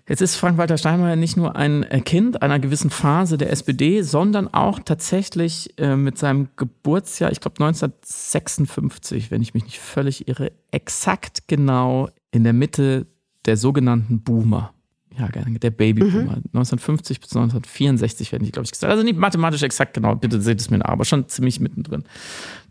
Jetzt 0.07 0.21
ist 0.21 0.37
Frank-Walter 0.37 0.77
Steinmeier 0.77 1.17
nicht 1.17 1.39
nur 1.39 1.57
ein 1.57 1.83
äh, 1.85 2.01
Kind 2.01 2.43
einer 2.43 2.59
gewissen 2.59 2.91
Phase 2.91 3.39
der 3.39 3.51
SPD, 3.51 4.03
sondern 4.03 4.53
auch 4.53 4.79
tatsächlich 4.81 5.79
äh, 5.79 5.97
mit 5.97 6.19
seinem 6.19 6.49
Geburtsjahr, 6.57 7.33
ich 7.33 7.41
glaube 7.41 7.65
1956, 7.65 9.31
wenn 9.31 9.41
ich 9.41 9.55
mich 9.55 9.65
nicht 9.65 9.79
völlig 9.79 10.29
irre, 10.29 10.53
exakt 10.71 11.49
genau 11.49 12.11
in 12.33 12.45
der 12.45 12.53
Mitte 12.53 13.07
der 13.47 13.57
sogenannten 13.57 14.21
Boomer. 14.21 14.74
Ja, 15.19 15.29
der 15.29 15.71
Babyboomer. 15.71 16.37
Mhm. 16.37 16.51
1950 16.53 17.21
bis 17.21 17.31
1964 17.31 18.33
werden 18.33 18.45
die, 18.45 18.53
glaube 18.53 18.65
ich, 18.65 18.73
gesagt. 18.73 18.91
Also 18.91 19.05
nicht 19.05 19.17
mathematisch 19.17 19.63
exakt 19.63 19.95
genau, 19.95 20.17
bitte 20.17 20.41
seht 20.41 20.61
es 20.61 20.71
mir 20.71 20.79
nach, 20.79 20.89
aber 20.89 21.05
schon 21.05 21.29
ziemlich 21.29 21.61
mittendrin. 21.61 22.05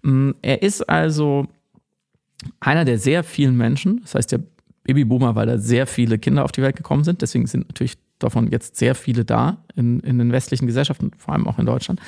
Mm, 0.02 0.32
er 0.42 0.62
ist 0.62 0.88
also 0.90 1.48
einer 2.60 2.86
der 2.86 3.00
sehr 3.00 3.24
vielen 3.24 3.56
Menschen, 3.56 4.02
das 4.02 4.16
heißt 4.16 4.32
der 4.34 4.42
Babyboomer, 4.84 5.36
weil 5.36 5.48
da 5.48 5.58
sehr 5.58 5.88
viele 5.88 6.20
Kinder 6.20 6.44
auf 6.44 6.52
die 6.52 6.62
Welt 6.62 6.76
gekommen 6.76 7.04
sind. 7.06 7.22
Deswegen 7.22 7.48
sind 7.48 7.70
natürlich 7.70 7.98
davon 8.20 8.50
jetzt 8.52 8.76
sehr 8.78 8.96
viele 8.96 9.26
da 9.26 9.64
in, 9.76 10.00
in 10.02 10.18
den 10.18 10.32
westlichen 10.32 10.68
Gesellschaften, 10.68 11.12
vor 11.18 11.34
allem 11.34 11.48
auch 11.48 11.60
in 11.60 11.66
Deutschland, 11.66 12.02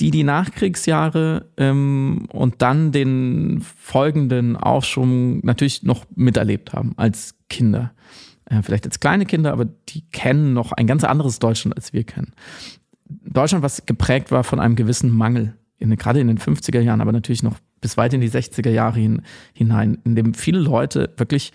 die 0.00 0.10
die 0.10 0.24
Nachkriegsjahre 0.24 1.46
ähm, 1.56 2.26
und 2.32 2.62
dann 2.62 2.92
den 2.92 3.60
folgenden 3.62 4.56
Aufschwung 4.56 5.40
natürlich 5.44 5.82
noch 5.82 6.04
miterlebt 6.14 6.72
haben 6.72 6.94
als 6.96 7.34
Kinder. 7.48 7.92
Äh, 8.50 8.62
vielleicht 8.62 8.84
als 8.84 9.00
kleine 9.00 9.24
Kinder, 9.24 9.52
aber 9.52 9.64
die 9.64 10.02
kennen 10.10 10.52
noch 10.52 10.72
ein 10.72 10.86
ganz 10.86 11.04
anderes 11.04 11.38
Deutschland, 11.38 11.76
als 11.76 11.92
wir 11.92 12.04
kennen. 12.04 12.34
Deutschland, 13.08 13.62
was 13.62 13.86
geprägt 13.86 14.30
war 14.30 14.44
von 14.44 14.60
einem 14.60 14.76
gewissen 14.76 15.10
Mangel, 15.10 15.56
in, 15.78 15.96
gerade 15.96 16.20
in 16.20 16.26
den 16.26 16.38
50er 16.38 16.80
Jahren, 16.80 17.00
aber 17.00 17.12
natürlich 17.12 17.42
noch 17.42 17.56
bis 17.80 17.96
weit 17.96 18.12
in 18.12 18.20
die 18.20 18.30
60er 18.30 18.70
Jahre 18.70 18.98
hin, 18.98 19.22
hinein, 19.54 19.98
in 20.04 20.14
dem 20.14 20.34
viele 20.34 20.58
Leute 20.58 21.14
wirklich 21.16 21.52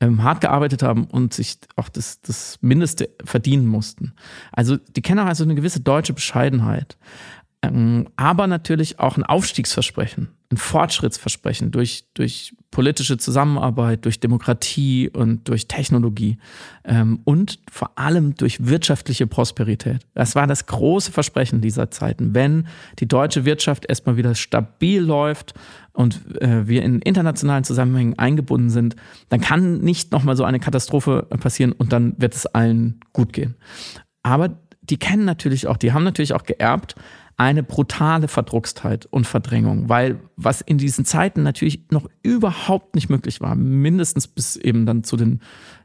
ähm, 0.00 0.22
hart 0.22 0.40
gearbeitet 0.40 0.82
haben 0.82 1.04
und 1.04 1.34
sich 1.34 1.58
auch 1.74 1.88
das, 1.88 2.20
das 2.22 2.58
Mindeste 2.60 3.10
verdienen 3.24 3.66
mussten. 3.66 4.14
Also 4.52 4.76
die 4.76 5.02
kennen 5.02 5.20
auch 5.20 5.26
also 5.26 5.44
eine 5.44 5.54
gewisse 5.54 5.80
deutsche 5.80 6.12
Bescheidenheit, 6.12 6.96
ähm, 7.62 8.08
aber 8.16 8.46
natürlich 8.46 8.98
auch 8.98 9.16
ein 9.16 9.24
Aufstiegsversprechen 9.24 10.28
ein 10.50 10.56
Fortschrittsversprechen 10.56 11.70
durch, 11.70 12.04
durch 12.14 12.54
politische 12.76 13.16
Zusammenarbeit, 13.16 14.04
durch 14.04 14.20
Demokratie 14.20 15.08
und 15.08 15.48
durch 15.48 15.66
Technologie 15.66 16.36
ähm, 16.84 17.20
und 17.24 17.58
vor 17.72 17.98
allem 17.98 18.34
durch 18.34 18.66
wirtschaftliche 18.66 19.26
Prosperität. 19.26 20.00
Das 20.12 20.34
war 20.34 20.46
das 20.46 20.66
große 20.66 21.10
Versprechen 21.10 21.62
dieser 21.62 21.90
Zeiten. 21.90 22.34
Wenn 22.34 22.66
die 22.98 23.08
deutsche 23.08 23.46
Wirtschaft 23.46 23.86
erstmal 23.88 24.18
wieder 24.18 24.34
stabil 24.34 25.00
läuft 25.00 25.54
und 25.94 26.20
äh, 26.42 26.68
wir 26.68 26.82
in 26.82 27.00
internationalen 27.00 27.64
Zusammenhängen 27.64 28.18
eingebunden 28.18 28.68
sind, 28.68 28.94
dann 29.30 29.40
kann 29.40 29.78
nicht 29.78 30.12
nochmal 30.12 30.36
so 30.36 30.44
eine 30.44 30.60
Katastrophe 30.60 31.22
passieren 31.40 31.72
und 31.72 31.94
dann 31.94 32.12
wird 32.18 32.34
es 32.34 32.44
allen 32.44 33.00
gut 33.14 33.32
gehen. 33.32 33.54
Aber 34.22 34.60
die 34.82 34.98
kennen 34.98 35.24
natürlich 35.24 35.66
auch, 35.66 35.78
die 35.78 35.94
haben 35.94 36.04
natürlich 36.04 36.34
auch 36.34 36.44
geerbt, 36.44 36.94
eine 37.38 37.62
brutale 37.62 38.28
Verdruckstheit 38.28 39.06
und 39.06 39.26
Verdrängung, 39.26 39.88
weil 39.90 40.20
was 40.36 40.62
in 40.62 40.78
diesen 40.78 41.04
Zeiten 41.04 41.42
natürlich 41.42 41.82
noch 41.90 42.08
überhaupt 42.22 42.94
nicht 42.94 43.10
möglich 43.10 43.42
war, 43.42 43.54
mindestens 43.54 44.26
bis 44.26 44.56
eben 44.56 44.86
dann 44.86 45.04
zu 45.04 45.16
den 45.16 45.40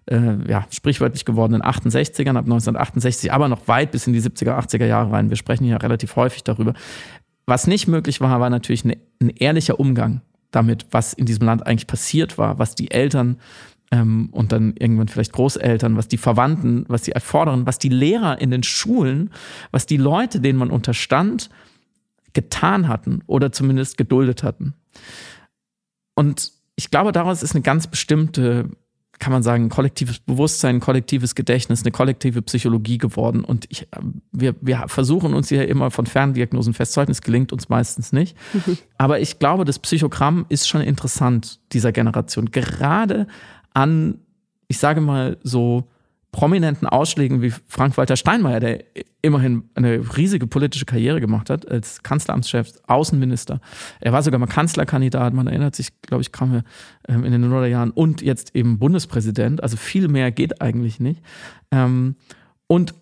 äh, 0.05 0.49
ja, 0.49 0.65
sprichwörtlich 0.71 1.25
gewordenen 1.25 1.61
68ern 1.61 2.37
ab 2.37 2.45
1968, 2.45 3.33
aber 3.33 3.49
noch 3.49 3.67
weit 3.67 3.91
bis 3.91 4.07
in 4.07 4.13
die 4.13 4.21
70er, 4.21 4.57
80er 4.57 4.85
Jahre 4.85 5.11
rein. 5.11 5.29
Wir 5.29 5.37
sprechen 5.37 5.65
ja 5.65 5.77
relativ 5.77 6.15
häufig 6.15 6.43
darüber. 6.43 6.73
Was 7.45 7.67
nicht 7.67 7.87
möglich 7.87 8.21
war, 8.21 8.39
war 8.39 8.49
natürlich 8.49 8.85
eine, 8.85 8.97
ein 9.19 9.29
ehrlicher 9.29 9.77
Umgang 9.77 10.21
damit, 10.51 10.85
was 10.91 11.13
in 11.13 11.25
diesem 11.25 11.45
Land 11.45 11.65
eigentlich 11.65 11.87
passiert 11.87 12.37
war, 12.37 12.59
was 12.59 12.75
die 12.75 12.91
Eltern 12.91 13.37
ähm, 13.91 14.29
und 14.31 14.51
dann 14.51 14.75
irgendwann 14.77 15.07
vielleicht 15.07 15.33
Großeltern, 15.33 15.97
was 15.97 16.07
die 16.07 16.17
Verwandten, 16.17 16.85
was 16.87 17.03
die 17.03 17.11
erfordern, 17.11 17.65
was 17.65 17.77
die 17.77 17.89
Lehrer 17.89 18.39
in 18.39 18.51
den 18.51 18.63
Schulen, 18.63 19.31
was 19.71 19.85
die 19.85 19.97
Leute, 19.97 20.39
denen 20.39 20.57
man 20.57 20.71
unterstand, 20.71 21.49
getan 22.33 22.87
hatten 22.87 23.21
oder 23.27 23.51
zumindest 23.51 23.97
geduldet 23.97 24.43
hatten. 24.43 24.73
Und 26.15 26.53
ich 26.75 26.89
glaube, 26.89 27.11
daraus 27.11 27.43
ist 27.43 27.53
eine 27.53 27.61
ganz 27.61 27.87
bestimmte 27.87 28.69
kann 29.21 29.31
man 29.31 29.43
sagen, 29.43 29.69
kollektives 29.69 30.19
Bewusstsein, 30.19 30.79
kollektives 30.79 31.35
Gedächtnis, 31.35 31.83
eine 31.83 31.91
kollektive 31.91 32.41
Psychologie 32.41 32.97
geworden. 32.97 33.45
Und 33.45 33.65
ich, 33.69 33.87
wir, 34.31 34.55
wir 34.61 34.85
versuchen 34.87 35.35
uns 35.35 35.47
hier 35.47 35.67
immer 35.69 35.91
von 35.91 36.07
Ferndiagnosen 36.07 36.73
festzuhalten. 36.73 37.11
Es 37.11 37.21
gelingt 37.21 37.53
uns 37.53 37.69
meistens 37.69 38.11
nicht. 38.11 38.35
Aber 38.97 39.19
ich 39.19 39.37
glaube, 39.37 39.63
das 39.63 39.77
Psychogramm 39.77 40.47
ist 40.49 40.67
schon 40.67 40.81
interessant 40.81 41.59
dieser 41.71 41.91
Generation. 41.91 42.49
Gerade 42.49 43.27
an, 43.73 44.19
ich 44.67 44.77
sage 44.77 45.01
mal 45.01 45.37
so, 45.43 45.89
prominenten 46.31 46.87
Ausschlägen 46.87 47.41
wie 47.41 47.51
Frank-Walter 47.67 48.15
Steinmeier, 48.15 48.59
der 48.61 48.83
immerhin 49.21 49.69
eine 49.75 50.17
riesige 50.17 50.47
politische 50.47 50.85
Karriere 50.85 51.19
gemacht 51.19 51.49
hat 51.49 51.69
als 51.69 52.03
Kanzleramtschef, 52.03 52.71
Außenminister. 52.87 53.59
Er 53.99 54.13
war 54.13 54.23
sogar 54.23 54.39
mal 54.39 54.47
Kanzlerkandidat, 54.47 55.33
man 55.33 55.47
erinnert 55.47 55.75
sich, 55.75 55.89
glaube 56.01 56.21
ich, 56.21 56.31
kam 56.31 56.53
er 56.53 56.63
ähm, 57.09 57.25
in 57.25 57.33
den 57.33 57.41
Nullerjahren 57.41 57.91
und 57.91 58.21
jetzt 58.21 58.55
eben 58.55 58.79
Bundespräsident. 58.79 59.61
Also 59.61 59.75
viel 59.75 60.07
mehr 60.07 60.31
geht 60.31 60.61
eigentlich 60.61 60.99
nicht. 60.99 61.21
Ähm, 61.71 62.15
und 62.67 62.95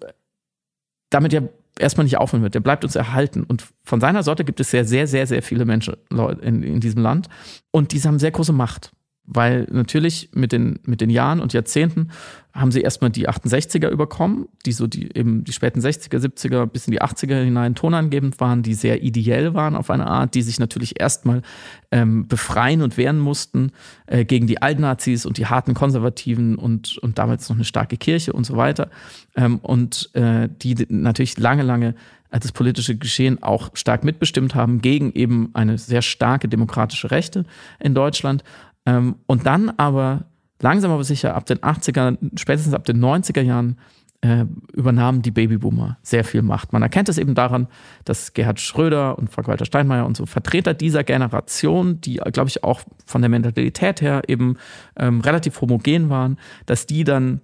damit 1.11 1.31
ja 1.31 1.41
erstmal 1.77 2.05
nicht 2.05 2.17
aufhören 2.17 2.43
wird. 2.43 2.55
Der 2.55 2.59
bleibt 2.59 2.83
uns 2.83 2.95
erhalten. 2.95 3.43
Und 3.43 3.65
von 3.83 4.01
seiner 4.01 4.23
Sorte 4.23 4.43
gibt 4.43 4.59
es 4.59 4.71
sehr, 4.71 4.85
sehr, 4.85 5.07
sehr, 5.07 5.27
sehr 5.27 5.41
viele 5.41 5.65
Menschen 5.65 5.95
in, 6.41 6.63
in 6.63 6.79
diesem 6.79 7.01
Land. 7.01 7.29
Und 7.71 7.91
diese 7.91 8.07
haben 8.07 8.19
sehr 8.19 8.31
große 8.31 8.53
Macht 8.53 8.91
weil 9.31 9.67
natürlich 9.71 10.29
mit 10.33 10.51
den, 10.51 10.79
mit 10.85 11.01
den 11.01 11.11
Jahren 11.11 11.39
und 11.39 11.53
Jahrzehnten 11.53 12.09
haben 12.51 12.71
sie 12.71 12.81
erstmal 12.81 13.11
die 13.11 13.29
68er 13.29 13.89
überkommen, 13.89 14.47
die 14.65 14.71
so 14.71 14.87
die 14.87 15.15
eben 15.15 15.43
die 15.43 15.53
späten 15.53 15.79
60er, 15.79 16.17
70er 16.17 16.65
bis 16.65 16.87
in 16.87 16.91
die 16.91 17.01
80er 17.01 17.43
hinein 17.43 17.75
tonangebend 17.75 18.39
waren, 18.39 18.63
die 18.63 18.73
sehr 18.73 19.03
ideell 19.03 19.53
waren 19.53 19.75
auf 19.75 19.91
eine 19.91 20.07
Art, 20.07 20.33
die 20.33 20.41
sich 20.41 20.59
natürlich 20.59 20.99
erstmal 20.99 21.43
ähm, 21.91 22.27
befreien 22.27 22.81
und 22.81 22.97
wehren 22.97 23.19
mussten 23.19 23.71
äh, 24.07 24.25
gegen 24.25 24.47
die 24.47 24.63
Altnazis 24.63 25.27
und 25.27 25.37
die 25.37 25.45
harten 25.45 25.75
Konservativen 25.75 26.55
und, 26.55 26.97
und 26.97 27.19
damals 27.19 27.47
noch 27.49 27.55
eine 27.55 27.65
starke 27.65 27.97
Kirche 27.97 28.33
und 28.33 28.45
so 28.45 28.57
weiter. 28.57 28.89
Ähm, 29.35 29.59
und 29.59 30.09
äh, 30.15 30.49
die 30.49 30.87
natürlich 30.89 31.37
lange, 31.37 31.61
lange 31.61 31.93
das 32.31 32.51
politische 32.51 32.95
Geschehen 32.95 33.41
auch 33.41 33.71
stark 33.73 34.03
mitbestimmt 34.03 34.53
haben 34.53 34.81
gegen 34.81 35.11
eben 35.13 35.49
eine 35.53 35.77
sehr 35.77 36.01
starke 36.01 36.47
demokratische 36.47 37.09
Rechte 37.09 37.45
in 37.79 37.95
Deutschland 37.95 38.43
ähm, 38.89 39.15
und 39.27 39.45
dann 39.45 39.69
aber 39.77 40.25
langsam 40.61 40.91
aber 40.91 41.03
sicher 41.03 41.35
ab 41.35 41.45
den 41.45 41.59
80er, 41.59 42.17
spätestens 42.37 42.73
ab 42.73 42.85
den 42.85 42.99
90er 42.99 43.41
Jahren 43.41 43.77
äh, 44.21 44.45
übernahmen 44.73 45.21
die 45.21 45.31
Babyboomer 45.31 45.97
sehr 46.01 46.25
viel 46.25 46.41
Macht. 46.41 46.73
Man 46.73 46.81
erkennt 46.81 47.07
es 47.07 47.17
eben 47.17 47.35
daran, 47.35 47.67
dass 48.03 48.33
Gerhard 48.33 48.59
Schröder 48.59 49.17
und 49.17 49.29
Frank-Walter 49.29 49.65
Steinmeier 49.65 50.05
und 50.05 50.17
so 50.17 50.25
Vertreter 50.25 50.73
dieser 50.73 51.05
Generation, 51.05 52.01
die, 52.01 52.19
glaube 52.33 52.49
ich, 52.49 52.63
auch 52.63 52.81
von 53.05 53.21
der 53.21 53.29
Mentalität 53.29 54.01
her 54.01 54.23
eben 54.27 54.57
ähm, 54.97 55.21
relativ 55.21 55.61
homogen 55.61 56.09
waren, 56.09 56.37
dass 56.65 56.85
die 56.85 57.05
dann 57.05 57.41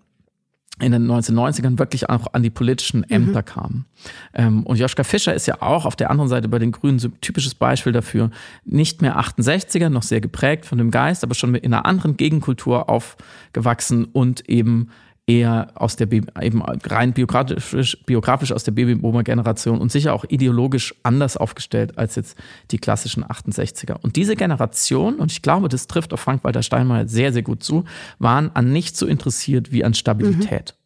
in 0.80 0.92
den 0.92 1.10
1990ern 1.10 1.80
wirklich 1.80 2.10
auch 2.10 2.34
an 2.34 2.44
die 2.44 2.50
politischen 2.50 3.00
mhm. 3.00 3.06
Ämter 3.10 3.42
mhm. 3.42 3.46
kamen. 3.46 3.86
Ähm, 4.34 4.64
und 4.64 4.78
Joschka 4.78 5.04
Fischer 5.04 5.34
ist 5.34 5.46
ja 5.46 5.62
auch 5.62 5.86
auf 5.86 5.96
der 5.96 6.12
anderen 6.12 6.30
Seite 6.30 6.50
bei 6.50 6.60
den 6.60 6.72
Grünen 6.72 7.00
so 7.00 7.08
ein 7.08 7.22
typisches 7.22 7.56
Beispiel 7.56 7.94
dafür. 7.94 8.30
Nicht 8.66 9.02
mehr 9.02 9.18
68er, 9.20 9.90
noch 9.90 10.04
sehr 10.04 10.22
geprägt 10.22 10.66
von 10.66 10.78
dem 10.78 10.92
Geist, 10.92 11.24
aber 11.24 11.34
schon 11.34 11.56
in 11.56 11.74
einer 11.74 11.86
anderen 11.86 12.18
Gegenkultur 12.18 12.90
aufgewachsen 12.90 14.06
und 14.06 14.50
eben 14.50 14.90
eher 15.28 15.72
aus 15.74 15.96
der 15.96 16.12
eben 16.12 16.62
rein 16.62 17.14
biografisch, 17.14 17.98
biografisch 18.06 18.52
aus 18.52 18.64
der 18.64 18.74
Babyboomer-Generation 18.74 19.80
und 19.80 19.92
sicher 19.92 20.14
auch 20.14 20.26
ideologisch 20.30 20.94
anders 21.02 21.36
aufgestellt 21.36 21.98
als 21.98 22.16
jetzt 22.16 22.38
die 22.72 22.78
klassischen 22.78 23.24
68er. 23.24 23.98
Und 24.02 24.18
diese 24.18 24.36
Generation, 24.36 25.16
und 25.16 25.32
ich 25.32 25.42
glaube, 25.42 25.68
das 25.68 25.88
trifft 25.88 26.14
auf 26.14 26.20
Frank-Walter 26.20 26.62
Steinmeier 26.62 27.08
sehr, 27.08 27.34
sehr 27.34 27.42
gut 27.42 27.64
zu, 27.64 27.86
waren 28.20 28.52
an 28.54 28.72
nichts 28.72 29.00
so 29.00 29.08
interessiert 29.08 29.72
wie 29.72 29.84
an 29.84 29.94
Stabilität. 29.94 30.76
Mhm 30.78 30.86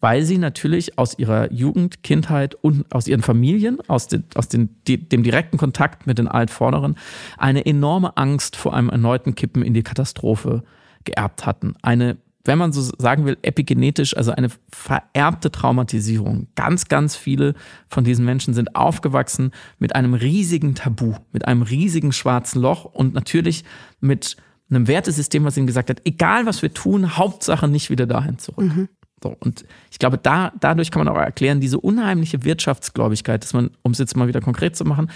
weil 0.00 0.22
sie 0.22 0.38
natürlich 0.38 0.98
aus 0.98 1.18
ihrer 1.18 1.50
Jugend, 1.50 2.02
Kindheit 2.02 2.54
und 2.54 2.92
aus 2.94 3.08
ihren 3.08 3.22
Familien, 3.22 3.78
aus, 3.88 4.06
den, 4.06 4.24
aus 4.34 4.48
den, 4.48 4.76
die, 4.86 5.08
dem 5.08 5.22
direkten 5.22 5.56
Kontakt 5.56 6.06
mit 6.06 6.18
den 6.18 6.28
Altvorderen, 6.28 6.96
eine 7.38 7.64
enorme 7.64 8.16
Angst 8.16 8.54
vor 8.54 8.74
einem 8.74 8.90
erneuten 8.90 9.34
Kippen 9.34 9.62
in 9.62 9.72
die 9.72 9.82
Katastrophe 9.82 10.62
geerbt 11.04 11.46
hatten. 11.46 11.74
Eine 11.82 12.18
wenn 12.44 12.58
man 12.58 12.72
so 12.72 12.82
sagen 12.98 13.24
will, 13.24 13.38
epigenetisch, 13.42 14.16
also 14.16 14.30
eine 14.30 14.48
vererbte 14.70 15.50
Traumatisierung. 15.50 16.48
Ganz, 16.54 16.86
ganz 16.86 17.16
viele 17.16 17.54
von 17.88 18.04
diesen 18.04 18.24
Menschen 18.24 18.52
sind 18.52 18.76
aufgewachsen 18.76 19.52
mit 19.78 19.94
einem 19.94 20.14
riesigen 20.14 20.74
Tabu, 20.74 21.14
mit 21.32 21.46
einem 21.46 21.62
riesigen 21.62 22.12
schwarzen 22.12 22.60
Loch 22.60 22.84
und 22.84 23.14
natürlich 23.14 23.64
mit 24.00 24.36
einem 24.70 24.86
Wertesystem, 24.86 25.44
was 25.44 25.56
ihnen 25.56 25.66
gesagt 25.66 25.90
hat, 25.90 26.02
egal 26.04 26.46
was 26.46 26.62
wir 26.62 26.72
tun, 26.72 27.16
Hauptsache 27.16 27.68
nicht 27.68 27.90
wieder 27.90 28.06
dahin 28.06 28.38
zurück. 28.38 28.66
Mhm. 28.66 28.88
So, 29.22 29.34
und 29.40 29.64
ich 29.90 29.98
glaube, 29.98 30.18
da, 30.18 30.52
dadurch 30.60 30.90
kann 30.90 31.02
man 31.02 31.14
auch 31.14 31.18
erklären, 31.18 31.60
diese 31.60 31.80
unheimliche 31.80 32.44
Wirtschaftsgläubigkeit, 32.44 33.42
dass 33.42 33.54
man, 33.54 33.70
um 33.82 33.92
es 33.92 33.98
jetzt 33.98 34.16
mal 34.16 34.28
wieder 34.28 34.42
konkret 34.42 34.76
zu 34.76 34.84
machen, 34.84 35.10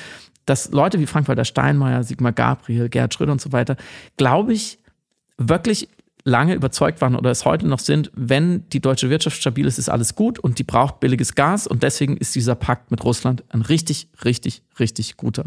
dass 0.47 0.70
Leute 0.72 0.99
wie 0.99 1.05
Frank-Walter 1.05 1.45
Steinmeier, 1.45 2.03
Sigmar 2.05 2.33
Gabriel, 2.33 2.89
Gerhard 2.89 3.12
Schröder 3.12 3.33
und 3.33 3.41
so 3.41 3.53
weiter, 3.53 3.76
glaube 4.16 4.55
ich, 4.55 4.79
wirklich 5.37 5.91
lange 6.29 6.55
überzeugt 6.55 7.01
waren 7.01 7.16
oder 7.16 7.31
es 7.31 7.45
heute 7.45 7.66
noch 7.66 7.79
sind, 7.79 8.11
wenn 8.14 8.68
die 8.70 8.81
deutsche 8.81 9.11
Wirtschaft 9.11 9.39
stabil 9.39 9.66
ist, 9.66 9.79
ist 9.79 9.89
alles 9.89 10.14
gut 10.14 10.39
und 10.39 10.59
die 10.59 10.64
braucht 10.64 11.01
billiges 11.01 11.35
Gas 11.35 11.66
und 11.66 11.83
deswegen 11.83 12.16
ist 12.16 12.35
dieser 12.35 12.55
Pakt 12.55 12.91
mit 12.91 13.05
Russland 13.05 13.43
ein 13.49 13.62
richtig, 13.62 14.09
richtig, 14.24 14.62
richtig 14.79 15.16
guter. 15.16 15.47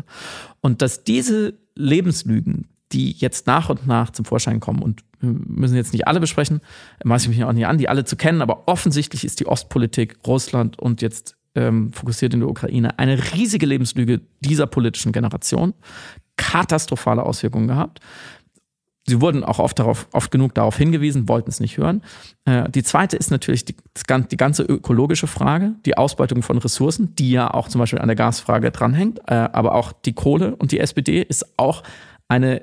Und 0.60 0.82
dass 0.82 1.04
diese 1.04 1.54
Lebenslügen, 1.76 2.68
die 2.92 3.12
jetzt 3.12 3.48
nach 3.48 3.70
und 3.70 3.88
nach 3.88 4.10
zum 4.10 4.26
Vorschein 4.26 4.60
kommen 4.60 4.82
und 4.82 5.04
müssen 5.22 5.76
jetzt 5.76 5.94
nicht 5.94 6.08
alle 6.08 6.20
besprechen, 6.20 6.62
maße 7.04 7.30
ich 7.30 7.38
mich 7.38 7.46
auch 7.46 7.54
nicht 7.54 7.68
an, 7.68 7.78
die 7.78 7.88
alle 7.88 8.04
zu 8.04 8.16
kennen, 8.16 8.42
aber 8.42 8.68
offensichtlich 8.68 9.24
ist 9.24 9.40
die 9.40 9.46
Ostpolitik 9.46 10.18
Russland 10.26 10.80
und 10.80 11.02
jetzt 11.02 11.38
ähm, 11.56 11.94
fokussiert 11.94 12.34
in 12.34 12.40
der 12.40 12.50
Ukraine 12.50 12.98
eine 12.98 13.34
riesige 13.34 13.66
Lebenslüge 13.66 14.22
dieser 14.40 14.68
politischen 14.68 15.12
Generation, 15.12 15.74
katastrophale 16.38 17.24
Auswirkungen 17.24 17.68
gehabt. 17.68 18.00
Sie 19.12 19.20
wurden 19.20 19.44
auch 19.44 19.60
oft, 19.60 19.78
darauf, 19.78 20.08
oft 20.14 20.32
genug 20.32 20.56
darauf 20.56 20.78
hingewiesen, 20.78 21.28
wollten 21.28 21.50
es 21.50 21.60
nicht 21.60 21.78
hören. 21.78 22.02
Äh, 22.46 22.70
die 22.70 22.82
zweite 22.82 23.18
ist 23.18 23.30
natürlich 23.30 23.66
die, 23.66 23.76
die, 23.76 24.38
ganze 24.38 24.64
ökologische 24.64 25.28
Frage, 25.28 25.74
die 25.86 25.98
Ausbeutung 25.98 26.44
von 26.44 26.58
Ressourcen, 26.58 27.14
die 27.16 27.32
ja 27.32 27.54
auch 27.54 27.68
zum 27.68 27.80
Beispiel 27.80 28.00
an 28.00 28.08
der 28.08 28.16
Gasfrage 28.16 28.72
dranhängt. 28.72 29.20
Äh, 29.28 29.34
aber 29.34 29.76
auch 29.76 29.92
die 29.92 30.14
Kohle 30.14 30.56
und 30.56 30.72
die 30.72 30.80
SPD 30.80 31.22
ist 31.22 31.60
auch 31.60 31.84
eine 32.30 32.62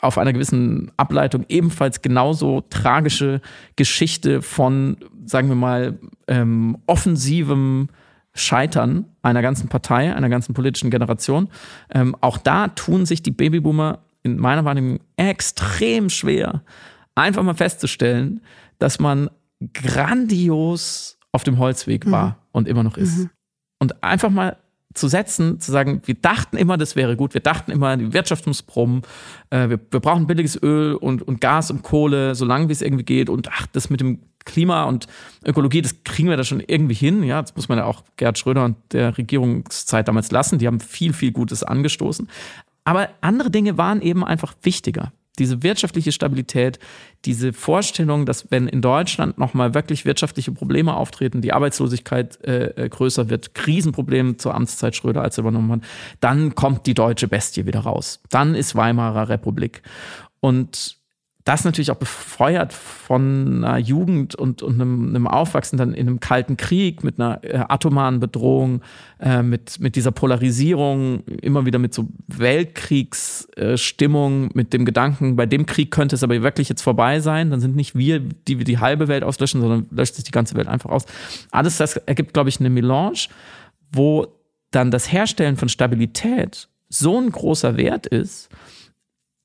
auf 0.00 0.18
einer 0.18 0.32
gewissen 0.32 0.92
Ableitung 0.96 1.44
ebenfalls 1.48 2.00
genauso 2.00 2.60
tragische 2.70 3.40
Geschichte 3.74 4.42
von, 4.42 4.98
sagen 5.24 5.48
wir 5.48 5.56
mal, 5.56 5.98
ähm, 6.28 6.78
offensivem 6.86 7.88
Scheitern 8.34 9.06
einer 9.22 9.42
ganzen 9.42 9.68
Partei, 9.68 10.14
einer 10.14 10.28
ganzen 10.28 10.54
politischen 10.54 10.90
Generation. 10.90 11.48
Ähm, 11.92 12.14
auch 12.20 12.38
da 12.38 12.68
tun 12.68 13.04
sich 13.04 13.22
die 13.22 13.32
Babyboomer 13.32 14.05
in 14.26 14.38
meiner 14.38 14.64
Wahrnehmung 14.64 15.00
extrem 15.16 16.10
schwer, 16.10 16.62
einfach 17.14 17.42
mal 17.42 17.54
festzustellen, 17.54 18.40
dass 18.78 18.98
man 18.98 19.30
grandios 19.72 21.18
auf 21.32 21.44
dem 21.44 21.58
Holzweg 21.58 22.10
war 22.10 22.28
mhm. 22.28 22.34
und 22.52 22.68
immer 22.68 22.82
noch 22.82 22.96
ist. 22.96 23.18
Mhm. 23.18 23.30
Und 23.78 24.02
einfach 24.02 24.30
mal 24.30 24.56
zu 24.94 25.08
setzen, 25.08 25.60
zu 25.60 25.70
sagen, 25.70 26.00
wir 26.06 26.14
dachten 26.14 26.56
immer, 26.56 26.78
das 26.78 26.96
wäre 26.96 27.16
gut, 27.16 27.34
wir 27.34 27.42
dachten 27.42 27.70
immer, 27.70 27.96
die 27.96 28.12
Wirtschaft 28.12 28.46
muss 28.46 28.62
brummen, 28.62 29.02
äh, 29.50 29.68
wir, 29.68 29.78
wir, 29.90 30.00
brauchen 30.00 30.26
billiges 30.26 30.60
Öl 30.62 30.94
und, 30.94 31.22
und 31.22 31.40
Gas 31.40 31.70
und 31.70 31.82
Kohle, 31.82 32.34
solange 32.34 32.68
wie 32.68 32.72
es 32.72 32.82
irgendwie 32.82 33.04
geht 33.04 33.28
und 33.28 33.48
ach, 33.52 33.66
das 33.66 33.90
mit 33.90 34.00
dem 34.00 34.20
Klima 34.46 34.84
und 34.84 35.06
Ökologie, 35.44 35.82
das 35.82 36.02
kriegen 36.04 36.30
wir 36.30 36.36
da 36.38 36.44
schon 36.44 36.60
irgendwie 36.60 36.94
hin. 36.94 37.22
Ja, 37.22 37.42
das 37.42 37.54
muss 37.56 37.68
man 37.68 37.78
ja 37.78 37.84
auch 37.84 38.04
Gerhard 38.16 38.38
Schröder 38.38 38.64
und 38.64 38.76
der 38.92 39.18
Regierungszeit 39.18 40.08
damals 40.08 40.30
lassen. 40.30 40.58
Die 40.58 40.66
haben 40.66 40.80
viel, 40.80 41.12
viel 41.12 41.32
Gutes 41.32 41.62
angestoßen. 41.62 42.28
Aber 42.86 43.08
andere 43.20 43.50
Dinge 43.50 43.76
waren 43.76 44.00
eben 44.00 44.24
einfach 44.24 44.54
wichtiger. 44.62 45.12
Diese 45.40 45.62
wirtschaftliche 45.62 46.12
Stabilität, 46.12 46.78
diese 47.26 47.52
Vorstellung, 47.52 48.24
dass 48.24 48.50
wenn 48.50 48.68
in 48.68 48.80
Deutschland 48.80 49.36
nochmal 49.36 49.74
wirklich 49.74 50.06
wirtschaftliche 50.06 50.52
Probleme 50.52 50.96
auftreten, 50.96 51.42
die 51.42 51.52
Arbeitslosigkeit 51.52 52.42
äh, 52.44 52.84
äh, 52.84 52.88
größer 52.88 53.28
wird, 53.28 53.54
Krisenprobleme 53.54 54.36
zur 54.38 54.54
Amtszeit 54.54 54.94
Schröder 54.96 55.20
als 55.20 55.36
übernommen 55.36 55.72
hat, 55.72 55.80
dann 56.20 56.54
kommt 56.54 56.86
die 56.86 56.94
deutsche 56.94 57.28
Bestie 57.28 57.66
wieder 57.66 57.80
raus. 57.80 58.20
Dann 58.30 58.54
ist 58.54 58.76
Weimarer 58.76 59.28
Republik. 59.28 59.82
Und 60.40 60.96
das 61.46 61.64
natürlich 61.64 61.90
auch 61.92 61.96
befeuert 61.96 62.72
von 62.72 63.64
einer 63.64 63.78
Jugend 63.78 64.34
und, 64.34 64.62
und 64.62 64.74
einem, 64.74 65.10
einem, 65.10 65.28
Aufwachsen 65.28 65.78
dann 65.78 65.94
in 65.94 66.08
einem 66.08 66.18
kalten 66.18 66.56
Krieg 66.56 67.04
mit 67.04 67.20
einer 67.20 67.38
äh, 67.44 67.58
atomaren 67.68 68.18
Bedrohung, 68.18 68.82
äh, 69.20 69.44
mit, 69.44 69.78
mit 69.78 69.94
dieser 69.94 70.10
Polarisierung, 70.10 71.22
immer 71.40 71.64
wieder 71.64 71.78
mit 71.78 71.94
so 71.94 72.08
Weltkriegsstimmung, 72.26 74.46
äh, 74.46 74.50
mit 74.54 74.72
dem 74.72 74.84
Gedanken, 74.84 75.36
bei 75.36 75.46
dem 75.46 75.66
Krieg 75.66 75.92
könnte 75.92 76.16
es 76.16 76.24
aber 76.24 76.42
wirklich 76.42 76.68
jetzt 76.68 76.82
vorbei 76.82 77.20
sein, 77.20 77.52
dann 77.52 77.60
sind 77.60 77.76
nicht 77.76 77.94
wir, 77.94 78.18
die 78.18 78.58
wir 78.58 78.64
die 78.64 78.80
halbe 78.80 79.06
Welt 79.06 79.22
auslöschen, 79.22 79.60
sondern 79.60 79.86
löscht 79.92 80.16
sich 80.16 80.24
die 80.24 80.32
ganze 80.32 80.56
Welt 80.56 80.66
einfach 80.66 80.90
aus. 80.90 81.04
Alles 81.52 81.76
das 81.76 81.96
ergibt, 81.96 82.34
glaube 82.34 82.48
ich, 82.48 82.58
eine 82.58 82.70
Melange, 82.70 83.28
wo 83.92 84.26
dann 84.72 84.90
das 84.90 85.12
Herstellen 85.12 85.56
von 85.56 85.68
Stabilität 85.68 86.68
so 86.88 87.20
ein 87.20 87.30
großer 87.30 87.76
Wert 87.76 88.08
ist, 88.08 88.48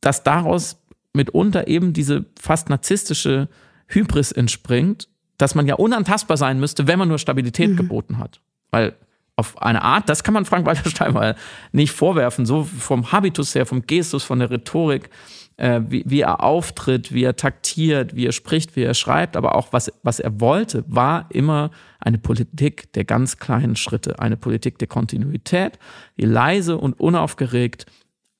dass 0.01 0.23
daraus 0.23 0.81
mitunter 1.13 1.67
eben 1.67 1.93
diese 1.93 2.25
fast 2.39 2.69
narzisstische 2.69 3.49
Hybris 3.87 4.31
entspringt, 4.31 5.07
dass 5.37 5.55
man 5.55 5.67
ja 5.67 5.75
unantastbar 5.75 6.37
sein 6.37 6.59
müsste, 6.59 6.87
wenn 6.87 6.99
man 6.99 7.07
nur 7.07 7.17
Stabilität 7.17 7.71
mhm. 7.71 7.77
geboten 7.77 8.17
hat. 8.17 8.41
Weil 8.69 8.95
auf 9.35 9.61
eine 9.61 9.81
Art, 9.81 10.07
das 10.07 10.23
kann 10.23 10.33
man 10.33 10.45
Frank-Walter 10.45 10.89
Steinmeier 10.89 11.35
nicht 11.71 11.91
vorwerfen, 11.91 12.45
so 12.45 12.63
vom 12.63 13.11
Habitus 13.11 13.55
her, 13.55 13.65
vom 13.65 13.81
Gestus, 13.87 14.23
von 14.23 14.39
der 14.39 14.51
Rhetorik, 14.51 15.09
äh, 15.57 15.81
wie, 15.87 16.03
wie, 16.05 16.21
er 16.21 16.43
auftritt, 16.43 17.13
wie 17.13 17.23
er 17.23 17.35
taktiert, 17.35 18.15
wie 18.15 18.27
er 18.27 18.31
spricht, 18.31 18.75
wie 18.75 18.83
er 18.83 18.93
schreibt, 18.93 19.35
aber 19.35 19.55
auch 19.55 19.73
was, 19.73 19.91
was 20.03 20.19
er 20.19 20.39
wollte, 20.39 20.83
war 20.87 21.25
immer 21.29 21.71
eine 21.99 22.17
Politik 22.17 22.93
der 22.93 23.03
ganz 23.03 23.37
kleinen 23.37 23.75
Schritte, 23.75 24.19
eine 24.19 24.37
Politik 24.37 24.77
der 24.79 24.87
Kontinuität, 24.87 25.79
die 26.17 26.25
leise 26.25 26.77
und 26.77 26.99
unaufgeregt, 26.99 27.85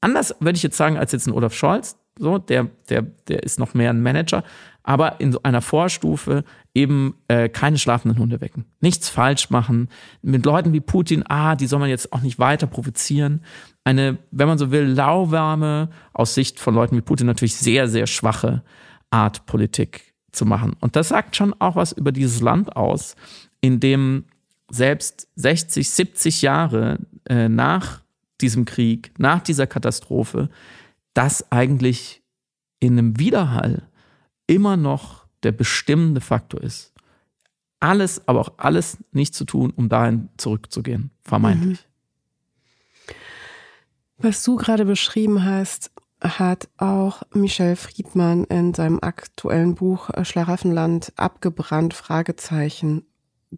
anders 0.02 0.36
würde 0.40 0.58
ich 0.58 0.64
jetzt 0.64 0.78
sagen 0.78 0.98
als 0.98 1.12
jetzt 1.12 1.28
ein 1.28 1.34
Olaf 1.34 1.54
Scholz, 1.54 1.98
so, 2.18 2.38
der, 2.38 2.68
der, 2.90 3.04
der 3.28 3.44
ist 3.44 3.60
noch 3.60 3.74
mehr 3.74 3.90
ein 3.90 4.02
Manager, 4.02 4.44
aber 4.84 5.20
in 5.20 5.32
so 5.32 5.44
einer 5.44 5.62
Vorstufe 5.62 6.44
eben 6.74 7.16
äh, 7.28 7.50
keine 7.50 7.78
schlafenden 7.78 8.20
Hunde 8.20 8.42
wecken. 8.42 8.66
Nichts 8.80 9.10
falsch 9.10 9.50
machen. 9.50 9.90
Mit 10.22 10.46
Leuten 10.46 10.74
wie 10.74 10.80
Putin, 10.80 11.24
ah, 11.28 11.56
die 11.56 11.68
soll 11.68 11.80
man 11.80 11.90
jetzt 11.90 12.14
auch 12.14 12.22
nicht 12.22 12.40
weiter 12.40 12.68
provozieren. 12.68 13.44
Eine, 13.84 14.18
wenn 14.32 14.48
man 14.48 14.58
so 14.58 14.72
will, 14.72 14.86
lauwarme, 14.86 15.90
aus 16.14 16.34
Sicht 16.34 16.60
von 16.60 16.74
Leuten 16.74 16.96
wie 16.96 17.02
Putin 17.02 17.28
natürlich 17.28 17.56
sehr, 17.56 17.88
sehr 17.88 18.08
schwache 18.08 18.64
Art 19.10 19.46
Politik 19.46 20.14
zu 20.32 20.46
machen. 20.46 20.76
Und 20.80 20.96
das 20.96 21.10
sagt 21.10 21.36
schon 21.36 21.54
auch 21.60 21.76
was 21.76 21.92
über 21.92 22.12
dieses 22.12 22.42
Land 22.42 22.76
aus, 22.76 23.16
in 23.60 23.80
dem 23.80 24.26
selbst 24.70 25.28
60, 25.36 25.90
70 25.90 26.42
Jahre 26.42 27.00
äh, 27.26 27.50
nach 27.50 28.02
diesem 28.40 28.66
Krieg, 28.66 29.12
nach 29.18 29.42
dieser 29.42 29.68
Katastrophe, 29.68 30.50
das 31.14 31.52
eigentlich 31.52 32.24
in 32.80 32.98
einem 32.98 33.20
Widerhall 33.20 33.88
immer 34.48 34.78
noch 34.78 35.26
der 35.44 35.52
bestimmende 35.52 36.22
Faktor 36.22 36.62
ist. 36.62 36.94
Alles, 37.80 38.28
aber 38.28 38.42
auch 38.42 38.54
alles 38.58 38.98
nicht 39.12 39.34
zu 39.34 39.46
tun, 39.46 39.74
um 39.76 39.90
dahin 39.90 40.30
zurückzugehen, 40.38 41.12
vermeintlich. 41.24 41.80
Mhm. 41.80 43.14
Was 44.20 44.44
du 44.44 44.56
gerade 44.56 44.86
beschrieben 44.86 45.44
hast, 45.44 45.92
hat 46.22 46.70
auch 46.78 47.24
Michel 47.34 47.76
Friedmann 47.76 48.44
in 48.44 48.76
seinem 48.76 49.00
aktuellen 49.02 49.74
Buch 49.74 50.12
äh, 50.12 50.24
Schlaraffenland 50.24 51.14
abgebrannt, 51.16 51.96
Fragezeichen, 51.96 53.06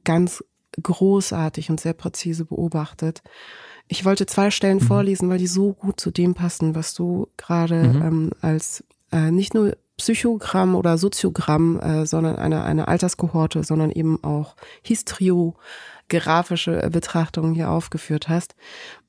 ganz 0.06 0.44
großartig 0.82 1.70
und 1.70 1.82
sehr 1.82 1.94
präzise 1.94 2.46
beobachtet. 2.46 3.22
Ich 3.88 4.06
wollte 4.06 4.26
zwei 4.26 4.52
Stellen 4.52 4.78
mhm. 4.78 4.88
vorlesen, 4.88 5.30
weil 5.30 5.38
die 5.38 5.48
so 5.48 5.74
gut 5.74 6.00
zu 6.00 6.12
dem 6.12 6.34
passen, 6.34 6.76
was 6.76 6.94
du 6.94 7.28
gerade 7.38 7.84
mhm. 7.84 8.02
ähm, 8.02 8.32
als 8.42 8.84
äh, 9.12 9.32
nicht 9.32 9.54
nur 9.54 9.76
Psychogramm 9.98 10.76
oder 10.76 10.98
Soziogramm, 10.98 11.80
äh, 11.80 12.06
sondern 12.06 12.38
eine, 12.38 12.64
eine 12.64 12.88
Alterskohorte, 12.88 13.64
sondern 13.64 13.92
eben 13.92 14.24
auch 14.24 14.56
historiografische 14.82 16.90
Betrachtungen 16.92 17.54
hier 17.54 17.70
aufgeführt 17.70 18.28
hast. 18.28 18.56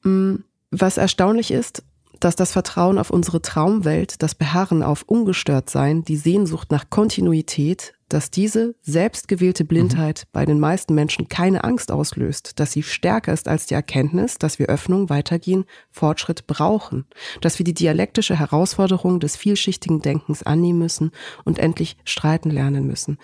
Mm, 0.02 0.36
was 0.70 0.98
erstaunlich 0.98 1.50
ist, 1.50 1.82
dass 2.20 2.36
das 2.36 2.52
Vertrauen 2.52 2.98
auf 2.98 3.10
unsere 3.10 3.42
Traumwelt, 3.42 4.22
das 4.22 4.34
Beharren 4.34 4.82
auf 4.82 5.02
Ungestörtsein, 5.02 6.04
die 6.04 6.16
Sehnsucht 6.16 6.70
nach 6.70 6.90
Kontinuität, 6.90 7.93
dass 8.08 8.30
diese 8.30 8.74
selbstgewählte 8.82 9.64
Blindheit 9.64 10.24
mhm. 10.26 10.28
bei 10.32 10.44
den 10.44 10.60
meisten 10.60 10.94
Menschen 10.94 11.28
keine 11.28 11.64
Angst 11.64 11.90
auslöst, 11.90 12.58
dass 12.60 12.72
sie 12.72 12.82
stärker 12.82 13.32
ist 13.32 13.48
als 13.48 13.66
die 13.66 13.74
Erkenntnis, 13.74 14.38
dass 14.38 14.58
wir 14.58 14.66
Öffnung, 14.66 15.10
Weitergehen, 15.10 15.64
Fortschritt 15.90 16.46
brauchen, 16.46 17.06
dass 17.40 17.58
wir 17.58 17.64
die 17.64 17.74
dialektische 17.74 18.38
Herausforderung 18.38 19.20
des 19.20 19.36
vielschichtigen 19.36 20.00
Denkens 20.00 20.42
annehmen 20.42 20.78
müssen 20.78 21.10
und 21.44 21.58
endlich 21.58 21.96
streiten 22.04 22.50
lernen 22.50 22.86
müssen, 22.86 23.18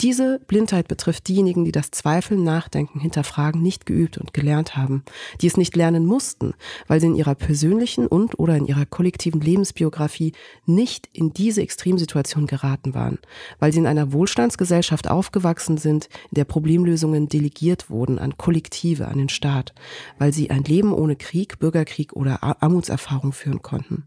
diese 0.00 0.40
Blindheit 0.46 0.88
betrifft 0.88 1.28
diejenigen, 1.28 1.64
die 1.64 1.72
das 1.72 1.90
Zweifeln, 1.90 2.42
Nachdenken, 2.42 3.00
Hinterfragen 3.00 3.60
nicht 3.60 3.84
geübt 3.84 4.16
und 4.16 4.32
gelernt 4.32 4.76
haben, 4.76 5.04
die 5.40 5.46
es 5.46 5.58
nicht 5.58 5.76
lernen 5.76 6.06
mussten, 6.06 6.54
weil 6.86 7.00
sie 7.00 7.08
in 7.08 7.16
ihrer 7.16 7.34
persönlichen 7.34 8.06
und 8.06 8.38
oder 8.38 8.56
in 8.56 8.66
ihrer 8.66 8.86
kollektiven 8.86 9.40
Lebensbiografie 9.40 10.32
nicht 10.64 11.08
in 11.12 11.34
diese 11.34 11.60
Extremsituation 11.60 12.46
geraten 12.46 12.94
waren, 12.94 13.18
weil 13.58 13.72
sie 13.72 13.80
in 13.80 13.86
einer 13.86 14.12
Wohlstandsgesellschaft 14.12 15.10
aufgewachsen 15.10 15.76
sind, 15.76 16.08
in 16.30 16.36
der 16.36 16.44
Problemlösungen 16.44 17.28
delegiert 17.28 17.90
wurden 17.90 18.18
an 18.18 18.38
Kollektive, 18.38 19.08
an 19.08 19.18
den 19.18 19.28
Staat, 19.28 19.74
weil 20.18 20.32
sie 20.32 20.50
ein 20.50 20.64
Leben 20.64 20.94
ohne 20.94 21.16
Krieg, 21.16 21.58
Bürgerkrieg 21.58 22.14
oder 22.14 22.42
Armutserfahrung 22.62 23.32
führen 23.32 23.60
konnten, 23.60 24.04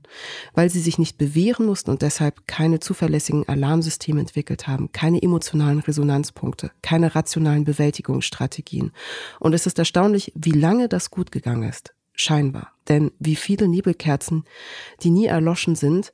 weil 0.55 0.69
sie 0.69 0.79
sich 0.79 0.97
nicht 0.97 1.19
bewähren 1.19 1.67
mussten 1.67 1.91
und 1.91 2.01
deshalb 2.01 2.47
keine 2.47 2.79
zuverlässigen 2.79 3.47
Alarmsysteme 3.47 4.19
entwickelt 4.19 4.67
haben, 4.67 4.91
keine 4.91 5.21
emotionalen 5.21 5.82
Resonanzpunkte, 5.87 6.71
keine 6.81 7.15
rationalen 7.15 7.63
Bewältigungsstrategien. 7.63 8.91
Und 9.39 9.53
es 9.53 9.65
ist 9.65 9.79
erstaunlich, 9.79 10.31
wie 10.35 10.51
lange 10.51 10.87
das 10.87 11.11
gut 11.11 11.31
gegangen 11.31 11.67
ist. 11.69 11.93
Scheinbar. 12.13 12.71
Denn 12.87 13.11
wie 13.19 13.35
viele 13.35 13.67
Nebelkerzen, 13.67 14.43
die 15.01 15.09
nie 15.09 15.25
erloschen 15.25 15.75
sind, 15.75 16.13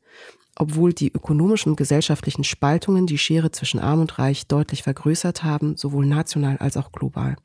obwohl 0.56 0.94
die 0.94 1.12
ökonomischen 1.12 1.72
und 1.72 1.76
gesellschaftlichen 1.78 2.44
Spaltungen 2.44 3.08
die 3.08 3.18
Schere 3.18 3.52
zwischen 3.52 3.80
Arm 3.80 4.02
und 4.02 4.20
Reich 4.20 4.48
deutlich 4.48 4.84
vergrößert 4.84 5.44
haben, 5.44 5.78
sowohl 5.78 6.06
national 6.06 6.58
als 6.58 6.78
auch 6.78 6.92
global. 6.92 7.38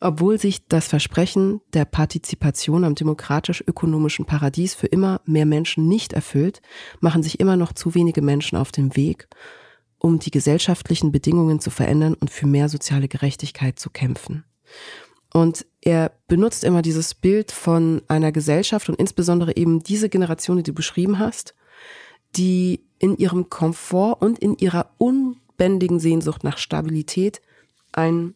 Obwohl 0.00 0.36
sich 0.36 0.66
das 0.66 0.88
Versprechen 0.88 1.60
der 1.74 1.84
Partizipation 1.84 2.82
am 2.82 2.96
demokratisch-ökonomischen 2.96 4.24
Paradies 4.24 4.74
für 4.74 4.88
immer 4.88 5.20
mehr 5.26 5.46
Menschen 5.46 5.86
nicht 5.86 6.12
erfüllt, 6.12 6.60
machen 6.98 7.22
sich 7.22 7.38
immer 7.38 7.56
noch 7.56 7.72
zu 7.72 7.94
wenige 7.94 8.20
Menschen 8.20 8.58
auf 8.58 8.72
den 8.72 8.96
Weg, 8.96 9.28
um 10.02 10.18
die 10.18 10.32
gesellschaftlichen 10.32 11.12
Bedingungen 11.12 11.60
zu 11.60 11.70
verändern 11.70 12.14
und 12.14 12.28
für 12.28 12.48
mehr 12.48 12.68
soziale 12.68 13.06
Gerechtigkeit 13.06 13.78
zu 13.78 13.88
kämpfen. 13.88 14.42
Und 15.32 15.64
er 15.80 16.12
benutzt 16.26 16.64
immer 16.64 16.82
dieses 16.82 17.14
Bild 17.14 17.52
von 17.52 18.02
einer 18.08 18.32
Gesellschaft 18.32 18.88
und 18.88 18.98
insbesondere 18.98 19.56
eben 19.56 19.82
diese 19.82 20.08
Generation, 20.08 20.56
die 20.56 20.64
du 20.64 20.74
beschrieben 20.74 21.20
hast, 21.20 21.54
die 22.34 22.84
in 22.98 23.16
ihrem 23.16 23.48
Komfort 23.48 24.16
und 24.20 24.40
in 24.40 24.58
ihrer 24.58 24.90
unbändigen 24.98 26.00
Sehnsucht 26.00 26.42
nach 26.42 26.58
Stabilität 26.58 27.40
ein 27.92 28.34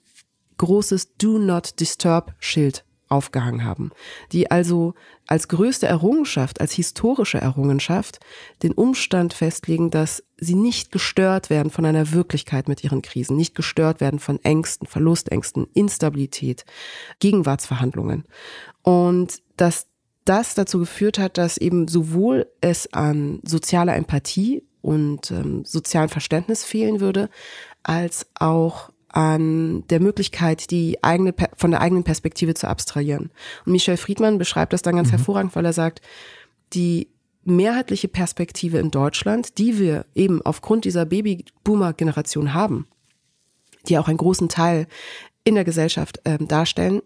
großes 0.58 1.16
Do 1.16 1.38
Not 1.38 1.80
Disturb 1.80 2.34
Schild 2.38 2.84
aufgehangen 3.08 3.64
haben, 3.64 3.90
die 4.32 4.50
also 4.50 4.94
als 5.26 5.48
größte 5.48 5.86
Errungenschaft, 5.86 6.60
als 6.60 6.72
historische 6.72 7.38
Errungenschaft 7.38 8.20
den 8.62 8.72
Umstand 8.72 9.34
festlegen, 9.34 9.90
dass 9.90 10.22
sie 10.36 10.54
nicht 10.54 10.92
gestört 10.92 11.50
werden 11.50 11.70
von 11.70 11.84
einer 11.84 12.12
Wirklichkeit 12.12 12.68
mit 12.68 12.84
ihren 12.84 13.02
Krisen, 13.02 13.36
nicht 13.36 13.54
gestört 13.54 14.00
werden 14.00 14.18
von 14.18 14.42
Ängsten, 14.44 14.86
Verlustängsten, 14.86 15.66
Instabilität, 15.74 16.64
Gegenwartsverhandlungen. 17.20 18.24
Und 18.82 19.42
dass 19.56 19.86
das 20.24 20.54
dazu 20.54 20.80
geführt 20.80 21.18
hat, 21.18 21.38
dass 21.38 21.56
eben 21.56 21.88
sowohl 21.88 22.48
es 22.60 22.92
an 22.92 23.40
sozialer 23.44 23.96
Empathie 23.96 24.64
und 24.82 25.30
ähm, 25.30 25.64
sozialem 25.64 26.08
Verständnis 26.08 26.64
fehlen 26.64 27.00
würde, 27.00 27.30
als 27.82 28.26
auch 28.34 28.90
an 29.16 29.82
der 29.88 30.00
Möglichkeit, 30.00 30.70
die 30.70 31.02
eigene, 31.02 31.34
von 31.56 31.70
der 31.70 31.80
eigenen 31.80 32.04
Perspektive 32.04 32.52
zu 32.52 32.68
abstrahieren. 32.68 33.30
Und 33.64 33.72
Michel 33.72 33.96
Friedmann 33.96 34.36
beschreibt 34.36 34.74
das 34.74 34.82
dann 34.82 34.96
ganz 34.96 35.08
mhm. 35.08 35.12
hervorragend, 35.12 35.56
weil 35.56 35.64
er 35.64 35.72
sagt, 35.72 36.02
die 36.74 37.08
mehrheitliche 37.42 38.08
Perspektive 38.08 38.76
in 38.76 38.90
Deutschland, 38.90 39.56
die 39.56 39.78
wir 39.78 40.04
eben 40.14 40.42
aufgrund 40.42 40.84
dieser 40.84 41.06
Babyboomer-Generation 41.06 42.52
haben, 42.52 42.86
die 43.88 43.96
auch 43.96 44.08
einen 44.08 44.18
großen 44.18 44.50
Teil 44.50 44.86
in 45.44 45.54
der 45.54 45.64
Gesellschaft 45.64 46.20
äh, 46.24 46.36
darstellen, 46.36 47.00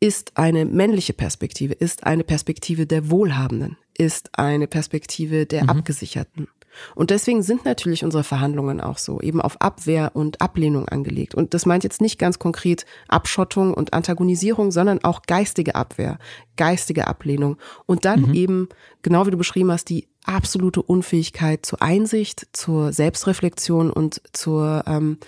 ist 0.00 0.38
eine 0.38 0.64
männliche 0.64 1.12
Perspektive, 1.12 1.74
ist 1.74 2.04
eine 2.04 2.24
Perspektive 2.24 2.86
der 2.86 3.10
Wohlhabenden, 3.10 3.76
ist 3.98 4.30
eine 4.38 4.66
Perspektive 4.66 5.44
der 5.44 5.64
mhm. 5.64 5.68
Abgesicherten. 5.68 6.48
Und 6.94 7.10
deswegen 7.10 7.42
sind 7.42 7.64
natürlich 7.64 8.04
unsere 8.04 8.24
Verhandlungen 8.24 8.80
auch 8.80 8.98
so, 8.98 9.20
eben 9.20 9.40
auf 9.40 9.60
Abwehr 9.60 10.12
und 10.14 10.40
Ablehnung 10.40 10.88
angelegt. 10.88 11.34
Und 11.34 11.54
das 11.54 11.66
meint 11.66 11.84
jetzt 11.84 12.00
nicht 12.00 12.18
ganz 12.18 12.38
konkret 12.38 12.86
Abschottung 13.08 13.74
und 13.74 13.92
Antagonisierung, 13.92 14.70
sondern 14.70 15.02
auch 15.04 15.22
geistige 15.22 15.74
Abwehr, 15.74 16.18
geistige 16.56 17.06
Ablehnung. 17.06 17.56
Und 17.86 18.04
dann 18.04 18.22
mhm. 18.22 18.34
eben, 18.34 18.68
genau 19.02 19.26
wie 19.26 19.30
du 19.30 19.38
beschrieben 19.38 19.70
hast, 19.70 19.88
die 19.88 20.08
absolute 20.24 20.82
Unfähigkeit 20.82 21.64
zur 21.64 21.82
Einsicht, 21.82 22.46
zur 22.52 22.92
Selbstreflexion 22.92 23.90
und 23.90 24.20
zur 24.32 24.84
ähm, 24.86 25.18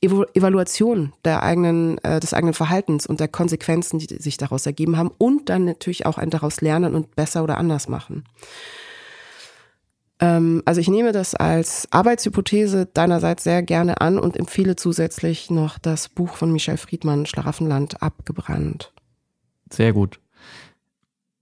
Evaluation 0.00 1.12
der 1.24 1.42
eigenen, 1.42 1.98
äh, 1.98 2.20
des 2.20 2.34
eigenen 2.34 2.54
Verhaltens 2.54 3.06
und 3.06 3.20
der 3.20 3.28
Konsequenzen, 3.28 3.98
die 3.98 4.16
sich 4.16 4.36
daraus 4.36 4.66
ergeben 4.66 4.96
haben 4.96 5.10
und 5.18 5.48
dann 5.48 5.64
natürlich 5.64 6.06
auch 6.06 6.18
ein 6.18 6.30
daraus 6.30 6.60
lernen 6.60 6.94
und 6.94 7.14
besser 7.14 7.44
oder 7.44 7.58
anders 7.58 7.88
machen. 7.88 8.24
Ähm, 10.20 10.62
also 10.66 10.80
ich 10.80 10.88
nehme 10.88 11.12
das 11.12 11.34
als 11.34 11.88
Arbeitshypothese 11.90 12.86
deinerseits 12.86 13.44
sehr 13.44 13.62
gerne 13.62 14.00
an 14.00 14.18
und 14.18 14.36
empfehle 14.36 14.76
zusätzlich 14.76 15.50
noch 15.50 15.78
das 15.78 16.08
Buch 16.08 16.34
von 16.34 16.52
Michel 16.52 16.76
Friedmann, 16.76 17.26
Schlaraffenland, 17.26 18.02
abgebrannt. 18.02 18.92
Sehr 19.70 19.92
gut. 19.92 20.20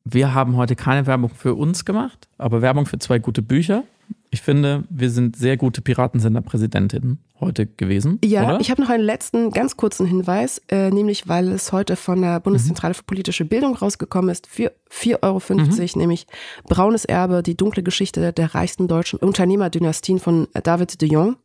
Wir 0.04 0.32
haben 0.32 0.56
heute 0.56 0.76
keine 0.76 1.06
Werbung 1.06 1.30
für 1.30 1.54
uns 1.54 1.84
gemacht, 1.84 2.28
aber 2.38 2.62
Werbung 2.62 2.86
für 2.86 2.98
zwei 2.98 3.18
gute 3.18 3.42
Bücher. 3.42 3.84
Ich 4.30 4.42
finde, 4.42 4.84
wir 4.90 5.10
sind 5.10 5.36
sehr 5.36 5.56
gute 5.56 5.80
Piratensender-Präsidentinnen 5.80 7.18
heute 7.40 7.66
gewesen. 7.66 8.18
Ja, 8.24 8.44
oder? 8.44 8.60
ich 8.60 8.70
habe 8.70 8.82
noch 8.82 8.90
einen 8.90 9.04
letzten 9.04 9.50
ganz 9.50 9.76
kurzen 9.76 10.06
Hinweis, 10.06 10.60
äh, 10.68 10.90
nämlich 10.90 11.28
weil 11.28 11.48
es 11.48 11.72
heute 11.72 11.96
von 11.96 12.20
der 12.20 12.40
Bundeszentrale 12.40 12.94
für 12.94 13.04
politische 13.04 13.44
Bildung 13.44 13.74
rausgekommen 13.76 14.30
ist, 14.30 14.46
für 14.46 14.72
4,50 14.90 15.22
Euro, 15.22 15.40
mhm. 15.54 16.00
nämlich 16.00 16.26
Braunes 16.64 17.04
Erbe, 17.04 17.42
die 17.42 17.56
dunkle 17.56 17.82
Geschichte 17.82 18.32
der 18.32 18.54
reichsten 18.54 18.88
deutschen 18.88 19.18
Unternehmerdynastien 19.18 20.18
von 20.18 20.48
David 20.62 21.00
de 21.00 21.08
Jong. 21.08 21.36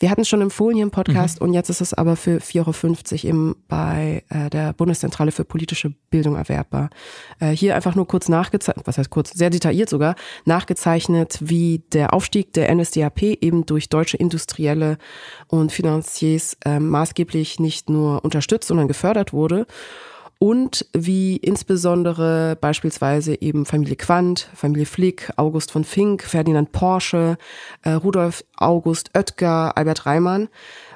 Wir 0.00 0.10
hatten 0.10 0.20
es 0.20 0.28
schon 0.28 0.40
empfohlen 0.40 0.76
hier 0.76 0.84
im 0.84 0.90
Podcast 0.90 1.40
mhm. 1.40 1.48
und 1.48 1.54
jetzt 1.54 1.70
ist 1.70 1.80
es 1.80 1.94
aber 1.94 2.16
für 2.16 2.38
4,50 2.38 2.58
Euro 2.58 3.28
eben 3.28 3.56
bei 3.68 4.22
äh, 4.28 4.48
der 4.50 4.72
Bundeszentrale 4.72 5.32
für 5.32 5.44
politische 5.44 5.92
Bildung 6.10 6.36
erwerbbar. 6.36 6.90
Äh, 7.40 7.50
hier 7.50 7.74
einfach 7.74 7.94
nur 7.94 8.06
kurz 8.06 8.28
nachgezeichnet, 8.28 8.86
was 8.86 8.98
heißt 8.98 9.10
kurz, 9.10 9.32
sehr 9.32 9.50
detailliert 9.50 9.88
sogar, 9.88 10.14
nachgezeichnet, 10.44 11.38
wie 11.40 11.82
der 11.92 12.14
Aufstieg 12.14 12.52
der 12.52 12.72
NSDAP 12.74 13.22
eben 13.22 13.66
durch 13.66 13.88
deutsche 13.88 14.16
Industrielle 14.16 14.98
und 15.48 15.72
Finanziers 15.72 16.56
äh, 16.64 16.78
maßgeblich 16.78 17.58
nicht 17.58 17.90
nur 17.90 18.24
unterstützt, 18.24 18.68
sondern 18.68 18.88
gefördert 18.88 19.32
wurde 19.32 19.66
und 20.38 20.86
wie 20.92 21.36
insbesondere 21.36 22.56
beispielsweise 22.60 23.40
eben 23.40 23.66
Familie 23.66 23.96
Quandt, 23.96 24.48
Familie 24.54 24.86
Flick, 24.86 25.32
August 25.36 25.72
von 25.72 25.82
Fink, 25.82 26.22
Ferdinand 26.22 26.70
Porsche, 26.70 27.38
äh, 27.82 27.90
Rudolf 27.90 28.44
August 28.56 29.10
Oetker, 29.14 29.76
Albert 29.76 30.06
Reimann. 30.06 30.48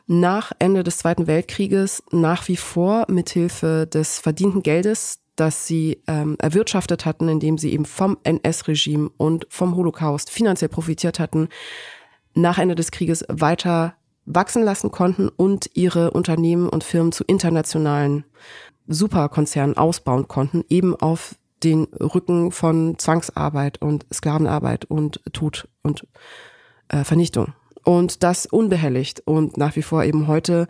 Nach 0.06 0.52
Ende 0.58 0.84
des 0.84 0.98
Zweiten 0.98 1.26
Weltkrieges 1.26 2.04
nach 2.12 2.46
wie 2.48 2.56
vor 2.56 3.06
mithilfe 3.08 3.86
des 3.86 4.18
verdienten 4.18 4.62
Geldes, 4.62 5.20
das 5.34 5.66
sie 5.66 6.02
ähm, 6.06 6.36
erwirtschaftet 6.38 7.04
hatten, 7.04 7.28
indem 7.28 7.58
sie 7.58 7.72
eben 7.72 7.84
vom 7.84 8.18
NS-Regime 8.22 9.10
und 9.16 9.46
vom 9.48 9.74
Holocaust 9.74 10.30
finanziell 10.30 10.68
profitiert 10.68 11.18
hatten, 11.18 11.48
nach 12.34 12.58
Ende 12.58 12.74
des 12.74 12.90
Krieges 12.90 13.24
weiter 13.28 13.94
wachsen 14.24 14.62
lassen 14.62 14.92
konnten 14.92 15.28
und 15.28 15.70
ihre 15.74 16.12
Unternehmen 16.12 16.68
und 16.68 16.84
Firmen 16.84 17.12
zu 17.12 17.24
internationalen 17.24 18.24
Superkonzernen 18.86 19.76
ausbauen 19.76 20.28
konnten, 20.28 20.64
eben 20.68 20.96
auf 20.96 21.36
den 21.62 21.84
Rücken 21.84 22.50
von 22.50 22.98
Zwangsarbeit 22.98 23.80
und 23.80 24.06
Sklavenarbeit 24.12 24.84
und 24.84 25.20
Tod 25.32 25.68
und 25.82 26.06
äh, 26.88 27.04
Vernichtung. 27.04 27.54
Und 27.84 28.22
das 28.22 28.46
unbehelligt 28.46 29.20
und 29.24 29.56
nach 29.56 29.76
wie 29.76 29.82
vor 29.82 30.04
eben 30.04 30.26
heute 30.28 30.68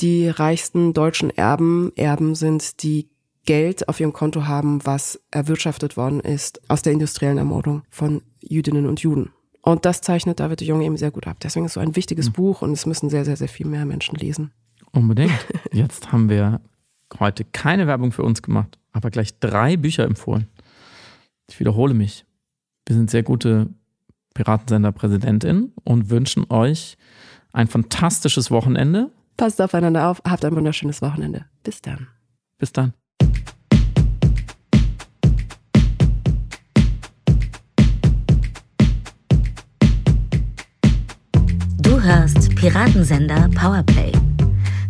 die 0.00 0.28
reichsten 0.28 0.92
deutschen 0.92 1.30
Erben, 1.30 1.92
Erben 1.96 2.34
sind, 2.34 2.82
die 2.82 3.08
Geld 3.46 3.88
auf 3.88 4.00
ihrem 4.00 4.12
Konto 4.12 4.46
haben, 4.46 4.84
was 4.84 5.20
erwirtschaftet 5.30 5.96
worden 5.96 6.20
ist 6.20 6.60
aus 6.68 6.82
der 6.82 6.92
industriellen 6.92 7.38
Ermordung 7.38 7.82
von 7.90 8.22
Jüdinnen 8.40 8.86
und 8.86 9.00
Juden. 9.00 9.30
Und 9.62 9.84
das 9.84 10.00
zeichnet 10.00 10.40
David 10.40 10.60
de 10.60 10.68
Jong 10.68 10.82
eben 10.82 10.96
sehr 10.96 11.10
gut 11.10 11.26
ab. 11.26 11.38
Deswegen 11.42 11.64
ist 11.64 11.70
es 11.70 11.74
so 11.74 11.80
ein 11.80 11.96
wichtiges 11.96 12.28
mhm. 12.28 12.32
Buch 12.34 12.62
und 12.62 12.72
es 12.72 12.86
müssen 12.86 13.08
sehr, 13.08 13.24
sehr, 13.24 13.36
sehr 13.36 13.48
viel 13.48 13.66
mehr 13.66 13.84
Menschen 13.84 14.16
lesen. 14.16 14.52
Unbedingt. 14.92 15.32
Jetzt 15.72 16.12
haben 16.12 16.28
wir 16.28 16.60
heute 17.18 17.44
keine 17.44 17.86
Werbung 17.86 18.12
für 18.12 18.22
uns 18.22 18.42
gemacht, 18.42 18.78
aber 18.92 19.10
gleich 19.10 19.38
drei 19.38 19.76
Bücher 19.76 20.04
empfohlen. 20.04 20.48
Ich 21.48 21.60
wiederhole 21.60 21.94
mich. 21.94 22.24
Wir 22.86 22.96
sind 22.96 23.10
sehr 23.10 23.22
gute 23.22 23.68
Piratensender-Präsidentinnen 24.34 25.72
und 25.84 26.10
wünschen 26.10 26.46
euch 26.50 26.96
ein 27.52 27.68
fantastisches 27.68 28.50
Wochenende. 28.50 29.10
Passt 29.36 29.60
aufeinander 29.60 30.08
auf, 30.08 30.20
habt 30.26 30.44
ein 30.44 30.54
wunderschönes 30.54 31.02
Wochenende. 31.02 31.46
Bis 31.62 31.80
dann. 31.80 32.08
Bis 32.58 32.72
dann. 32.72 32.92
Du 41.78 42.02
hörst 42.02 42.54
Piratensender 42.56 43.48
Powerplay. 43.54 44.12